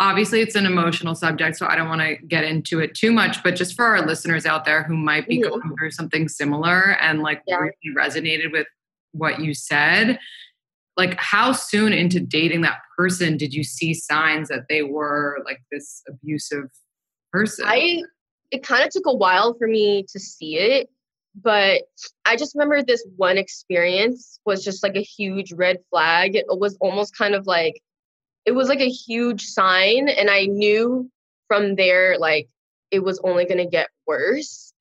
obviously 0.00 0.40
it's 0.40 0.54
an 0.54 0.66
emotional 0.66 1.14
subject 1.14 1.56
so 1.56 1.66
i 1.66 1.74
don't 1.74 1.88
want 1.88 2.00
to 2.00 2.16
get 2.26 2.44
into 2.44 2.80
it 2.80 2.94
too 2.94 3.12
much 3.12 3.42
but 3.42 3.56
just 3.56 3.74
for 3.74 3.84
our 3.84 4.06
listeners 4.06 4.46
out 4.46 4.64
there 4.64 4.82
who 4.84 4.96
might 4.96 5.26
be 5.26 5.38
mm-hmm. 5.38 5.50
going 5.50 5.76
through 5.76 5.90
something 5.90 6.28
similar 6.28 6.96
and 7.00 7.22
like 7.22 7.42
yeah. 7.46 7.56
really 7.56 7.74
resonated 7.96 8.52
with 8.52 8.66
what 9.12 9.40
you 9.40 9.54
said 9.54 10.18
like 10.98 11.18
how 11.18 11.52
soon 11.52 11.94
into 11.94 12.20
dating 12.20 12.60
that 12.62 12.80
person 12.96 13.38
did 13.38 13.54
you 13.54 13.64
see 13.64 13.94
signs 13.94 14.48
that 14.48 14.66
they 14.68 14.82
were 14.82 15.38
like 15.46 15.62
this 15.72 16.02
abusive 16.08 16.64
person? 17.32 17.64
I 17.66 18.02
it 18.50 18.62
kind 18.62 18.84
of 18.84 18.90
took 18.90 19.06
a 19.06 19.14
while 19.14 19.54
for 19.54 19.66
me 19.66 20.04
to 20.10 20.18
see 20.18 20.56
it 20.56 20.88
but 21.40 21.82
i 22.24 22.34
just 22.34 22.54
remember 22.54 22.82
this 22.82 23.06
one 23.16 23.36
experience 23.36 24.40
was 24.46 24.64
just 24.64 24.82
like 24.82 24.96
a 24.96 25.02
huge 25.02 25.52
red 25.52 25.78
flag. 25.90 26.34
It 26.34 26.46
was 26.48 26.76
almost 26.80 27.16
kind 27.16 27.34
of 27.34 27.46
like 27.46 27.80
it 28.44 28.52
was 28.52 28.68
like 28.68 28.80
a 28.80 28.88
huge 28.88 29.44
sign 29.44 30.08
and 30.08 30.30
i 30.30 30.46
knew 30.46 31.10
from 31.48 31.76
there 31.76 32.18
like 32.18 32.48
it 32.90 33.00
was 33.00 33.20
only 33.24 33.44
going 33.44 33.58
to 33.58 33.66
get 33.66 33.88
worse. 34.06 34.72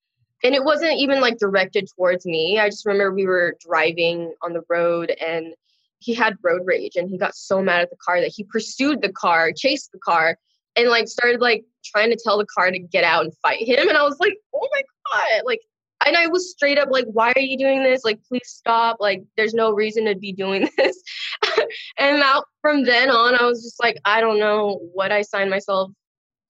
And 0.43 0.53
it 0.53 0.63
wasn't 0.63 0.99
even 0.99 1.19
like 1.19 1.39
directed 1.39 1.89
towards 1.95 2.25
me. 2.25 2.59
I 2.59 2.69
just 2.69 2.85
remember 2.85 3.13
we 3.13 3.25
were 3.25 3.57
driving 3.59 4.33
on 4.43 4.53
the 4.53 4.61
road 4.69 5.09
and 5.09 5.53
he 5.99 6.13
had 6.13 6.37
road 6.43 6.61
rage 6.65 6.95
and 6.95 7.09
he 7.09 7.17
got 7.17 7.35
so 7.35 7.61
mad 7.61 7.81
at 7.81 7.89
the 7.89 7.97
car 7.97 8.21
that 8.21 8.33
he 8.33 8.43
pursued 8.43 9.01
the 9.01 9.11
car, 9.11 9.51
chased 9.55 9.91
the 9.91 9.99
car, 9.99 10.37
and 10.75 10.89
like 10.89 11.07
started 11.07 11.41
like 11.41 11.65
trying 11.83 12.11
to 12.11 12.17
tell 12.21 12.37
the 12.37 12.45
car 12.45 12.71
to 12.71 12.79
get 12.79 13.03
out 13.03 13.23
and 13.23 13.33
fight 13.41 13.67
him. 13.67 13.89
And 13.89 13.97
I 13.97 14.03
was 14.03 14.17
like, 14.19 14.35
oh 14.53 14.67
my 14.71 14.83
God. 15.11 15.43
Like, 15.45 15.61
and 16.05 16.15
I 16.15 16.27
was 16.27 16.51
straight 16.51 16.77
up 16.77 16.89
like, 16.91 17.05
why 17.07 17.33
are 17.35 17.41
you 17.41 17.57
doing 17.57 17.83
this? 17.83 18.03
Like, 18.05 18.19
please 18.27 18.47
stop. 18.47 18.97
Like, 18.99 19.23
there's 19.35 19.53
no 19.53 19.71
reason 19.71 20.05
to 20.05 20.15
be 20.15 20.31
doing 20.31 20.69
this. 20.77 21.01
and 21.97 22.19
now 22.19 22.43
from 22.61 22.83
then 22.83 23.09
on, 23.09 23.35
I 23.35 23.43
was 23.45 23.63
just 23.63 23.81
like, 23.81 23.97
I 24.05 24.21
don't 24.21 24.39
know 24.39 24.79
what 24.93 25.11
I 25.11 25.23
signed 25.23 25.49
myself 25.49 25.91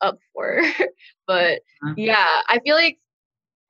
up 0.02 0.20
for. 0.34 0.62
but 1.28 1.62
uh-huh. 1.84 1.94
yeah, 1.96 2.42
I 2.50 2.60
feel 2.60 2.76
like 2.76 3.00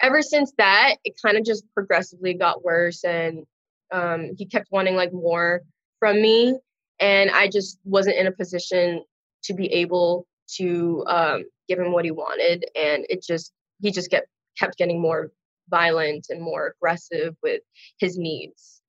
ever 0.01 0.21
since 0.21 0.51
that, 0.57 0.95
it 1.03 1.19
kind 1.23 1.37
of 1.37 1.45
just 1.45 1.63
progressively 1.73 2.33
got 2.33 2.63
worse. 2.63 3.03
And 3.03 3.45
um, 3.91 4.31
he 4.37 4.45
kept 4.45 4.67
wanting 4.71 4.95
like 4.95 5.13
more 5.13 5.61
from 5.99 6.21
me, 6.21 6.57
and 6.99 7.29
I 7.31 7.47
just 7.47 7.79
wasn't 7.83 8.17
in 8.17 8.27
a 8.27 8.31
position 8.31 9.03
to 9.43 9.53
be 9.53 9.67
able 9.67 10.25
to 10.55 11.03
um, 11.07 11.43
give 11.67 11.79
him 11.79 11.91
what 11.91 12.05
he 12.05 12.11
wanted, 12.11 12.65
and 12.75 13.05
it 13.09 13.23
just 13.23 13.51
he 13.81 13.91
just 13.91 14.09
kept 14.09 14.27
kept 14.57 14.77
getting 14.77 15.01
more 15.01 15.31
violent 15.69 16.27
and 16.29 16.41
more 16.41 16.73
aggressive 16.77 17.35
with 17.43 17.61
his 17.99 18.17
needs. 18.17 18.81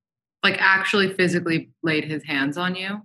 Like 0.43 0.57
actually 0.59 1.13
physically 1.13 1.71
laid 1.83 2.05
his 2.05 2.25
hands 2.25 2.57
on 2.57 2.75
you? 2.75 3.03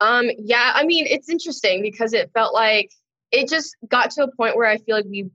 Um 0.00 0.28
yeah, 0.38 0.72
I 0.74 0.84
mean 0.84 1.06
it's 1.08 1.28
interesting 1.28 1.82
because 1.82 2.12
it 2.12 2.30
felt 2.34 2.52
like 2.52 2.90
it 3.30 3.48
just 3.48 3.76
got 3.88 4.10
to 4.12 4.24
a 4.24 4.36
point 4.36 4.56
where 4.56 4.68
I 4.68 4.78
feel 4.78 4.96
like 4.96 5.06
we 5.08 5.30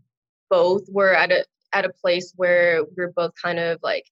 both 0.50 0.84
were 0.90 1.16
at 1.16 1.32
a 1.32 1.46
at 1.74 1.86
a 1.86 1.90
place 1.90 2.34
where 2.36 2.84
we 2.84 3.04
are 3.04 3.14
both 3.16 3.32
kind 3.42 3.60
of 3.60 3.80
like 3.82 4.06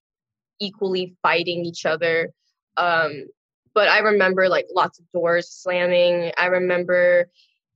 equally 0.60 1.16
fighting 1.22 1.66
each 1.66 1.86
other. 1.86 2.32
Um, 2.78 3.26
but 3.74 3.88
I 3.88 4.00
remember 4.00 4.50
like 4.50 4.68
lots 4.74 5.00
of 5.00 5.06
doors 5.14 5.50
slamming. 5.52 6.32
I 6.38 6.48
remember 6.48 7.30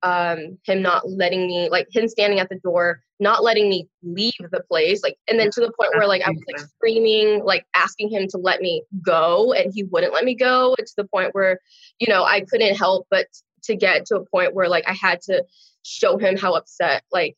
um, 0.03 0.57
him 0.63 0.81
not 0.81 1.07
letting 1.07 1.47
me, 1.47 1.69
like 1.69 1.87
him 1.91 2.07
standing 2.07 2.39
at 2.39 2.49
the 2.49 2.59
door, 2.63 3.01
not 3.19 3.43
letting 3.43 3.69
me 3.69 3.87
leave 4.01 4.33
the 4.39 4.63
place. 4.63 5.03
Like, 5.03 5.17
and 5.27 5.39
then 5.39 5.51
to 5.51 5.61
the 5.61 5.71
point 5.79 5.91
where 5.95 6.07
like 6.07 6.23
I 6.23 6.31
was 6.31 6.41
like 6.51 6.59
screaming, 6.59 7.43
like 7.43 7.65
asking 7.75 8.09
him 8.09 8.27
to 8.29 8.37
let 8.37 8.61
me 8.61 8.83
go, 9.05 9.53
and 9.53 9.71
he 9.73 9.83
wouldn't 9.83 10.13
let 10.13 10.25
me 10.25 10.35
go. 10.35 10.75
to 10.75 10.93
the 10.97 11.07
point 11.07 11.35
where, 11.35 11.59
you 11.99 12.07
know, 12.07 12.23
I 12.23 12.41
couldn't 12.41 12.75
help 12.75 13.05
but 13.11 13.27
to 13.63 13.75
get 13.75 14.07
to 14.07 14.15
a 14.15 14.25
point 14.25 14.55
where 14.55 14.67
like 14.67 14.87
I 14.87 14.93
had 14.93 15.21
to 15.23 15.43
show 15.83 16.17
him 16.17 16.35
how 16.35 16.53
upset 16.53 17.03
like 17.11 17.35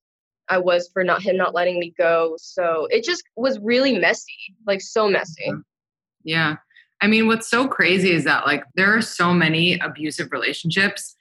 I 0.54 0.60
was 0.60 0.89
for 0.93 1.04
not 1.04 1.24
him 1.24 1.36
not 1.36 1.56
letting 1.56 1.80
me 1.80 1.93
go. 1.97 2.36
So 2.38 2.88
it 2.91 3.04
just 3.04 3.24
was 3.36 3.60
really 3.60 3.97
messy, 3.97 4.56
like 4.68 4.82
so 4.82 5.10
messy. 5.10 5.51
Yeah. 6.24 6.58
I 7.01 7.08
mean, 7.08 7.28
what's 7.28 7.49
so 7.49 7.68
crazy 7.68 8.12
is 8.12 8.24
that 8.26 8.45
like 8.45 8.64
there 8.76 8.95
are 8.95 9.01
so 9.01 9.34
many 9.34 9.80
abusive 9.80 10.32
relationships 10.32 11.16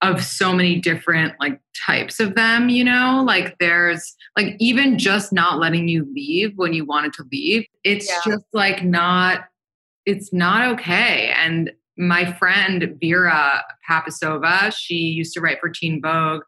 of 0.00 0.22
so 0.24 0.52
many 0.52 0.76
different 0.80 1.34
like 1.38 1.60
types 1.86 2.18
of 2.18 2.34
them, 2.34 2.68
you 2.70 2.82
know? 2.82 3.22
Like 3.26 3.56
there's 3.58 4.16
like 4.36 4.56
even 4.58 4.98
just 4.98 5.32
not 5.32 5.58
letting 5.58 5.86
you 5.88 6.08
leave 6.14 6.52
when 6.56 6.72
you 6.72 6.84
wanted 6.84 7.12
to 7.14 7.24
leave. 7.30 7.66
It's 7.84 8.08
Yeah. 8.08 8.20
just 8.32 8.46
like 8.52 8.84
not 8.84 9.44
it's 10.06 10.32
not 10.32 10.66
okay. 10.72 11.32
And 11.36 11.70
my 11.98 12.32
friend 12.32 12.96
Vera 12.98 13.62
Papisova, 13.88 14.72
she 14.74 14.94
used 14.94 15.34
to 15.34 15.40
write 15.42 15.60
for 15.60 15.68
Teen 15.68 16.00
Vogue 16.00 16.42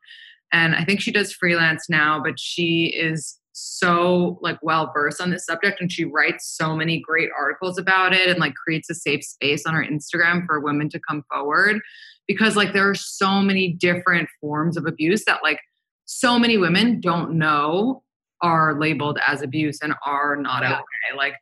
and 0.53 0.75
I 0.75 0.85
think 0.85 1.01
she 1.01 1.13
does 1.13 1.33
freelance 1.33 1.89
now, 1.89 2.21
but 2.23 2.39
she 2.39 2.87
is 2.87 3.39
so 3.53 4.39
like 4.41 4.59
well 4.63 4.91
versed 4.95 5.21
on 5.21 5.31
this 5.31 5.45
subject 5.45 5.81
and 5.81 5.91
she 5.91 6.05
writes 6.05 6.47
so 6.57 6.75
many 6.75 7.01
great 7.01 7.29
articles 7.37 7.79
about 7.79 8.13
it 8.13 8.29
and 8.29 8.39
like 8.39 8.55
creates 8.55 8.89
a 8.89 8.95
safe 8.95 9.25
space 9.25 9.67
on 9.67 9.75
her 9.75 9.85
Instagram 9.85 10.47
for 10.47 10.61
women 10.61 10.89
to 10.89 11.01
come 11.01 11.25
forward 11.31 11.81
because 12.27 12.57
like 12.57 12.73
there 12.73 12.89
are 12.89 12.95
so 12.95 13.41
many 13.41 13.73
different 13.73 14.29
forms 14.41 14.77
of 14.77 14.87
abuse 14.87 15.25
that 15.25 15.41
like 15.43 15.59
so 16.05 16.39
many 16.39 16.57
women 16.59 17.01
don't 17.01 17.33
know 17.33 18.03
are 18.41 18.79
labeled 18.79 19.19
as 19.27 19.43
abuse 19.43 19.81
and 19.83 19.95
are 20.07 20.37
not 20.37 20.63
Yeah. 20.63 20.75
okay. 20.75 21.17
Like 21.17 21.35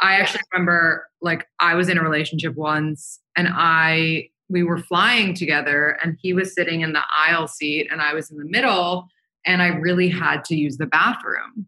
I 0.00 0.16
actually 0.16 0.40
remember 0.52 1.06
like 1.20 1.46
I 1.60 1.74
was 1.74 1.88
in 1.88 1.96
a 1.96 2.02
relationship 2.02 2.56
once 2.56 3.20
and 3.36 3.48
I 3.50 4.28
we 4.52 4.62
were 4.62 4.78
flying 4.78 5.34
together 5.34 5.98
and 6.02 6.16
he 6.20 6.32
was 6.32 6.54
sitting 6.54 6.82
in 6.82 6.92
the 6.92 7.02
aisle 7.16 7.48
seat 7.48 7.88
and 7.90 8.00
I 8.00 8.14
was 8.14 8.30
in 8.30 8.36
the 8.36 8.44
middle 8.44 9.08
and 9.44 9.62
I 9.62 9.68
really 9.68 10.08
had 10.08 10.44
to 10.44 10.54
use 10.54 10.76
the 10.76 10.86
bathroom. 10.86 11.66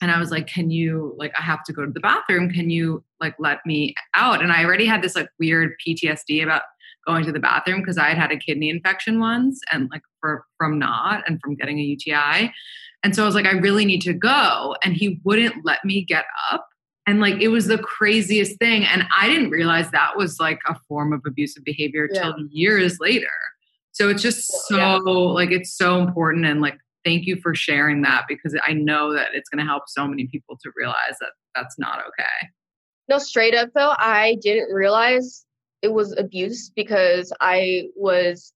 And 0.00 0.10
I 0.10 0.18
was 0.18 0.30
like, 0.30 0.46
"Can 0.46 0.70
you 0.70 1.14
like 1.16 1.32
I 1.38 1.42
have 1.42 1.62
to 1.64 1.72
go 1.72 1.84
to 1.84 1.92
the 1.92 2.00
bathroom. 2.00 2.50
Can 2.50 2.70
you 2.70 3.04
like 3.20 3.36
let 3.38 3.64
me 3.66 3.94
out?" 4.16 4.42
And 4.42 4.50
I 4.50 4.64
already 4.64 4.86
had 4.86 5.02
this 5.02 5.14
like 5.14 5.28
weird 5.38 5.74
PTSD 5.86 6.42
about 6.42 6.62
going 7.06 7.24
to 7.24 7.32
the 7.32 7.40
bathroom 7.40 7.80
because 7.80 7.98
I 7.98 8.08
had 8.08 8.18
had 8.18 8.32
a 8.32 8.36
kidney 8.36 8.68
infection 8.68 9.20
once 9.20 9.60
and 9.72 9.88
like 9.90 10.02
for 10.20 10.44
from 10.58 10.78
not 10.78 11.22
and 11.28 11.40
from 11.40 11.54
getting 11.54 11.78
a 11.78 11.82
UTI. 11.82 12.52
And 13.04 13.14
so 13.14 13.22
I 13.22 13.26
was 13.26 13.34
like, 13.34 13.46
I 13.46 13.52
really 13.52 13.84
need 13.84 14.02
to 14.02 14.12
go. 14.12 14.76
And 14.84 14.94
he 14.94 15.20
wouldn't 15.24 15.64
let 15.64 15.84
me 15.84 16.04
get 16.04 16.24
up. 16.50 16.68
And 17.06 17.20
like 17.20 17.40
it 17.40 17.48
was 17.48 17.66
the 17.66 17.78
craziest 17.78 18.58
thing. 18.58 18.84
And 18.84 19.04
I 19.16 19.28
didn't 19.28 19.50
realize 19.50 19.90
that 19.90 20.16
was 20.16 20.38
like 20.38 20.60
a 20.68 20.76
form 20.88 21.12
of 21.12 21.22
abusive 21.26 21.64
behavior 21.64 22.06
till 22.08 22.34
years 22.50 22.98
later. 23.00 23.26
So 23.90 24.08
it's 24.08 24.22
just 24.22 24.50
oh, 24.52 24.62
so 24.68 24.76
Yeah. 24.76 24.96
like 24.96 25.50
it's 25.50 25.72
so 25.76 25.98
important 26.00 26.46
and 26.46 26.60
like 26.60 26.78
thank 27.04 27.26
you 27.26 27.36
for 27.36 27.54
sharing 27.54 28.02
that 28.02 28.24
because 28.28 28.56
I 28.66 28.72
know 28.72 29.12
that 29.14 29.30
it's 29.34 29.48
going 29.48 29.58
to 29.58 29.68
help 29.68 29.84
so 29.88 30.06
many 30.06 30.26
people 30.28 30.56
to 30.62 30.70
realize 30.76 31.16
that 31.20 31.32
that's 31.54 31.78
not 31.78 31.98
okay. 31.98 32.48
No, 33.08 33.18
straight 33.18 33.54
up 33.54 33.70
though, 33.74 33.94
I 33.98 34.36
didn't 34.40 34.72
realize 34.72 35.44
it 35.82 35.92
was 35.92 36.16
abuse 36.16 36.70
because 36.70 37.32
I 37.40 37.88
was 37.96 38.52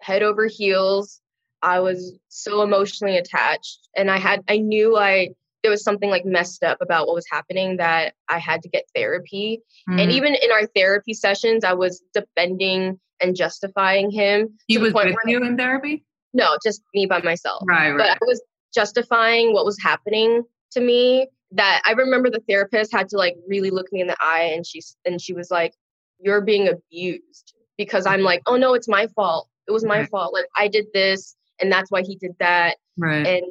head 0.00 0.22
over 0.22 0.46
heels. 0.46 1.20
I 1.62 1.80
was 1.80 2.14
so 2.28 2.62
emotionally 2.62 3.18
attached 3.18 3.88
and 3.94 4.10
I 4.10 4.16
had 4.16 4.42
I 4.48 4.56
knew 4.56 4.96
I 4.96 5.28
there 5.62 5.70
was 5.70 5.82
something 5.84 6.10
like 6.10 6.24
messed 6.24 6.62
up 6.62 6.78
about 6.80 7.06
what 7.06 7.14
was 7.14 7.26
happening 7.30 7.76
that 7.76 8.14
I 8.28 8.38
had 8.38 8.62
to 8.62 8.68
get 8.68 8.84
therapy. 8.94 9.60
And 9.88 9.98
Mhm. 9.98 10.10
even 10.10 10.34
in 10.34 10.50
our 10.52 10.66
therapy 10.74 11.12
sessions, 11.14 11.64
I 11.64 11.74
was 11.74 12.02
defending 12.14 12.98
and 13.20 13.36
justifying 13.36 14.10
him. 14.10 14.56
he 14.66 14.78
was 14.78 14.94
with 14.94 15.14
you 15.26 15.42
in 15.44 15.56
therapy? 15.58 16.04
No, 16.32 16.56
just 16.64 16.82
me 16.94 17.06
by 17.06 17.20
myself 17.22 17.62
Right, 17.66 17.94
but. 17.96 18.10
I 18.10 18.16
was 18.22 18.40
justifying 18.74 19.52
what 19.52 19.64
was 19.64 19.76
happening 19.82 20.42
to 20.72 20.80
me. 20.80 21.28
That 21.52 21.82
I 21.84 21.92
remember 21.92 22.30
the 22.30 22.40
therapist 22.48 22.92
had 22.92 23.08
to 23.10 23.16
like 23.16 23.34
really 23.48 23.70
look 23.70 23.92
me 23.92 24.00
in 24.00 24.06
the 24.06 24.16
eye, 24.20 24.52
and 24.54 24.64
she 24.64 24.80
and 25.04 25.20
she 25.20 25.32
was 25.34 25.50
like, 25.50 25.74
"You're 26.20 26.40
being 26.40 26.68
abused," 26.68 27.54
because 27.76 28.06
I'm 28.06 28.20
like, 28.22 28.40
"Oh 28.46 28.56
no, 28.56 28.74
it's 28.74 28.86
my 28.88 29.08
fault. 29.08 29.48
It 29.66 29.72
was 29.72 29.84
my 29.84 30.00
Right. 30.00 30.10
fault. 30.10 30.32
Like 30.32 30.46
I 30.56 30.68
did 30.68 30.86
this, 30.94 31.34
and 31.60 31.70
that's 31.72 31.90
why 31.90 32.02
he 32.02 32.14
did 32.16 32.36
that." 32.38 32.76
right. 32.96 33.26
And 33.26 33.44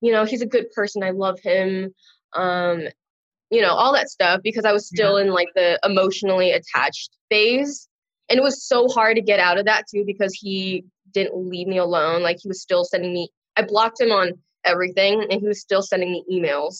you 0.00 0.12
know, 0.12 0.24
he's 0.24 0.42
a 0.42 0.46
good 0.46 0.70
person. 0.70 1.02
I 1.02 1.10
love 1.10 1.38
him. 1.40 1.94
Um, 2.34 2.88
you 3.50 3.62
know, 3.62 3.72
all 3.72 3.92
that 3.94 4.10
stuff 4.10 4.40
because 4.42 4.64
I 4.64 4.72
was 4.72 4.86
still 4.86 5.16
in 5.16 5.28
like 5.28 5.48
the 5.54 5.78
emotionally 5.84 6.52
attached 6.52 7.10
phase. 7.30 7.88
And 8.28 8.38
it 8.38 8.42
was 8.42 8.66
so 8.66 8.88
hard 8.88 9.16
to 9.16 9.22
get 9.22 9.40
out 9.40 9.58
of 9.58 9.64
that 9.64 9.84
too 9.90 10.04
because 10.06 10.34
he 10.34 10.84
didn't 11.12 11.48
leave 11.48 11.66
me 11.66 11.78
alone. 11.78 12.22
Like 12.22 12.38
he 12.42 12.48
was 12.48 12.60
still 12.60 12.84
sending 12.84 13.14
me, 13.14 13.30
I 13.56 13.62
blocked 13.62 14.00
him 14.00 14.12
on 14.12 14.32
everything 14.64 15.22
and 15.22 15.40
he 15.40 15.48
was 15.48 15.60
still 15.60 15.82
sending 15.82 16.12
me 16.12 16.24
emails. 16.30 16.76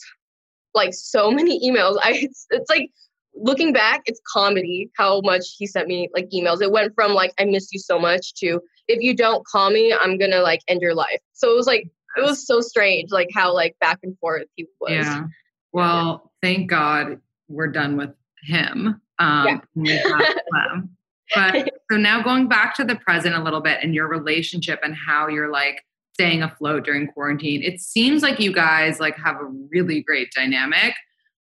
Like 0.75 0.93
so 0.93 1.31
many 1.31 1.59
emails. 1.69 1.97
I 2.03 2.13
it's, 2.13 2.47
it's 2.51 2.69
like 2.69 2.91
looking 3.35 3.73
back, 3.73 4.03
it's 4.05 4.21
comedy 4.31 4.91
how 4.97 5.23
much 5.23 5.55
he 5.57 5.67
sent 5.67 5.89
me 5.89 6.11
like 6.15 6.29
emails. 6.31 6.61
It 6.61 6.71
went 6.71 6.95
from 6.95 7.15
like 7.15 7.33
I 7.39 7.47
miss 7.47 7.73
you 7.73 7.79
so 7.79 7.99
much 7.99 8.35
to 8.35 8.61
if 8.89 9.03
you 9.03 9.15
don't 9.15 9.47
call 9.47 9.71
me, 9.71 9.95
I'm 9.95 10.19
gonna 10.19 10.41
like 10.41 10.61
end 10.69 10.83
your 10.83 10.95
life. 10.95 11.21
So 11.33 11.51
it 11.51 11.57
was 11.57 11.67
like 11.67 11.91
it 12.19 12.23
was 12.23 12.47
so 12.47 12.61
strange, 12.61 13.11
like 13.11 13.29
how 13.35 13.53
like 13.55 13.77
back 13.81 13.99
and 14.03 14.19
forth 14.19 14.45
he 14.57 14.67
was. 14.81 14.91
Yeah. 14.93 15.25
Well, 15.73 16.33
thank 16.43 16.69
God 16.71 17.21
we're 17.49 17.69
done 17.69 17.97
with 17.97 18.11
him. 18.43 19.01
Um, 19.19 19.47
Yeah. 19.47 19.61
we 19.75 19.91
have 19.91 20.03
Clem. 20.51 20.91
But 21.35 21.71
so 21.91 21.99
now 21.99 22.23
going 22.23 22.49
back 22.49 22.75
to 22.77 22.85
the 22.85 22.97
present 22.97 23.35
a 23.35 23.43
little 23.43 23.61
bit 23.61 23.81
and 23.83 23.95
your 23.95 24.09
relationship 24.09 24.81
and 24.83 24.95
how 24.95 25.29
you're 25.29 25.51
like 25.53 25.83
staying 26.15 26.43
afloat 26.43 26.85
during 26.85 27.07
quarantine. 27.07 27.63
It 27.63 27.81
seems 27.81 28.23
like 28.23 28.41
you 28.41 28.53
guys 28.53 28.99
like 28.99 29.17
have 29.19 29.37
a 29.37 29.45
really 29.71 30.03
great 30.03 30.33
dynamic, 30.33 30.95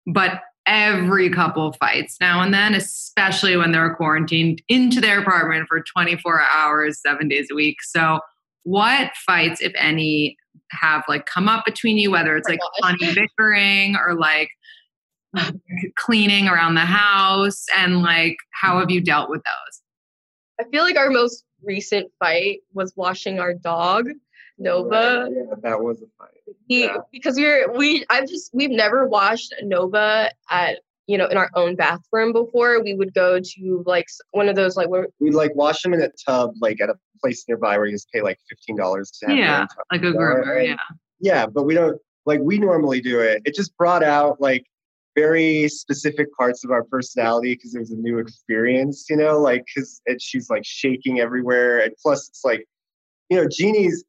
but 0.07 0.41
every 0.67 1.29
couple 1.29 1.71
fights 1.73 2.17
now 2.19 2.41
and 2.41 2.51
then, 2.53 2.73
especially 2.73 3.55
when 3.55 3.71
they're 3.71 3.93
quarantined 3.93 4.61
into 4.67 4.99
their 4.99 5.19
apartment 5.21 5.67
for 5.67 5.81
24 5.81 6.41
hours, 6.41 6.99
seven 6.99 7.27
days 7.27 7.47
a 7.51 7.55
week. 7.55 7.77
So 7.83 8.19
what 8.65 9.11
fights, 9.25 9.61
if 9.61 9.71
any, 9.77 10.37
have 10.71 11.03
like 11.07 11.25
come 11.25 11.47
up 11.47 11.63
between 11.65 11.97
you, 11.97 12.11
whether 12.11 12.35
it's 12.35 12.49
like 12.49 12.59
my 12.81 12.89
funny 12.91 13.13
bickering 13.13 13.95
or 13.95 14.13
like 14.15 14.49
cleaning 15.95 16.47
around 16.47 16.75
the 16.75 16.81
house 16.81 17.65
and 17.77 18.01
like 18.01 18.37
how 18.51 18.79
have 18.79 18.89
you 18.89 19.01
dealt 19.01 19.29
with 19.29 19.41
those? 19.43 19.81
I 20.59 20.69
feel 20.69 20.83
like 20.83 20.97
our 20.97 21.09
most 21.09 21.43
recent 21.63 22.11
fight 22.19 22.59
was 22.73 22.93
washing 22.95 23.39
our 23.39 23.53
dog, 23.53 24.07
Nova. 24.57 25.29
Yeah, 25.31 25.55
that 25.61 25.81
was 25.81 26.01
a 26.01 26.05
fight. 26.17 26.29
He 26.67 26.85
Yeah. 26.85 26.97
because 27.11 27.35
we're 27.35 27.71
we 27.73 28.05
I've 28.09 28.27
just 28.27 28.51
we've 28.53 28.71
never 28.71 29.07
washed 29.07 29.53
Nova 29.63 30.31
at 30.49 30.79
you 31.07 31.17
know 31.17 31.27
in 31.27 31.37
our 31.37 31.49
own 31.55 31.75
bathroom 31.75 32.33
before. 32.33 32.81
We 32.83 32.93
would 32.93 33.13
go 33.13 33.39
to 33.39 33.83
like 33.85 34.07
one 34.31 34.49
of 34.49 34.55
those 34.55 34.75
like 34.75 34.89
where 34.89 35.07
We'd 35.19 35.33
like 35.33 35.55
wash 35.55 35.81
them 35.81 35.93
in 35.93 36.01
a 36.01 36.09
tub, 36.27 36.51
like 36.61 36.81
at 36.81 36.89
a 36.89 36.95
place 37.21 37.45
nearby 37.47 37.77
where 37.77 37.87
you 37.87 37.93
just 37.93 38.11
pay 38.11 38.21
like 38.21 38.39
fifteen 38.49 38.75
dollars 38.75 39.11
to 39.19 39.27
have 39.27 39.37
Yeah, 39.37 39.59
tub. 39.59 39.85
like 39.91 40.01
a 40.01 40.05
Yeah, 40.05 40.11
groomer, 40.13 40.65
yeah. 40.65 40.75
Yeah, 41.19 41.45
but 41.45 41.63
we 41.63 41.73
don't 41.73 41.99
like 42.25 42.39
we 42.41 42.57
normally 42.57 43.01
do 43.01 43.19
it. 43.19 43.41
It 43.45 43.55
just 43.55 43.75
brought 43.77 44.03
out 44.03 44.41
like 44.41 44.65
very 45.15 45.69
specific 45.69 46.27
parts 46.37 46.65
of 46.65 46.71
our 46.71 46.83
personality 46.83 47.55
because 47.55 47.73
it 47.73 47.79
was 47.79 47.91
a 47.91 47.95
new 47.95 48.19
experience, 48.19 49.05
you 49.09 49.15
know, 49.15 49.39
like 49.39 49.63
because 49.73 50.01
she's 50.19 50.49
like 50.49 50.65
shaking 50.65 51.19
everywhere, 51.19 51.79
and 51.79 51.93
plus 52.01 52.27
it's 52.27 52.43
like, 52.43 52.65
you 53.29 53.37
know, 53.37 53.47
Jeannie's 53.47 54.03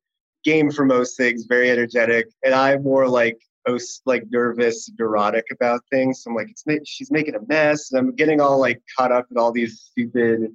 game 0.45 0.71
for 0.71 0.85
most 0.85 1.17
things, 1.17 1.45
very 1.49 1.71
energetic, 1.71 2.27
and 2.45 2.55
I'm 2.55 2.83
more 2.83 3.09
like 3.09 3.39
os- 3.69 4.01
like 4.07 4.25
nervous, 4.31 4.91
neurotic 4.99 5.45
about 5.53 5.81
things. 5.91 6.23
So 6.23 6.31
I'm 6.31 6.37
like, 6.37 6.51
it's 6.51 6.65
ma- 6.67 6.75
she's 6.85 7.11
making 7.11 7.35
a 7.35 7.41
mess, 7.49 7.93
and 7.93 7.99
I'm 7.99 8.15
getting 8.15 8.41
all 8.41 8.59
like 8.59 8.83
caught 8.97 9.13
up 9.13 9.27
in 9.31 9.39
all 9.39 9.53
these 9.53 9.81
stupid 9.81 10.55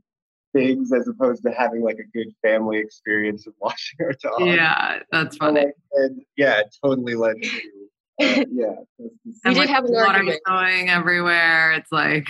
things 0.54 0.92
as 0.92 1.08
opposed 1.08 1.44
to 1.44 1.52
having 1.52 1.82
like 1.82 1.98
a 2.00 2.18
good 2.18 2.34
family 2.42 2.78
experience 2.78 3.48
of 3.48 3.54
watching 3.62 4.00
our 4.02 4.14
dog. 4.22 4.46
Yeah, 4.48 5.00
that's 5.12 5.38
funny. 5.38 5.62
like, 5.66 5.74
and 5.94 6.22
yeah, 6.38 6.60
it 6.60 6.76
totally 6.84 7.16
led 7.16 7.36
to 7.42 7.48
uh, 8.22 8.46
yeah. 8.52 8.76
We 9.00 9.10
And, 9.46 9.56
did 9.56 9.58
like, 9.58 9.70
have 9.70 9.86
an 9.86 9.94
water 9.94 10.08
argument. 10.10 10.42
going 10.46 10.90
everywhere. 10.90 11.72
It's 11.74 11.92
like, 11.92 12.28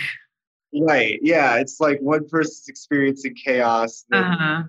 Right. 0.74 1.18
Yeah. 1.22 1.56
It's 1.56 1.80
like 1.80 1.98
one 2.00 2.26
person's 2.28 2.66
experiencing 2.68 3.34
chaos, 3.34 4.06
and 4.10 4.24
uh-huh. 4.24 4.62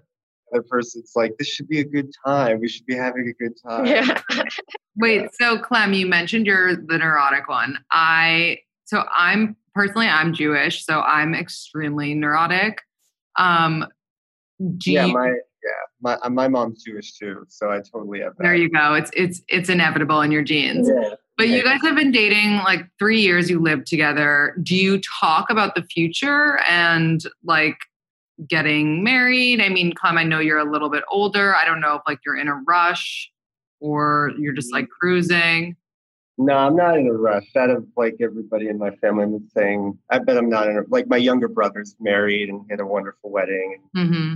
the 0.52 0.58
other 0.60 0.68
person's 0.70 1.14
like, 1.16 1.32
this 1.38 1.48
should 1.48 1.70
be 1.70 1.80
a 1.80 1.86
good 1.86 2.12
time. 2.26 2.60
We 2.60 2.68
should 2.68 2.86
be 2.86 2.96
having 2.96 3.30
a 3.30 3.34
good 3.42 3.54
time. 3.66 3.86
yeah. 3.86 4.20
Wait, 4.96 5.30
so 5.40 5.58
Clem, 5.58 5.94
you 5.94 6.06
mentioned 6.06 6.46
you're 6.46 6.76
the 6.76 6.98
neurotic 6.98 7.48
one. 7.50 7.80
I 7.92 8.60
so 8.86 9.04
I'm 9.12 9.56
personally 9.74 10.08
I'm 10.08 10.34
Jewish, 10.34 10.86
so 10.86 11.02
I'm 11.02 11.34
extremely 11.34 12.14
neurotic. 12.14 12.82
Um 13.38 13.86
Yeah, 14.60 15.06
you- 15.06 15.14
my 15.14 15.28
yeah, 15.28 15.70
my 16.02 16.14
uh, 16.16 16.30
my 16.30 16.48
mom's 16.48 16.84
Jewish 16.84 17.14
too, 17.14 17.46
so 17.48 17.72
I 17.72 17.80
totally 17.80 18.20
have 18.20 18.36
that. 18.38 18.44
there 18.44 18.56
you 18.56 18.70
go. 18.70 18.94
It's 18.96 19.10
it's 19.16 19.42
it's 19.48 19.70
inevitable 19.70 20.22
in 20.22 20.32
your 20.32 20.44
genes. 20.44 20.90
Yeah. 20.94 21.16
But 21.38 21.48
you 21.48 21.64
guys 21.64 21.82
have 21.82 21.96
been 21.96 22.12
dating 22.12 22.58
like 22.58 22.86
three 23.00 23.20
years, 23.22 23.50
you 23.50 23.60
lived 23.60 23.88
together. 23.88 24.56
Do 24.62 24.76
you 24.76 25.02
talk 25.20 25.50
about 25.50 25.74
the 25.74 25.82
future 25.84 26.60
and 26.70 27.24
like 27.44 27.78
getting 28.48 29.04
married? 29.04 29.60
I 29.60 29.70
mean, 29.70 29.94
Clem, 29.94 30.18
I 30.20 30.24
know 30.26 30.40
you're 30.40 30.60
a 30.60 30.70
little 30.70 30.90
bit 30.90 31.04
older. 31.10 31.56
I 31.56 31.66
don't 31.66 31.80
know 31.80 31.96
if 31.96 32.02
like 32.08 32.20
you're 32.24 32.38
in 32.38 32.48
a 32.50 32.56
rush 32.68 33.32
or 33.84 34.32
you're 34.40 34.54
just 34.54 34.72
like 34.72 34.88
cruising. 34.90 35.76
No, 36.38 36.54
I'm 36.58 36.76
not 36.76 36.98
in 36.98 37.08
a 37.08 37.14
rush. 37.14 37.46
Out 37.56 37.70
of 37.70 37.86
like 37.96 38.16
everybody 38.22 38.70
in 38.70 38.80
my 38.80 38.90
family, 38.96 39.26
I'm 39.26 39.48
saying 39.54 40.00
I 40.10 40.18
bet 40.20 40.38
I'm 40.38 40.50
not 40.50 40.68
in 40.68 40.78
a 40.78 40.82
like 40.88 41.08
my 41.08 41.18
younger 41.18 41.48
brother's 41.48 41.96
married 42.00 42.50
and 42.50 42.66
had 42.70 42.80
a 42.80 42.86
wonderful 42.86 43.30
wedding 43.30 43.80
and 43.94 44.10
hmm 44.10 44.36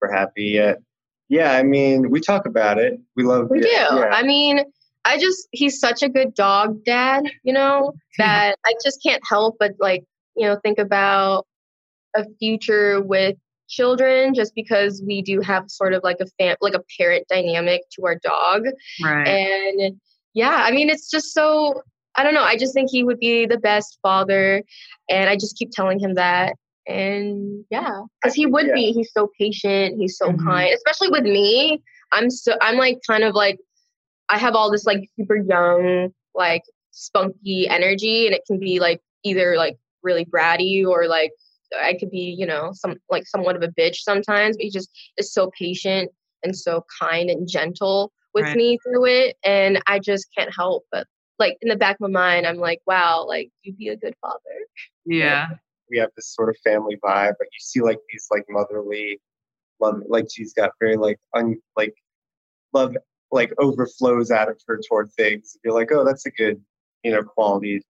we're 0.00 0.12
happy. 0.12 0.60
Uh, 0.60 0.74
Yeah, 1.28 1.52
I 1.52 1.62
mean, 1.62 2.10
we 2.10 2.20
talk 2.20 2.44
about 2.46 2.78
it. 2.78 3.00
We 3.16 3.22
love. 3.24 3.48
We 3.50 3.58
it. 3.58 3.62
do. 3.62 3.68
Yeah. 3.68 4.10
I 4.12 4.22
mean, 4.22 4.60
I 5.04 5.18
just 5.18 5.48
he's 5.52 5.80
such 5.80 6.02
a 6.02 6.08
good 6.08 6.34
dog 6.34 6.84
dad, 6.84 7.24
you 7.44 7.52
know, 7.52 7.92
that 8.18 8.56
I 8.66 8.74
just 8.84 9.02
can't 9.02 9.22
help 9.28 9.56
but 9.58 9.72
like, 9.80 10.04
you 10.36 10.46
know, 10.46 10.58
think 10.62 10.78
about 10.78 11.46
a 12.14 12.24
future 12.38 13.00
with 13.00 13.36
children 13.68 14.34
just 14.34 14.54
because 14.54 15.02
we 15.06 15.22
do 15.22 15.40
have 15.40 15.64
sort 15.70 15.92
of 15.94 16.02
like 16.02 16.18
a 16.20 16.26
fam 16.38 16.56
like 16.60 16.74
a 16.74 16.82
parent 16.98 17.26
dynamic 17.28 17.82
to 17.92 18.04
our 18.04 18.16
dog. 18.16 18.64
Right. 19.02 19.26
And 19.28 20.00
yeah, 20.34 20.62
I 20.66 20.70
mean 20.70 20.88
it's 20.90 21.10
just 21.10 21.32
so 21.32 21.82
I 22.14 22.24
don't 22.24 22.34
know, 22.34 22.42
I 22.44 22.56
just 22.56 22.74
think 22.74 22.90
he 22.90 23.04
would 23.04 23.18
be 23.18 23.46
the 23.46 23.58
best 23.58 23.98
father 24.02 24.62
and 25.08 25.30
I 25.30 25.36
just 25.36 25.56
keep 25.56 25.70
telling 25.72 25.98
him 25.98 26.14
that. 26.14 26.54
And 26.86 27.64
yeah, 27.70 28.00
cuz 28.22 28.34
he 28.34 28.46
would 28.46 28.66
Yeah. 28.66 28.74
be. 28.74 28.92
He's 28.92 29.10
so 29.12 29.30
patient, 29.38 29.96
he's 29.98 30.16
so 30.18 30.26
Mhm. 30.26 30.44
kind, 30.44 30.74
especially 30.74 31.08
with 31.08 31.24
me. 31.24 31.80
I'm 32.12 32.28
so 32.30 32.56
I'm 32.60 32.76
like 32.76 32.98
kind 33.08 33.24
of 33.24 33.34
like 33.34 33.58
I 34.28 34.38
have 34.38 34.54
all 34.54 34.70
this 34.70 34.84
like 34.84 35.08
super 35.18 35.36
young, 35.36 36.12
like 36.34 36.62
spunky 36.90 37.68
energy, 37.68 38.26
and 38.26 38.34
it 38.34 38.42
can 38.46 38.58
be 38.58 38.80
like 38.80 39.00
either 39.24 39.56
like 39.56 39.76
really 40.02 40.24
bratty 40.24 40.84
or 40.86 41.06
like 41.06 41.30
I 41.80 41.94
could 41.94 42.10
be, 42.10 42.34
you 42.38 42.46
know, 42.46 42.70
some 42.74 42.96
like 43.10 43.26
somewhat 43.26 43.56
of 43.56 43.62
a 43.62 43.68
bitch 43.68 43.96
sometimes. 43.96 44.56
But 44.56 44.64
he 44.64 44.70
just 44.70 44.90
is 45.18 45.32
so 45.32 45.50
patient 45.58 46.10
and 46.42 46.56
so 46.56 46.84
kind 47.00 47.30
and 47.30 47.48
gentle 47.48 48.12
with 48.34 48.44
Right. 48.44 48.56
me 48.56 48.78
through 48.82 49.06
it, 49.06 49.36
and 49.44 49.80
I 49.86 49.98
just 49.98 50.26
can't 50.36 50.50
help 50.56 50.84
but 50.90 51.06
like 51.38 51.58
in 51.60 51.68
the 51.68 51.76
back 51.76 51.96
of 51.96 52.00
my 52.00 52.08
mind, 52.08 52.46
I'm 52.46 52.58
like, 52.58 52.80
wow, 52.86 53.24
like 53.26 53.50
you'd 53.62 53.76
be 53.76 53.88
a 53.88 53.96
good 53.96 54.14
father. 54.20 54.38
yeah. 55.04 55.48
we 55.90 55.98
have 55.98 56.10
this 56.16 56.32
sort 56.34 56.48
of 56.48 56.56
family 56.64 56.96
vibe, 57.04 57.34
but 57.38 57.46
you 57.46 57.58
see 57.58 57.80
like 57.80 57.98
these 58.10 58.26
like 58.30 58.44
motherly 58.48 59.20
love, 59.80 60.00
like 60.08 60.26
she's 60.32 60.54
got 60.54 60.70
very 60.80 60.96
like 60.96 61.18
un 61.34 61.56
like 61.76 61.94
love 62.72 62.96
like 63.32 63.52
overflows 63.58 64.30
out 64.30 64.48
of 64.48 64.60
her 64.66 64.80
toward 64.88 65.10
things. 65.12 65.56
You're 65.64 65.74
like, 65.74 65.90
oh, 65.92 66.04
that's 66.04 66.26
a 66.26 66.30
good 66.30 66.62
you 67.02 67.10
know 67.10 67.22
quality 67.22 67.80
to 67.80 67.84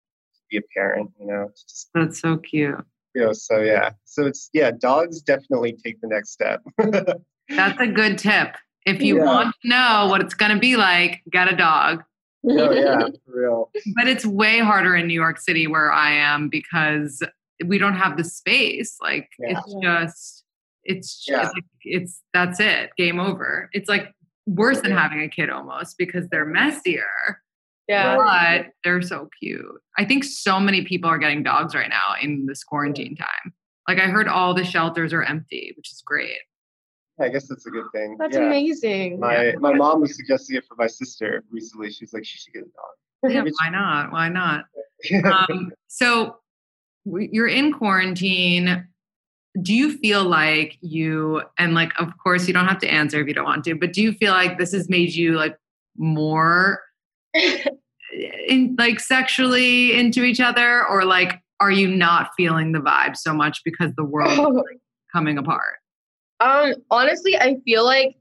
be 0.50 0.58
a 0.58 0.62
parent. 0.74 1.12
You 1.20 1.28
know, 1.28 1.50
just 1.54 1.90
That's 1.94 2.22
so 2.22 2.38
cute. 2.38 2.80
You 3.16 3.22
know. 3.22 3.34
So 3.34 3.60
yeah, 3.62 3.92
so 4.06 4.26
it's 4.26 4.50
yeah, 4.54 4.72
dogs 4.72 5.22
definitely 5.22 5.78
take 5.84 6.00
the 6.02 6.08
next 6.08 6.32
step. 6.32 6.62
That's 7.50 7.80
a 7.80 7.88
good 7.88 8.18
tip. 8.18 8.56
If 8.86 9.02
you 9.02 9.18
Yeah. 9.18 9.26
want 9.26 9.56
to 9.62 9.68
know 9.70 10.08
what 10.10 10.22
it's 10.22 10.34
going 10.34 10.54
to 10.54 10.60
be 10.60 10.76
like, 10.78 11.22
get 11.32 11.52
a 11.52 11.56
dog. 11.56 12.04
oh 12.50 12.72
yeah, 12.72 13.08
real. 13.28 13.70
But 13.96 14.08
it's 14.08 14.26
way 14.26 14.60
harder 14.60 14.96
in 14.96 15.08
New 15.08 15.14
York 15.20 15.40
City 15.40 15.68
where 15.68 15.92
I 15.92 16.12
am 16.14 16.50
because 16.50 17.22
we 17.66 17.78
don't 17.78 17.96
have 17.96 18.18
the 18.18 18.24
space. 18.24 18.98
Like 19.02 19.30
Yeah. 19.40 19.60
it's 19.60 19.76
just 19.84 20.44
it's 20.84 21.26
Yeah. 21.28 21.50
it's, 21.56 21.68
it's 21.84 22.22
that's 22.34 22.60
it. 22.60 22.90
Game 22.98 23.20
over. 23.20 23.70
It's 23.74 23.88
like 23.90 24.12
worse 24.48 24.82
than 24.82 24.92
having 24.92 25.22
a 25.22 25.30
kid 25.30 25.50
almost 25.52 25.98
because 26.00 26.28
they're 26.30 26.46
messier, 26.46 27.06
yeah. 27.92 28.16
But 28.16 28.74
they're 28.84 29.02
so 29.02 29.30
cute. 29.40 29.66
I 29.98 30.06
think 30.06 30.24
so 30.24 30.60
many 30.60 30.84
people 30.84 31.10
are 31.10 31.18
getting 31.18 31.44
dogs 31.44 31.76
right 31.76 31.90
now 31.90 32.16
in 32.22 32.46
this 32.46 32.64
quarantine 32.64 33.16
time. 33.16 33.54
Like 33.88 34.00
I 34.00 34.08
heard 34.08 34.28
all 34.28 34.54
the 34.54 34.64
shelters 34.64 35.12
are 35.12 35.24
empty, 35.24 35.74
which 35.76 35.92
is 35.92 36.02
great. 36.06 36.40
I 37.20 37.30
guess 37.30 37.48
that's 37.48 37.66
a 37.66 37.70
good 37.70 37.86
thing. 37.94 38.16
That's 38.18 38.36
yeah. 38.36 38.44
amazing. 38.44 39.20
My 39.20 39.54
my 39.60 39.74
mom 39.74 40.02
was 40.02 40.16
suggesting 40.16 40.56
it 40.56 40.66
for 40.66 40.76
my 40.76 40.88
sister 40.88 41.44
recently. 41.52 41.92
She's 41.92 42.14
like, 42.14 42.26
she 42.26 42.38
should 42.38 42.54
get 42.54 42.64
a 42.64 42.66
dog. 42.66 43.34
Yeah, 43.34 43.52
why 43.60 43.70
not? 43.70 44.12
Why 44.12 44.30
not? 44.30 44.66
um, 45.50 45.72
so 45.88 46.38
you're 47.06 47.48
in 47.48 47.74
quarantine. 47.74 48.88
Do 49.62 49.74
you 49.74 49.98
feel 49.98 50.24
like 50.24 50.78
you, 50.80 51.42
and 51.60 51.74
like, 51.74 51.92
of 52.00 52.18
course, 52.24 52.48
you 52.48 52.54
don't 52.54 52.68
have 52.68 52.80
to 52.80 52.88
answer 52.88 53.20
if 53.20 53.28
you 53.28 53.34
don't 53.34 53.44
want 53.44 53.66
to, 53.66 53.76
but 53.76 53.92
do 53.92 54.02
you 54.02 54.14
feel 54.14 54.32
like 54.32 54.58
this 54.58 54.72
has 54.72 54.88
made 54.88 55.14
you 55.14 55.36
like 55.36 55.58
more 55.98 56.80
in 58.12 58.76
like 58.78 59.00
sexually 59.00 59.98
into 59.98 60.24
each 60.24 60.40
other, 60.40 60.86
or 60.88 61.06
like, 61.06 61.42
are 61.60 61.72
you 61.72 61.88
not 61.88 62.32
feeling 62.36 62.72
the 62.72 62.80
vibe 62.80 63.16
so 63.16 63.34
much 63.34 63.62
because 63.64 63.94
the 63.96 64.04
world 64.04 64.32
is 64.32 64.80
coming 65.14 65.38
apart? 65.38 65.78
Um, 66.40 66.74
honestly, 66.90 67.38
I 67.38 67.58
feel 67.66 67.86
like 67.86 68.16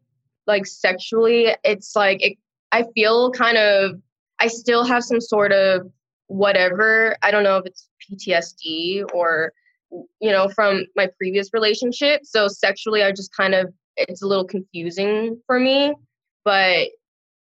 like 0.47 0.66
sexually, 0.66 1.55
it's 1.64 1.95
like 1.97 2.22
it, 2.24 2.38
I 2.72 2.84
feel 2.95 3.30
kind 3.30 3.57
of 3.57 4.01
I 4.41 4.49
still 4.49 4.84
have 4.84 5.05
some 5.05 5.20
sort 5.20 5.53
of 5.53 5.91
whatever. 6.26 7.16
I 7.22 7.30
don't 7.30 7.45
know 7.45 7.57
if 7.57 7.66
it's 7.66 7.88
PTSD 8.11 9.05
or 9.14 9.53
you 10.20 10.30
know 10.30 10.49
from 10.49 10.84
my 10.97 11.09
previous 11.16 11.51
relationship. 11.53 12.22
So 12.24 12.49
sexually, 12.49 13.03
I 13.03 13.11
just 13.12 13.34
kind 13.34 13.55
of 13.55 13.72
it's 13.97 14.22
a 14.22 14.26
little 14.26 14.45
confusing 14.47 15.41
for 15.47 15.59
me, 15.59 15.95
but 16.45 16.88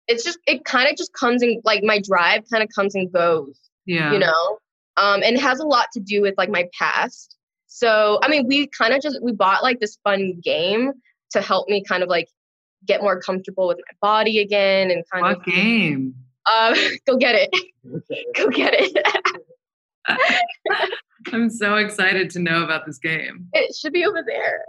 it's 0.09 0.25
just 0.25 0.39
it 0.47 0.65
kind 0.65 0.89
of 0.91 0.97
just 0.97 1.13
comes 1.13 1.43
and 1.43 1.61
like 1.65 1.83
my 1.85 2.01
drive 2.01 2.43
kind 2.51 2.63
of 2.63 2.69
comes 2.75 2.95
and 2.95 3.13
goes 3.13 3.59
Yeah. 3.87 4.13
you 4.13 4.19
know? 4.19 4.59
Um 4.97 5.23
and 5.23 5.37
it 5.37 5.41
has 5.41 5.61
a 5.61 5.67
lot 5.67 5.87
to 5.93 6.01
do 6.01 6.23
with 6.23 6.35
like 6.39 6.51
my 6.51 6.69
past. 6.79 7.37
So 7.67 8.19
i 8.23 8.29
mean 8.29 8.47
we 8.47 8.67
kind 8.69 8.93
of 8.95 9.01
just 9.03 9.23
we 9.23 9.33
bought 9.33 9.63
like 9.63 9.79
this 9.81 9.99
fun 10.05 10.41
game 10.43 10.93
to 11.33 11.41
help 11.43 11.69
me 11.69 11.85
kind 11.85 12.03
of 12.03 12.09
like 12.09 12.29
get 12.87 13.03
more 13.03 13.21
comfortable 13.21 13.69
with 13.69 13.77
my 13.79 13.95
body 14.01 14.39
again 14.39 14.91
and 14.91 15.05
kind 15.13 15.23
What 15.23 15.39
of 15.39 15.45
game? 15.55 16.15
Um, 16.51 16.75
go 17.07 17.17
get 17.19 17.35
it. 17.35 17.51
Go 18.37 18.49
get 18.49 18.73
it. 18.75 18.97
I'm 21.33 21.51
so 21.51 21.77
excited 21.77 22.31
to 22.31 22.39
know 22.39 22.65
about 22.65 22.87
this 22.87 22.99
game. 22.99 23.49
it 23.53 23.75
should 23.77 23.93
be 23.93 24.05
over 24.07 24.23
there. 24.27 24.65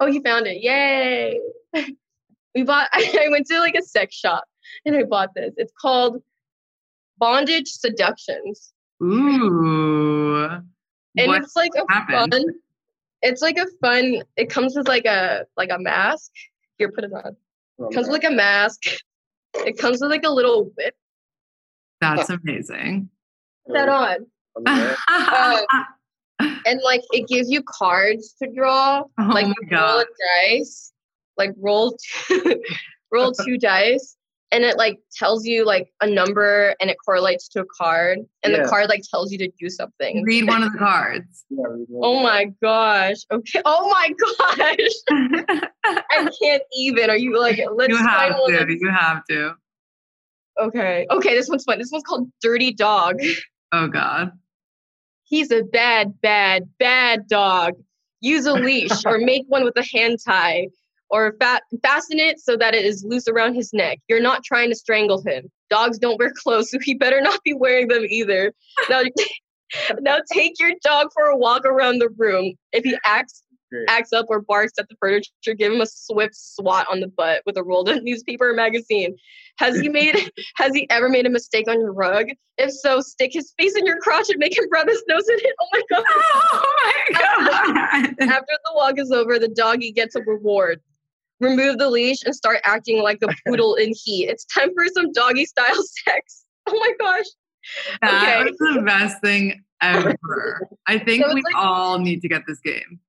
Oh 0.00 0.06
you 0.06 0.20
found 0.22 0.46
it. 0.48 0.62
Yay 0.62 1.38
we 2.56 2.64
bought 2.64 2.88
i 2.92 3.28
went 3.30 3.46
to 3.46 3.60
like 3.60 3.76
a 3.76 3.82
sex 3.82 4.16
shop 4.16 4.44
and 4.84 4.96
i 4.96 5.04
bought 5.04 5.32
this. 5.34 5.54
It's 5.56 5.72
called 5.80 6.20
bondage 7.18 7.68
seductions. 7.68 8.72
Ooh. 9.02 10.44
and 10.46 11.26
What 11.28 11.42
it's 11.42 11.54
like 11.54 11.70
a 11.76 11.84
happened? 11.92 12.32
fun 12.32 12.44
it's 13.22 13.42
like 13.42 13.58
a 13.58 13.66
fun 13.80 14.22
it 14.36 14.50
comes 14.50 14.74
with 14.76 14.88
like 14.88 15.04
a 15.04 15.46
like 15.56 15.70
a 15.70 15.78
mask. 15.78 16.32
Here 16.78 16.90
put 16.92 17.04
it 17.04 17.12
on. 17.12 17.36
Oh, 17.78 17.88
it 17.88 17.94
comes 17.94 18.08
with 18.08 18.22
like 18.22 18.30
a 18.30 18.34
mask. 18.34 18.82
It 19.54 19.78
comes 19.78 20.00
with 20.00 20.10
like 20.10 20.24
a 20.24 20.30
little 20.30 20.70
whip. 20.76 20.94
That's 22.00 22.28
amazing. 22.28 23.08
put 23.66 23.74
that 23.74 23.88
on. 23.88 24.26
Um, 24.66 25.86
and 26.66 26.80
like 26.84 27.02
it 27.12 27.28
gives 27.28 27.50
you 27.50 27.62
cards 27.62 28.34
to 28.42 28.48
draw 28.52 29.02
oh 29.18 29.22
like 29.28 29.46
my 29.46 29.54
you 29.62 29.76
roll 29.76 30.00
a 30.00 30.04
dice 30.50 30.92
like 31.38 31.52
roll 31.58 31.96
two, 32.26 32.62
roll 33.12 33.32
two 33.32 33.58
dice 33.58 34.16
and 34.52 34.62
it 34.62 34.76
like 34.78 34.98
tells 35.12 35.44
you 35.44 35.64
like 35.64 35.92
a 36.00 36.08
number 36.08 36.74
and 36.80 36.88
it 36.88 36.96
correlates 37.04 37.48
to 37.48 37.60
a 37.60 37.64
card 37.78 38.18
and 38.42 38.52
Yeah. 38.52 38.62
the 38.62 38.68
card 38.68 38.88
like 38.88 39.02
tells 39.10 39.32
you 39.32 39.38
to 39.38 39.48
do 39.58 39.68
something 39.68 40.22
Read 40.24 40.46
one 40.46 40.62
of 40.62 40.72
the 40.72 40.78
cards. 40.78 41.44
Yeah, 41.50 41.64
oh 42.02 42.22
my 42.22 42.46
gosh 42.62 43.16
okay 43.32 43.60
oh 43.64 43.88
my 43.88 44.10
gosh 44.18 45.60
I 45.84 46.30
can't 46.40 46.62
even. 46.76 47.10
Are 47.10 47.16
you 47.16 47.38
like, 47.38 47.60
let's 47.74 47.90
you 47.90 47.96
have 47.96 48.06
find 48.06 48.34
to. 48.46 48.52
that's- 48.52 48.78
You 48.80 48.90
have 48.90 49.24
to. 49.30 49.54
Okay. 50.58 51.06
Okay, 51.10 51.34
this 51.34 51.48
one's 51.48 51.64
fun. 51.64 51.78
This 51.78 51.90
one's 51.92 52.04
called 52.04 52.30
Dirty 52.40 52.72
Dog. 52.72 53.20
Oh 53.72 53.88
God. 53.88 54.32
He's 55.24 55.50
a 55.50 55.62
bad, 55.64 56.20
bad, 56.22 56.68
bad 56.78 57.28
dog. 57.28 57.74
Use 58.20 58.46
a 58.46 58.54
leash 58.54 59.04
or 59.04 59.18
make 59.32 59.44
one 59.48 59.64
with 59.64 59.76
a 59.76 59.84
hand 59.92 60.18
tie 60.24 60.68
or 61.10 61.34
fa- 61.40 61.60
fasten 61.82 62.18
it 62.18 62.40
so 62.40 62.56
that 62.56 62.74
it 62.74 62.84
is 62.84 63.04
loose 63.04 63.28
around 63.28 63.54
his 63.54 63.72
neck. 63.72 63.98
You're 64.08 64.20
not 64.20 64.44
trying 64.44 64.70
to 64.70 64.76
strangle 64.76 65.22
him. 65.24 65.50
Dogs 65.70 65.98
don't 65.98 66.18
wear 66.18 66.32
clothes, 66.32 66.70
so 66.72 66.78
he 66.80 66.94
better 66.94 67.20
not 67.20 67.42
be 67.44 67.54
wearing 67.54 67.88
them 67.88 68.04
either. 68.08 68.52
Now, 68.88 69.02
now 70.00 70.18
take 70.32 70.58
your 70.58 70.72
dog 70.82 71.08
for 71.14 71.24
a 71.24 71.36
walk 71.36 71.64
around 71.64 71.98
the 71.98 72.10
room. 72.10 72.54
If 72.72 72.84
he 72.84 72.96
acts 73.04 73.42
acts 73.88 74.12
up 74.12 74.26
or 74.28 74.40
barks 74.40 74.74
at 74.78 74.88
the 74.88 74.96
furniture, 75.00 75.54
give 75.56 75.72
him 75.72 75.80
a 75.80 75.86
swift 75.86 76.34
swat 76.34 76.86
on 76.90 77.00
the 77.00 77.08
butt 77.08 77.42
with 77.46 77.56
a 77.56 77.64
rolled 77.64 77.88
up 77.88 78.00
newspaper 78.02 78.50
or 78.50 78.54
magazine. 78.54 79.16
Has 79.58 79.80
he 79.80 79.88
made 79.88 80.30
has 80.56 80.74
he 80.74 80.88
ever 80.90 81.08
made 81.08 81.26
a 81.26 81.30
mistake 81.30 81.68
on 81.68 81.80
your 81.80 81.92
rug? 81.92 82.26
If 82.58 82.72
so, 82.72 83.00
stick 83.00 83.32
his 83.32 83.52
face 83.58 83.76
in 83.76 83.86
your 83.86 83.98
crotch 83.98 84.28
and 84.28 84.38
make 84.38 84.56
him 84.56 84.66
rub 84.70 84.88
his 84.88 85.02
nose 85.08 85.28
in 85.28 85.38
it. 85.38 85.54
Oh 85.60 85.66
my 85.72 85.82
god. 85.90 86.04
Oh 86.08 86.74
my 86.84 87.18
God. 87.18 88.30
After 88.30 88.58
the 88.64 88.74
walk 88.74 88.98
is 88.98 89.10
over, 89.10 89.38
the 89.38 89.48
doggy 89.48 89.92
gets 89.92 90.14
a 90.14 90.20
reward. 90.20 90.80
Remove 91.40 91.78
the 91.78 91.90
leash 91.90 92.22
and 92.24 92.34
start 92.34 92.58
acting 92.64 93.02
like 93.02 93.18
a 93.22 93.28
poodle 93.46 93.74
in 93.74 93.92
heat. 93.94 94.28
It's 94.28 94.44
time 94.46 94.70
for 94.74 94.84
some 94.94 95.12
doggy 95.12 95.44
style 95.44 95.82
sex. 96.04 96.44
Oh 96.68 96.78
my 96.78 96.92
gosh. 96.98 97.26
That 98.02 98.40
Okay. 98.40 98.50
was 98.60 98.74
the 98.76 98.82
best 98.82 99.20
thing 99.22 99.62
ever. 99.82 100.68
I 100.86 100.98
think 101.04 101.24
So 101.24 101.34
we 101.34 101.42
like- 101.42 101.54
all 101.56 101.98
need 101.98 102.22
to 102.22 102.28
get 102.28 102.42
this 102.46 102.60
game. 102.60 103.00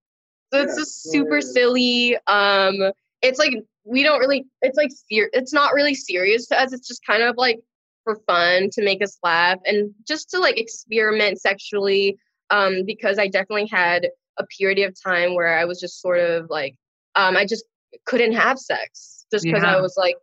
So 0.54 0.62
it's 0.62 0.78
just 0.78 1.04
super 1.12 1.42
silly. 1.42 2.18
Um, 2.28 2.92
it's 3.22 3.38
like 3.40 3.54
we 3.84 4.04
don't 4.04 4.20
really. 4.20 4.46
It's 4.62 4.78
like 4.78 4.92
ser- 4.92 5.30
It's 5.34 5.52
not 5.54 5.74
really 5.74 5.94
serious 5.94 6.48
to 6.48 6.60
us. 6.60 6.72
It's 6.74 6.88
just 6.88 7.06
kind 7.06 7.22
of 7.22 7.36
like 7.38 7.60
for 8.06 8.16
fun 8.28 8.70
to 8.72 8.82
make 8.84 9.04
us 9.04 9.18
laugh 9.24 9.60
and 9.66 9.92
just 10.08 10.30
to 10.32 10.40
like 10.40 10.58
experiment 10.58 11.42
sexually. 11.42 12.18
Um, 12.50 12.84
because 12.86 13.20
I 13.20 13.28
definitely 13.28 13.68
had 13.70 14.08
a 14.40 14.46
period 14.58 14.88
of 14.88 14.96
time 15.04 15.36
where 15.36 15.58
I 15.58 15.66
was 15.66 15.82
just 15.82 16.00
sort 16.02 16.20
of 16.20 16.50
like, 16.50 16.76
um, 17.16 17.36
I 17.36 17.46
just 17.46 17.66
couldn't 18.06 18.34
have 18.34 18.58
sex 18.60 19.26
just 19.32 19.46
because 19.46 19.64
Yeah. 19.64 19.76
I 19.78 19.82
was 19.82 19.96
like 19.98 20.16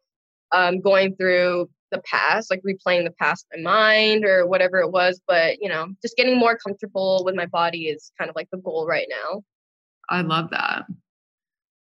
um, 0.53 0.81
going 0.81 1.17
through 1.17 1.69
the 1.91 2.01
past, 2.05 2.51
like 2.51 2.63
replaying 2.63 3.05
the 3.05 3.15
past 3.21 3.47
in 3.55 3.63
my 3.63 3.71
mind 3.73 4.25
or 4.25 4.47
whatever 4.47 4.79
it 4.79 4.91
was. 4.91 5.21
But 5.27 5.61
you 5.61 5.69
know, 5.69 5.89
just 6.03 6.17
getting 6.17 6.37
more 6.39 6.57
comfortable 6.57 7.23
with 7.25 7.35
my 7.35 7.47
body 7.47 7.89
is 7.89 8.13
kind 8.19 8.29
of 8.29 8.37
like 8.37 8.49
the 8.51 8.59
goal 8.59 8.87
right 8.87 9.07
now. 9.09 9.43
I 10.09 10.21
love 10.23 10.51
that. 10.51 10.85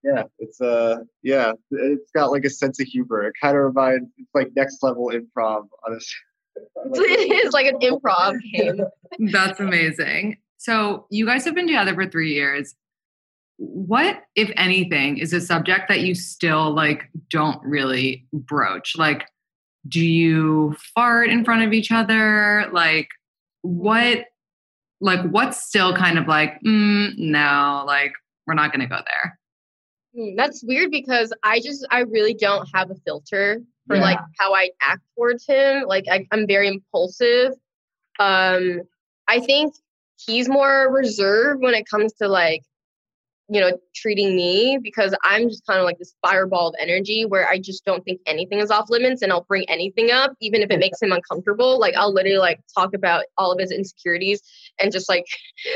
Yeah, 0.04 0.24
it's 0.40 0.60
uh 0.60 0.98
yeah, 1.22 1.54
it's 1.72 2.12
got 2.12 2.32
like 2.32 2.44
a 2.44 2.50
sense 2.50 2.80
of 2.82 2.88
humor. 2.88 3.24
It 3.24 3.34
kind 3.40 3.56
of 3.56 3.64
reminds 3.64 4.10
it's 4.18 4.30
like 4.34 4.50
next 4.56 4.84
level 4.84 5.12
improv 5.14 5.68
on 5.86 5.94
a 5.94 5.96
s- 5.96 6.14
it 6.96 7.46
is 7.46 7.54
like 7.54 7.66
an 7.66 7.80
improv 7.80 8.40
game. 8.52 8.82
That's 9.32 9.60
amazing. 9.60 10.38
So 10.58 11.08
you 11.10 11.26
guys 11.26 11.46
have 11.46 11.56
been 11.56 11.68
together 11.68 11.94
for 11.96 12.06
three 12.08 12.34
years. 12.34 12.76
What, 13.58 14.24
if 14.36 14.52
anything, 14.58 15.18
is 15.18 15.34
a 15.34 15.42
subject 15.42 15.88
that 15.90 16.02
you 16.02 16.16
still 16.16 16.74
like 16.74 17.10
don't 17.30 17.62
really 17.64 18.26
broach? 18.34 18.96
Like, 18.98 19.28
do 19.88 20.04
you 20.04 20.76
fart 20.96 21.30
in 21.30 21.44
front 21.46 21.64
of 21.64 21.74
each 21.74 21.92
other? 21.92 22.68
Like, 22.72 23.10
what, 23.62 24.26
like, 25.02 25.22
what's 25.30 25.64
still 25.64 25.94
kind 25.96 26.18
of 26.18 26.28
like, 26.28 26.60
mm, 26.62 27.18
no, 27.18 27.84
like, 27.86 28.14
we're 28.48 28.54
not 28.54 28.72
going 28.72 28.82
to 28.82 28.88
go 28.88 29.00
there. 29.06 29.40
Hmm, 30.16 30.36
That's 30.36 30.64
weird 30.64 30.92
because 30.92 31.34
I 31.44 31.60
just 31.60 31.86
I 31.92 32.00
really 32.02 32.34
don't 32.34 32.68
have 32.74 32.92
a 32.92 32.96
filter 33.06 33.62
for 33.88 33.96
Yeah. 33.98 34.02
like 34.04 34.20
how 34.40 34.54
I 34.54 34.70
act 34.82 35.02
towards 35.16 35.46
him. 35.46 35.84
Like 35.88 36.06
I, 36.10 36.26
I'm 36.32 36.46
very 36.48 36.68
impulsive. 36.68 37.54
Um, 38.20 38.82
I 39.28 39.40
think 39.40 39.76
he's 40.18 40.48
more 40.48 40.92
reserved 40.94 41.62
when 41.62 41.74
it 41.74 41.88
comes 41.90 42.14
to 42.14 42.28
like, 42.28 42.62
you 43.50 43.60
know, 43.60 43.78
treating 43.94 44.36
me 44.36 44.80
because 44.82 45.14
I'm 45.24 45.50
just 45.50 45.66
kind 45.66 45.80
of 45.80 45.86
like 45.86 45.98
this 46.00 46.16
fireball 46.22 46.70
of 46.70 46.76
energy 46.80 47.26
where 47.26 47.48
I 47.50 47.60
just 47.60 47.84
don't 47.84 48.04
think 48.06 48.22
anything 48.26 48.60
is 48.60 48.72
off 48.72 48.90
limits 48.90 49.22
and 49.22 49.32
I'll 49.32 49.44
bring 49.44 49.66
anything 49.70 50.12
up, 50.12 50.34
even 50.40 50.62
if 50.62 50.72
it 50.72 50.80
makes 50.80 51.02
him 51.02 51.12
uncomfortable. 51.12 51.78
Like 51.78 51.94
I'll 51.96 52.14
literally 52.14 52.38
like 52.38 52.62
talk 52.74 52.94
about 52.94 53.26
all 53.38 53.52
of 53.52 53.60
his 53.60 53.72
insecurities 53.72 54.42
and 54.80 54.92
just 54.92 55.10
like 55.10 55.26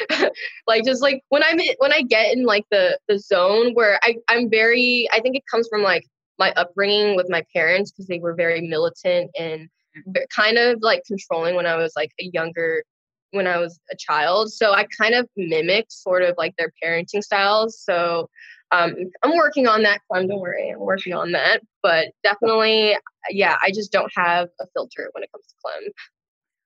like 0.68 0.86
just 0.86 1.02
like 1.02 1.22
when 1.30 1.44
I'm 1.44 1.60
in, 1.60 1.76
when 1.80 1.92
I 1.92 2.04
get 2.04 2.34
in 2.34 2.46
like 2.46 2.66
the 2.72 2.98
the 3.10 3.20
zone 3.20 3.74
where 3.74 4.00
I 4.02 4.16
I'm 4.30 4.50
very 4.50 5.08
I 5.12 5.20
think 5.20 5.36
it 5.36 5.44
comes 5.52 5.68
from 5.68 5.84
like 5.84 6.08
my 6.40 6.54
upbringing 6.54 7.16
with 7.16 7.30
my 7.30 7.44
parents 7.54 7.92
because 7.92 8.08
they 8.08 8.20
were 8.20 8.34
very 8.34 8.62
militant 8.62 9.32
and 9.38 9.68
mm. 10.08 10.22
kind 10.34 10.58
of 10.58 10.80
like 10.82 11.04
controlling 11.06 11.56
when 11.56 11.66
I 11.66 11.76
was 11.76 11.94
like 11.96 12.12
a 12.20 12.30
younger 12.32 12.84
when 13.32 13.48
I 13.48 13.58
was 13.58 13.80
a 13.92 13.96
child. 13.96 14.52
So 14.52 14.74
I 14.74 14.86
kind 15.00 15.14
of 15.14 15.28
mimic 15.36 15.88
sort 15.90 16.24
of 16.24 16.36
like 16.38 16.56
their 16.58 16.72
parenting 16.84 17.24
styles. 17.24 17.80
So 17.80 18.30
um, 18.72 18.96
I'm 19.24 19.36
working 19.36 19.68
on 19.68 19.84
that, 19.84 20.02
Clem. 20.10 20.28
Don't 20.28 20.40
worry, 20.40 20.70
I'm 20.70 20.80
working 20.80 21.14
on 21.14 21.32
that. 21.32 21.62
But 21.82 22.10
definitely, 22.24 22.98
yeah, 23.30 23.58
I 23.62 23.72
just 23.72 23.92
don't 23.92 24.12
have 24.16 24.50
a 24.60 24.66
filter 24.74 25.10
when 25.14 25.24
it 25.24 25.32
comes 25.32 25.46
to 25.48 25.54
Clem. 25.64 25.92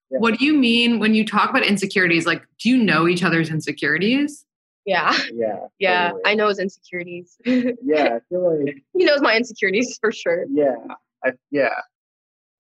Yeah. 0.10 0.20
What 0.20 0.40
do 0.40 0.46
you 0.46 0.54
mean 0.54 1.00
when 1.00 1.14
you 1.14 1.26
talk 1.26 1.50
about 1.50 1.66
insecurities? 1.66 2.26
Like, 2.26 2.44
do 2.60 2.70
you 2.70 2.78
know 2.78 3.08
each 3.08 3.24
other's 3.24 3.50
insecurities? 3.50 4.46
Yeah, 4.86 5.16
yeah. 5.34 5.68
yeah, 5.80 6.08
totally. 6.10 6.22
I 6.26 6.36
know 6.36 6.48
his 6.48 6.60
insecurities. 6.60 7.38
Yeah, 7.46 8.16
I 8.16 8.20
feel 8.30 8.60
like 8.66 8.84
knows 8.94 9.22
my 9.22 9.36
insecurities 9.38 9.98
for 10.02 10.12
sure. 10.12 10.46
yeah, 10.50 10.76
I 11.24 11.34
yeah. 11.52 11.76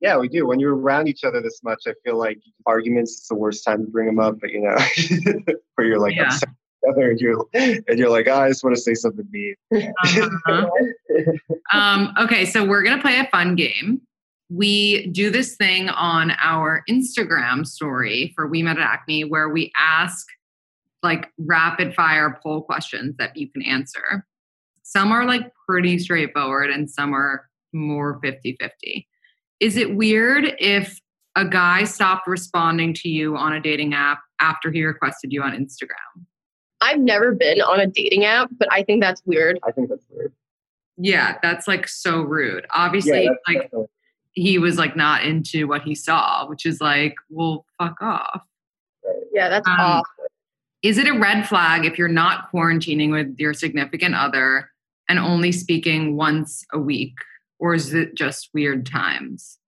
Yeah, 0.01 0.17
we 0.17 0.27
do. 0.27 0.47
When 0.47 0.59
you're 0.59 0.75
around 0.75 1.07
each 1.07 1.23
other 1.23 1.41
this 1.41 1.61
much, 1.63 1.83
I 1.87 1.93
feel 2.03 2.17
like 2.17 2.39
arguments 2.65 3.11
is 3.13 3.27
the 3.27 3.35
worst 3.35 3.63
time 3.63 3.85
to 3.85 3.91
bring 3.91 4.07
them 4.07 4.19
up. 4.19 4.39
But 4.41 4.49
you 4.51 4.61
know, 4.61 4.75
where 5.75 5.87
you're 5.87 5.99
like 5.99 6.15
Yeah. 6.15 6.25
upset 6.25 6.49
with 6.49 6.57
each 6.83 6.91
other 6.91 7.11
and 7.11 7.19
you're 7.19 7.45
and 7.53 7.99
you're 7.99 8.09
like, 8.09 8.27
oh, 8.27 8.41
I 8.41 8.49
just 8.49 8.63
want 8.63 8.75
to 8.75 8.81
say 8.81 8.95
something 8.95 9.27
mean. 9.31 9.55
Uh-huh. 9.73 10.69
Um, 11.73 12.13
okay, 12.19 12.43
so 12.45 12.65
we're 12.65 12.83
gonna 12.83 13.01
play 13.01 13.17
a 13.19 13.27
fun 13.31 13.55
game. 13.55 14.01
We 14.49 15.07
do 15.07 15.29
this 15.29 15.55
thing 15.55 15.87
on 15.87 16.31
our 16.41 16.83
Instagram 16.89 17.65
story 17.65 18.33
for 18.35 18.47
We 18.47 18.61
Met 18.61 18.77
at 18.77 18.83
Acme 18.83 19.23
where 19.23 19.47
we 19.47 19.71
ask 19.79 20.27
like 21.01 21.29
rapid 21.37 21.93
fire 21.95 22.37
poll 22.43 22.61
questions 22.61 23.15
that 23.17 23.37
you 23.37 23.49
can 23.49 23.61
answer. 23.61 24.25
Some 24.83 25.13
are 25.13 25.25
like 25.25 25.51
pretty 25.69 25.97
straightforward 25.99 26.69
and 26.69 26.89
some 26.89 27.13
are 27.13 27.47
more 27.71 28.19
50 28.21 28.57
50. 28.59 29.07
Is 29.61 29.77
it 29.77 29.95
weird 29.95 30.55
if 30.59 30.99
a 31.35 31.45
guy 31.45 31.83
stopped 31.85 32.27
responding 32.27 32.93
to 32.95 33.07
you 33.09 33.37
on 33.37 33.53
a 33.53 33.61
dating 33.61 33.93
app 33.93 34.19
after 34.41 34.71
he 34.71 34.83
requested 34.83 35.31
you 35.31 35.43
on 35.43 35.51
Instagram? 35.53 36.25
I've 36.81 36.99
never 36.99 37.33
been 37.35 37.61
on 37.61 37.79
a 37.79 37.85
dating 37.85 38.25
app, 38.25 38.49
but 38.57 38.67
I 38.71 38.81
think 38.81 39.01
that's 39.01 39.21
weird. 39.23 39.59
I 39.63 39.71
think 39.71 39.87
that's 39.89 40.05
weird. 40.09 40.33
Yeah, 40.97 41.37
that's 41.43 41.67
like 41.67 41.87
so 41.87 42.21
rude. 42.21 42.65
Obviously, 42.71 43.23
yeah, 43.23 43.29
that's 43.29 43.39
like 43.47 43.61
definitely- 43.65 43.87
he 44.33 44.57
was 44.57 44.77
like 44.77 44.95
not 44.95 45.23
into 45.23 45.67
what 45.67 45.83
he 45.83 45.93
saw, 45.93 46.47
which 46.47 46.65
is 46.65 46.81
like, 46.81 47.13
well, 47.29 47.65
fuck 47.77 48.01
off. 48.01 48.41
Yeah, 49.31 49.49
that's 49.49 49.67
Um, 49.67 49.75
off. 49.79 50.07
Is 50.81 50.97
it 50.97 51.07
a 51.07 51.13
red 51.13 51.47
flag 51.47 51.85
if 51.85 51.99
you're 51.99 52.07
not 52.07 52.51
quarantining 52.51 53.11
with 53.11 53.35
your 53.37 53.53
significant 53.53 54.15
other 54.15 54.71
and 55.07 55.19
only 55.19 55.51
speaking 55.51 56.15
once 56.15 56.65
a 56.73 56.79
week? 56.79 57.13
Or 57.61 57.75
is 57.75 57.93
it 57.93 58.15
just 58.15 58.49
weird 58.55 58.87
times? 58.87 59.59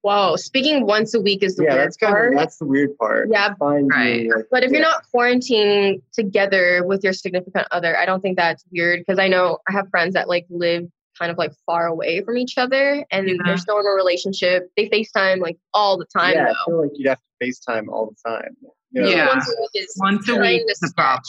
Whoa, 0.00 0.36
speaking 0.36 0.86
once 0.86 1.12
a 1.14 1.20
week 1.20 1.42
is 1.42 1.56
the 1.56 1.64
yeah, 1.64 1.74
weird 1.74 1.86
that's 1.86 1.96
kind 1.98 2.12
part. 2.12 2.32
of 2.32 2.38
that's 2.38 2.56
the 2.58 2.64
weird 2.64 2.96
part. 2.96 3.28
Yeah, 3.30 3.52
Fine, 3.58 3.88
Right. 3.88 4.20
being, 4.20 4.30
like, 4.32 4.44
But 4.50 4.64
if 4.64 4.70
you're 4.70 4.80
not 4.80 5.02
quarantining 5.14 6.00
together 6.12 6.82
with 6.84 7.04
your 7.04 7.12
significant 7.12 7.66
other, 7.72 7.96
I 7.96 8.06
don't 8.06 8.20
think 8.22 8.38
that's 8.38 8.64
weird 8.72 9.00
because 9.00 9.18
I 9.18 9.28
know 9.28 9.58
I 9.68 9.72
have 9.72 9.88
friends 9.90 10.14
that 10.14 10.28
like 10.28 10.46
live 10.48 10.86
kind 11.18 11.30
of 11.30 11.36
like 11.38 11.52
far 11.66 11.86
away 11.86 12.22
from 12.22 12.38
each 12.38 12.56
other 12.56 13.04
and 13.10 13.28
Yeah. 13.28 13.34
they're 13.44 13.56
still 13.58 13.78
in 13.80 13.86
a 13.86 13.90
relationship. 13.90 14.70
They 14.76 14.88
FaceTime 14.88 15.40
like 15.40 15.58
all 15.74 15.98
the 15.98 16.06
time 16.06 16.34
yeah, 16.34 16.52
I 16.52 16.54
feel 16.70 16.80
like 16.82 16.92
you'd 16.94 17.08
have 17.08 17.18
to 17.18 17.46
FaceTime 17.46 17.88
all 17.88 18.06
the 18.24 18.30
time. 18.30 18.56
You 18.96 19.02
know? 19.02 19.08
Yeah. 19.08 19.28
Once 19.28 19.46
a 19.46 19.60
week 19.60 19.70
is 19.74 19.94
Once 19.98 20.28
a 20.28 20.32
kind 20.32 20.40
week 20.42 20.62
is 20.70 20.82
a 20.82 20.86
sketch. 20.88 20.96
problem. 20.96 21.22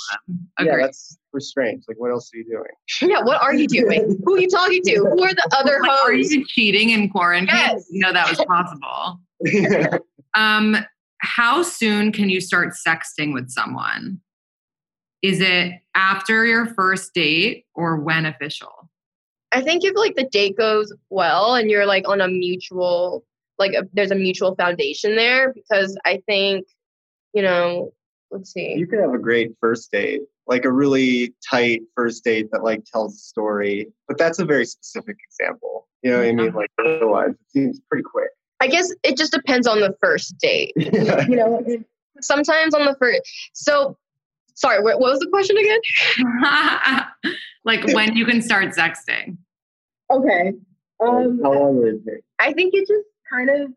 Yeah, 0.59 0.65
Agreed. 0.71 0.83
that's 0.85 1.17
strange. 1.39 1.83
Like, 1.87 1.97
what 1.99 2.11
else 2.11 2.31
are 2.33 2.37
you 2.37 2.45
doing? 2.45 3.11
Yeah, 3.11 3.21
what 3.23 3.41
are 3.41 3.53
you 3.53 3.67
doing? 3.67 4.17
Who 4.25 4.35
are 4.35 4.39
you 4.39 4.47
talking 4.47 4.81
to? 4.83 4.95
Who 4.95 5.23
are 5.23 5.33
the 5.33 5.49
other 5.57 5.79
Like, 5.81 5.91
are 6.03 6.13
you 6.13 6.45
cheating 6.47 6.91
in 6.91 7.09
quarantine? 7.09 7.49
Yes. 7.53 7.85
No, 7.91 8.13
that 8.13 8.29
was 8.29 8.43
possible. 8.45 9.19
Um, 10.35 10.77
how 11.19 11.63
soon 11.63 12.11
can 12.11 12.29
you 12.29 12.41
start 12.41 12.75
sexting 12.87 13.33
with 13.33 13.49
someone? 13.49 14.19
Is 15.23 15.41
it 15.41 15.71
after 15.95 16.45
your 16.45 16.67
first 16.67 17.11
date 17.15 17.65
or 17.73 17.97
when 17.97 18.25
official? 18.27 18.87
I 19.51 19.61
think 19.61 19.83
if 19.83 19.95
like 19.95 20.13
the 20.13 20.25
date 20.25 20.57
goes 20.57 20.93
well 21.09 21.55
and 21.55 21.71
you're 21.71 21.87
like 21.87 22.07
on 22.07 22.21
a 22.21 22.27
mutual 22.27 23.25
like 23.57 23.73
a, 23.73 23.87
there's 23.93 24.11
a 24.11 24.15
mutual 24.15 24.55
foundation 24.55 25.15
there 25.15 25.53
because 25.53 25.97
I 26.05 26.21
think 26.27 26.67
you 27.37 27.43
know 27.43 27.93
let's 28.31 28.51
see 28.51 28.73
you 28.73 28.87
could 28.87 28.99
have 28.99 29.13
a 29.13 29.19
great 29.19 29.51
first 29.61 29.91
date, 29.91 30.21
like 30.47 30.65
a 30.65 30.71
really 30.71 31.35
tight 31.47 31.81
first 31.95 32.23
date 32.23 32.47
that 32.51 32.63
like 32.63 32.83
tells 32.91 33.13
a 33.13 33.19
story. 33.19 33.87
But 34.07 34.17
that's 34.17 34.39
a 34.39 34.45
very 34.45 34.65
specific 34.65 35.17
example. 35.29 35.87
You 36.01 36.11
know 36.11 36.17
what 36.17 36.27
I 36.27 36.31
mean? 36.31 36.53
Like 36.53 36.71
otherwise, 36.79 37.29
it 37.29 37.51
seems 37.51 37.79
pretty 37.89 38.03
quick. 38.03 38.31
I 38.59 38.67
guess 38.67 38.91
it 39.03 39.17
just 39.17 39.31
depends 39.31 39.67
on 39.67 39.81
the 39.81 39.95
first 40.01 40.35
date 40.39 40.73
you 40.75 41.35
know 41.35 41.63
sometimes 42.21 42.73
on 42.73 42.85
the 42.85 42.95
first 42.95 43.21
so 43.53 43.95
sorry 44.55 44.81
what, 44.81 44.99
what 44.99 45.11
was 45.11 45.19
the 45.19 45.29
question 45.29 45.55
again 45.57 45.79
like 47.65 47.85
when 47.93 48.15
you 48.17 48.25
can 48.25 48.41
start 48.41 48.73
sexting. 48.73 49.37
okay 50.09 50.53
um 50.99 51.39
How 51.43 51.53
long 51.53 51.77
would 51.77 51.95
it 51.95 52.01
take? 52.03 52.23
I 52.39 52.51
think 52.53 52.73
it 52.73 52.87
just 52.87 53.05
kind 53.31 53.51
of 53.51 53.71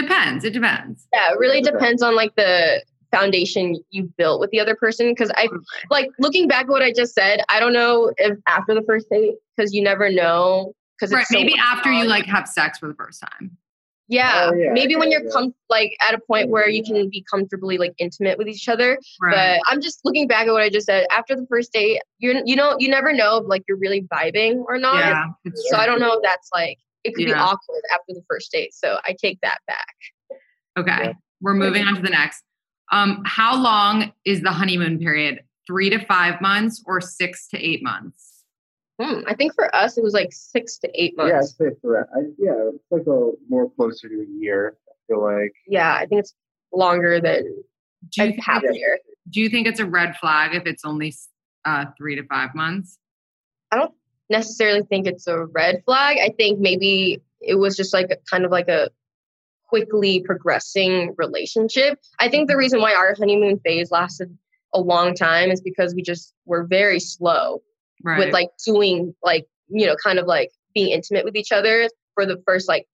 Depends. 0.00 0.44
It 0.44 0.52
depends. 0.52 1.06
yeah 1.12 1.32
it 1.32 1.38
really 1.38 1.58
Okay. 1.60 1.70
depends 1.72 2.02
on 2.02 2.14
like 2.16 2.34
the 2.36 2.82
foundation 3.12 3.74
you 3.90 4.04
built 4.16 4.38
with 4.40 4.50
the 4.50 4.60
other 4.60 4.76
person 4.76 5.08
because 5.10 5.30
I 5.34 5.48
like 5.90 6.08
looking 6.20 6.46
back 6.46 6.62
at 6.66 6.68
what 6.68 6.82
I 6.82 6.92
just 6.92 7.12
said 7.14 7.40
I 7.48 7.58
don't 7.58 7.72
know 7.72 8.12
if 8.18 8.38
after 8.46 8.72
the 8.74 8.82
first 8.82 9.08
date 9.10 9.34
because 9.56 9.74
you 9.74 9.82
never 9.82 10.10
know 10.10 10.72
because 10.98 11.12
Right. 11.12 11.24
Maybe 11.30 11.54
after 11.58 11.90
you 11.90 12.04
like 12.04 12.26
have 12.26 12.46
sex 12.46 12.78
for 12.78 12.86
the 12.88 12.94
first 12.94 13.20
time. 13.20 13.56
Yeah, 14.06 14.50
Oh, 14.50 14.54
yeah, 14.56 14.72
maybe 14.72 14.96
when 14.96 15.10
you're 15.12 15.22
yeah. 15.24 15.30
com- 15.32 15.54
like 15.68 15.96
at 16.06 16.14
a 16.14 16.18
point 16.18 16.50
where 16.50 16.68
you 16.68 16.82
can 16.82 17.08
be 17.08 17.24
comfortably 17.32 17.78
like 17.78 17.94
intimate 17.98 18.38
with 18.38 18.48
each 18.48 18.68
other. 18.68 18.98
Right. 19.22 19.60
But 19.66 19.72
I'm 19.72 19.80
just 19.80 20.00
looking 20.04 20.26
back 20.26 20.48
at 20.48 20.52
what 20.52 20.62
I 20.62 20.68
just 20.68 20.86
said. 20.86 21.06
After 21.12 21.36
the 21.36 21.46
first 21.48 21.72
date, 21.72 22.00
you 22.18 22.42
you 22.44 22.56
know 22.56 22.74
you 22.78 22.88
never 22.90 23.12
know 23.12 23.36
if 23.38 23.46
like 23.46 23.62
you're 23.68 23.76
really 23.78 24.02
vibing 24.02 24.64
or 24.68 24.78
not. 24.78 24.96
yeah. 24.96 25.24
So 25.54 25.62
true. 25.70 25.78
I 25.78 25.86
don't 25.86 26.00
know 26.00 26.12
if 26.14 26.20
that's 26.24 26.48
like 26.52 26.78
it 27.04 27.14
could 27.14 27.24
be 27.26 27.32
awkward 27.32 27.82
after 27.92 28.08
the 28.14 28.22
first 28.28 28.50
date. 28.52 28.74
So 28.74 28.98
I 29.04 29.14
take 29.20 29.38
that 29.42 29.58
back. 29.66 29.94
Okay. 30.78 31.04
Yeah. 31.04 31.12
We're 31.40 31.54
moving 31.54 31.84
on 31.86 31.94
to 31.96 32.02
the 32.02 32.10
next. 32.10 32.42
Um, 32.92 33.22
how 33.24 33.56
long 33.60 34.12
is 34.24 34.42
the 34.42 34.50
honeymoon 34.50 34.98
period? 34.98 35.40
Three 35.66 35.90
to 35.90 36.04
five 36.04 36.40
months 36.40 36.82
or 36.86 37.00
six 37.00 37.48
to 37.48 37.58
eight 37.58 37.82
months? 37.82 38.42
Hmm, 39.00 39.20
I 39.26 39.34
think 39.34 39.54
for 39.54 39.74
us 39.74 39.96
it 39.96 40.04
was 40.04 40.12
like 40.12 40.28
six 40.32 40.76
to 40.78 40.90
eight 41.00 41.14
Yeah, 41.16 41.24
I'd 41.24 41.32
months. 41.34 41.56
say 41.56 41.66
for 41.80 42.00
I, 42.14 42.20
yeah, 42.38 42.70
it's 42.74 42.84
like 42.90 43.06
a 43.06 43.30
more 43.48 43.70
closer 43.70 44.08
to 44.08 44.14
a 44.20 44.26
year. 44.38 44.76
I 44.88 44.92
feel 45.06 45.22
like 45.22 45.52
Yeah, 45.66 45.94
I 45.94 46.04
think 46.06 46.20
it's 46.20 46.34
longer 46.72 47.20
than 47.20 47.42
Do 47.44 47.50
you, 48.16 48.24
like 48.24 48.34
think, 48.34 48.44
half 48.44 48.62
a 48.62 48.74
year. 48.76 48.98
do 49.30 49.40
you 49.40 49.48
think 49.48 49.66
it's 49.66 49.80
a 49.80 49.86
red 49.86 50.16
flag 50.16 50.54
if 50.54 50.66
it's 50.66 50.84
only 50.84 51.14
uh, 51.64 51.86
three 51.96 52.16
to 52.16 52.24
five 52.24 52.54
months? 52.54 52.98
Necessarily 54.30 54.82
think 54.82 55.06
it's 55.06 55.26
a 55.26 55.44
red 55.46 55.82
flag. 55.84 56.18
I 56.22 56.30
think 56.36 56.60
maybe 56.60 57.20
it 57.40 57.56
was 57.56 57.76
just 57.76 57.92
like 57.92 58.10
a, 58.10 58.16
kind 58.30 58.44
of 58.44 58.50
like 58.50 58.68
a 58.68 58.90
quickly 59.68 60.20
progressing 60.22 61.14
relationship. 61.16 61.98
I 62.18 62.28
think 62.28 62.48
the 62.48 62.56
reason 62.56 62.80
why 62.80 62.94
our 62.94 63.14
honeymoon 63.14 63.60
phase 63.60 63.90
lasted 63.90 64.36
a 64.74 64.80
long 64.80 65.14
time 65.14 65.50
is 65.50 65.60
because 65.60 65.94
we 65.94 66.02
just 66.02 66.34
were 66.46 66.64
very 66.64 67.00
slow 67.00 67.62
Right. 68.02 68.18
with 68.18 68.32
like 68.32 68.48
doing 68.64 69.14
like 69.22 69.46
you 69.68 69.86
know 69.86 69.94
kind 70.02 70.18
of 70.18 70.26
like 70.26 70.50
being 70.74 70.90
intimate 70.90 71.22
with 71.22 71.36
each 71.36 71.52
other 71.52 71.86
for 72.14 72.24
the 72.24 72.42
first 72.46 72.66
like 72.66 72.86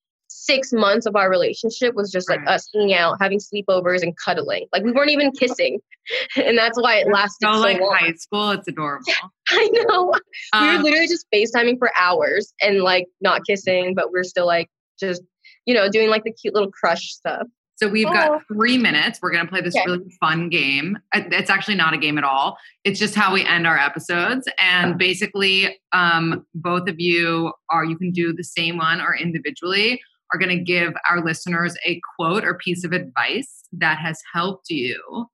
six 0.47 0.73
months 0.73 1.07
of 1.07 1.17
our 1.17 1.29
relationship 1.31 1.95
was 1.95 2.11
just 2.11 2.29
like 2.31 2.39
Right. 2.41 2.49
us 2.55 2.69
hanging 2.75 2.95
out 2.95 3.17
having 3.21 3.39
sleepovers 3.39 4.03
and 4.03 4.15
cuddling 4.17 4.67
like 4.73 4.83
we 4.85 4.93
weren't 4.93 5.11
even 5.11 5.31
kissing 5.33 5.81
and 6.37 6.57
that's 6.57 6.81
why 6.81 6.97
it 6.97 7.09
lasted 7.13 7.47
so 7.47 7.55
so, 7.55 7.61
like 7.61 7.81
long 7.81 7.97
high 7.99 8.13
school, 8.15 8.51
it's 8.51 8.69
adorable. 8.69 9.05
i 9.51 9.69
know 9.73 10.13
we 10.61 10.67
were 10.69 10.75
Um, 10.75 10.83
literally 10.83 11.09
just 11.09 11.27
facetiming 11.35 11.79
for 11.79 11.91
hours 11.99 12.53
and 12.63 12.81
like 12.83 13.07
not 13.21 13.43
kissing 13.47 13.95
but 13.95 14.11
we're 14.13 14.25
still 14.25 14.47
like 14.47 14.69
just 14.99 15.23
you 15.67 15.75
know 15.75 15.89
doing 15.91 16.09
like 16.09 16.25
the 16.25 16.33
cute 16.33 16.55
little 16.55 16.71
crush 16.71 17.13
stuff 17.13 17.47
So 17.79 17.89
we've 17.89 18.07
Oh. 18.09 18.13
got 18.13 18.41
three 18.51 18.79
minutes. 18.79 19.19
We're 19.21 19.33
going 19.33 19.45
to 19.45 19.51
play 19.51 19.61
this 19.61 19.77
Okay. 19.77 19.85
really 19.87 20.11
fun 20.19 20.49
game. 20.49 20.97
It's 21.15 21.51
actually 21.51 21.75
not 21.75 21.93
a 21.93 21.99
game 21.99 22.17
at 22.17 22.25
all. 22.25 22.57
It's 22.85 22.99
just 22.99 23.15
how 23.15 23.35
we 23.35 23.45
end 23.45 23.67
our 23.67 23.77
episodes. 23.77 24.49
And 24.59 24.97
basically, 24.97 25.79
um, 25.93 26.47
both 26.55 26.89
of 26.89 26.99
you 26.99 27.53
are, 27.69 27.85
you 27.85 27.99
can 27.99 28.13
do 28.13 28.33
the 28.33 28.45
same 28.45 28.79
one 28.79 29.03
or 29.03 29.15
individually, 29.15 30.01
are 30.37 30.39
going 30.39 30.57
to 30.57 30.63
give 30.65 30.93
our 31.09 31.25
listeners 31.25 31.77
a 31.87 32.01
quote 32.17 32.45
or 32.45 32.55
piece 32.55 32.85
of 32.85 32.93
advice 32.93 33.65
that 33.73 33.99
has 33.99 34.21
helped 34.33 34.69
you 34.71 35.27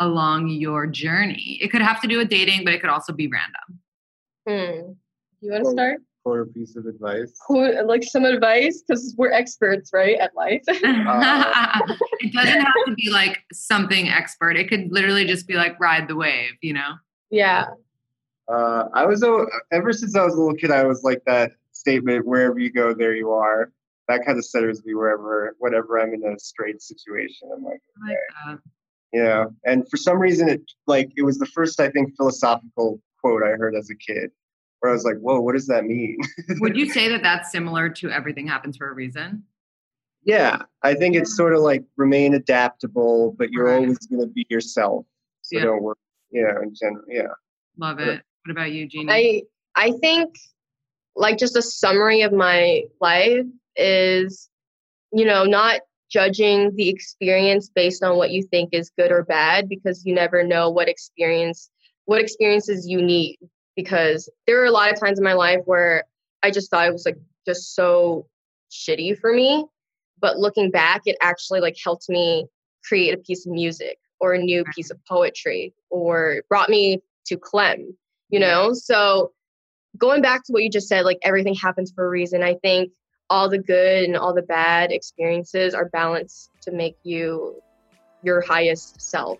along 0.00 0.48
your 0.48 0.86
journey. 0.86 1.58
It 1.60 1.68
could 1.70 1.82
have 1.82 2.00
to 2.02 2.08
do 2.08 2.18
with 2.18 2.28
dating, 2.28 2.64
but 2.64 2.72
it 2.72 2.80
could 2.80 2.90
also 2.90 3.12
be 3.12 3.28
random. 3.28 3.80
hmm. 4.46 4.92
you 5.40 5.52
want 5.52 5.64
to 5.64 5.70
start 5.70 5.98
For 6.24 6.40
a 6.40 6.46
piece 6.46 6.76
of 6.76 6.86
advice. 6.86 7.32
Who- 7.48 7.82
like 7.84 8.02
some 8.04 8.24
advice 8.24 8.82
because 8.86 9.14
we're 9.18 9.32
experts 9.32 9.90
right 9.92 10.16
at 10.18 10.34
life 10.34 10.62
it 10.68 12.32
doesn't 12.32 12.60
have 12.60 12.74
to 12.86 12.94
be 12.94 13.10
like 13.10 13.38
something 13.52 14.08
expert. 14.08 14.56
It 14.56 14.68
could 14.68 14.90
literally 14.90 15.24
just 15.26 15.46
be 15.46 15.54
like 15.54 15.78
ride 15.80 16.08
the 16.08 16.16
wave, 16.16 16.52
you 16.62 16.72
know? 16.74 16.92
yeah 17.30 17.66
Uh, 18.48 18.84
I 18.94 19.04
was 19.04 19.22
a- 19.22 19.46
ever 19.72 19.92
since 19.92 20.16
I 20.16 20.24
was 20.24 20.34
a 20.34 20.38
little 20.40 20.54
kid. 20.56 20.70
I 20.70 20.84
was 20.84 21.02
like 21.04 21.22
that 21.26 21.50
statement: 21.72 22.24
"Wherever 22.26 22.58
you 22.58 22.72
go, 22.72 22.94
there 22.94 23.14
you 23.14 23.30
are." 23.30 23.70
That 24.08 24.24
kind 24.24 24.38
of 24.38 24.44
centers 24.44 24.82
me 24.84 24.94
wherever, 24.94 25.54
whenever 25.58 26.00
I'm 26.00 26.14
in 26.14 26.24
a 26.24 26.38
straight 26.38 26.80
situation. 26.80 27.50
I'm 27.54 27.62
like, 27.62 27.80
I 28.04 28.08
like 28.08 28.18
that. 28.46 28.58
you 29.12 29.22
know. 29.22 29.50
And 29.64 29.86
for 29.90 29.96
some 29.98 30.18
reason, 30.18 30.48
it 30.48 30.62
like 30.86 31.10
it 31.16 31.22
was 31.22 31.38
the 31.38 31.46
first 31.46 31.78
I 31.78 31.90
think 31.90 32.16
philosophical 32.16 33.00
quote 33.20 33.42
I 33.42 33.50
heard 33.50 33.74
as 33.74 33.90
a 33.90 33.94
kid, 33.96 34.30
where 34.80 34.90
I 34.90 34.94
was 34.94 35.04
like, 35.04 35.18
"Whoa, 35.18 35.40
what 35.40 35.52
does 35.54 35.66
that 35.66 35.84
mean?" 35.84 36.18
Would 36.60 36.76
you 36.76 36.88
say 36.90 37.08
that 37.10 37.22
that's 37.22 37.52
similar 37.52 37.88
to 37.90 38.10
everything 38.10 38.46
happens 38.46 38.76
for 38.76 38.88
a 38.90 38.94
reason? 38.94 39.44
yeah, 40.24 40.62
I 40.82 40.94
think 40.94 41.14
it's 41.16 41.34
sort 41.36 41.54
of 41.54 41.60
like 41.60 41.84
remain 41.96 42.34
adaptable, 42.34 43.34
but 43.38 43.50
you're 43.50 43.64
Right. 43.66 43.76
always 43.76 43.98
going 44.08 44.20
to 44.20 44.26
be 44.26 44.44
yourself. 44.50 45.06
So 45.42 45.56
Yeah. 45.56 45.64
don't 45.64 45.82
worry. 45.82 45.94
You 46.30 46.42
know, 46.42 46.60
in 46.62 46.74
general, 46.74 47.04
yeah. 47.08 47.28
Love 47.78 48.00
it. 48.00 48.20
What 48.44 48.50
about 48.52 48.72
you, 48.72 48.86
Jeannie? 48.86 49.46
I 49.76 49.86
I 49.88 49.92
think 49.98 50.34
like 51.16 51.38
just 51.38 51.56
a 51.56 51.62
summary 51.62 52.22
of 52.22 52.32
my 52.32 52.82
life 53.00 53.46
is 53.78 54.48
you 55.12 55.24
know 55.24 55.44
not 55.44 55.80
judging 56.10 56.74
the 56.74 56.88
experience 56.88 57.70
based 57.74 58.02
on 58.02 58.16
what 58.16 58.30
you 58.30 58.42
think 58.42 58.70
is 58.72 58.90
good 58.98 59.12
or 59.12 59.24
bad 59.24 59.68
because 59.68 60.04
you 60.06 60.14
never 60.14 60.42
know 60.42 60.70
what 60.70 60.88
experience 60.88 61.70
what 62.06 62.22
experiences 62.22 62.88
you 62.88 63.02
need. 63.02 63.38
Because 63.76 64.30
there 64.46 64.56
were 64.56 64.64
a 64.64 64.70
lot 64.70 64.92
of 64.92 64.98
times 64.98 65.18
in 65.18 65.24
my 65.24 65.34
life 65.34 65.60
where 65.66 66.04
I 66.42 66.50
just 66.50 66.70
thought 66.70 66.88
it 66.88 66.92
was 66.92 67.04
like 67.04 67.18
just 67.46 67.74
so 67.74 68.26
shitty 68.70 69.18
for 69.18 69.32
me 69.32 69.64
but 70.20 70.38
looking 70.38 70.70
back 70.70 71.02
it 71.06 71.16
actually 71.22 71.60
like 71.60 71.76
helped 71.82 72.08
me 72.08 72.46
create 72.84 73.14
a 73.14 73.18
piece 73.18 73.46
of 73.46 73.52
music 73.52 73.98
or 74.20 74.34
a 74.34 74.38
new 74.38 74.62
piece 74.74 74.90
of 74.90 74.98
poetry 75.06 75.72
or 75.90 76.42
brought 76.48 76.68
me 76.68 77.00
to 77.26 77.36
clem 77.38 77.96
you 78.30 78.38
know? 78.38 78.74
So 78.74 79.32
going 79.96 80.20
back 80.20 80.44
to 80.44 80.52
what 80.52 80.62
you 80.62 80.68
just 80.68 80.86
said 80.86 81.04
like 81.06 81.18
everything 81.22 81.54
happens 81.54 81.90
for 81.94 82.04
a 82.04 82.08
reason 82.08 82.42
i 82.42 82.54
think 82.62 82.90
all 83.30 83.48
the 83.48 83.58
good 83.58 84.04
and 84.04 84.16
all 84.16 84.34
the 84.34 84.42
bad 84.42 84.90
experiences 84.90 85.74
are 85.74 85.88
balanced 85.90 86.50
to 86.62 86.70
make 86.70 86.96
you 87.02 87.60
your 88.22 88.40
highest 88.40 89.00
self 89.00 89.38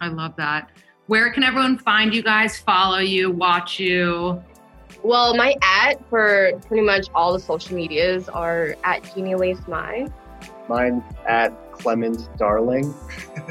I 0.00 0.08
love 0.08 0.34
that. 0.36 0.70
Where 1.06 1.32
can 1.32 1.42
everyone 1.42 1.78
find 1.78 2.12
you 2.12 2.22
guys, 2.22 2.58
follow 2.58 2.98
you, 2.98 3.30
watch 3.30 3.78
you? 3.78 4.42
well 5.02 5.36
my 5.36 5.54
at 5.62 6.08
for 6.08 6.52
pretty 6.66 6.82
much 6.82 7.08
all 7.14 7.32
the 7.32 7.38
social 7.38 7.76
medias 7.76 8.28
are 8.28 8.76
at 8.84 9.14
Jeannie 9.14 9.34
Lace 9.34 9.60
My. 9.68 10.08
Mine 10.68 11.02
at 11.28 11.72
Clement 11.72 12.28
Darling. 12.36 12.92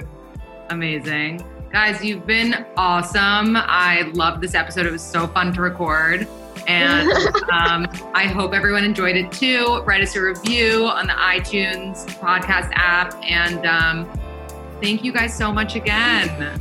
Amazing. 0.69 1.45
Guys, 1.71 2.03
you've 2.03 2.25
been 2.25 2.65
awesome. 2.77 3.55
I 3.55 4.11
love 4.13 4.41
this 4.41 4.53
episode. 4.53 4.85
It 4.85 4.91
was 4.91 5.03
so 5.03 5.27
fun 5.27 5.53
to 5.53 5.61
record. 5.61 6.27
And 6.67 7.11
um, 7.51 7.87
I 8.13 8.27
hope 8.27 8.53
everyone 8.53 8.83
enjoyed 8.83 9.15
it 9.15 9.31
too. 9.31 9.81
Write 9.85 10.01
us 10.01 10.15
a 10.15 10.21
review 10.21 10.85
on 10.85 11.07
the 11.07 11.13
iTunes 11.13 12.05
podcast 12.19 12.71
app. 12.73 13.13
And 13.23 13.65
um, 13.65 14.19
thank 14.81 15.03
you 15.03 15.11
guys 15.11 15.35
so 15.35 15.51
much 15.51 15.75
again. 15.75 16.59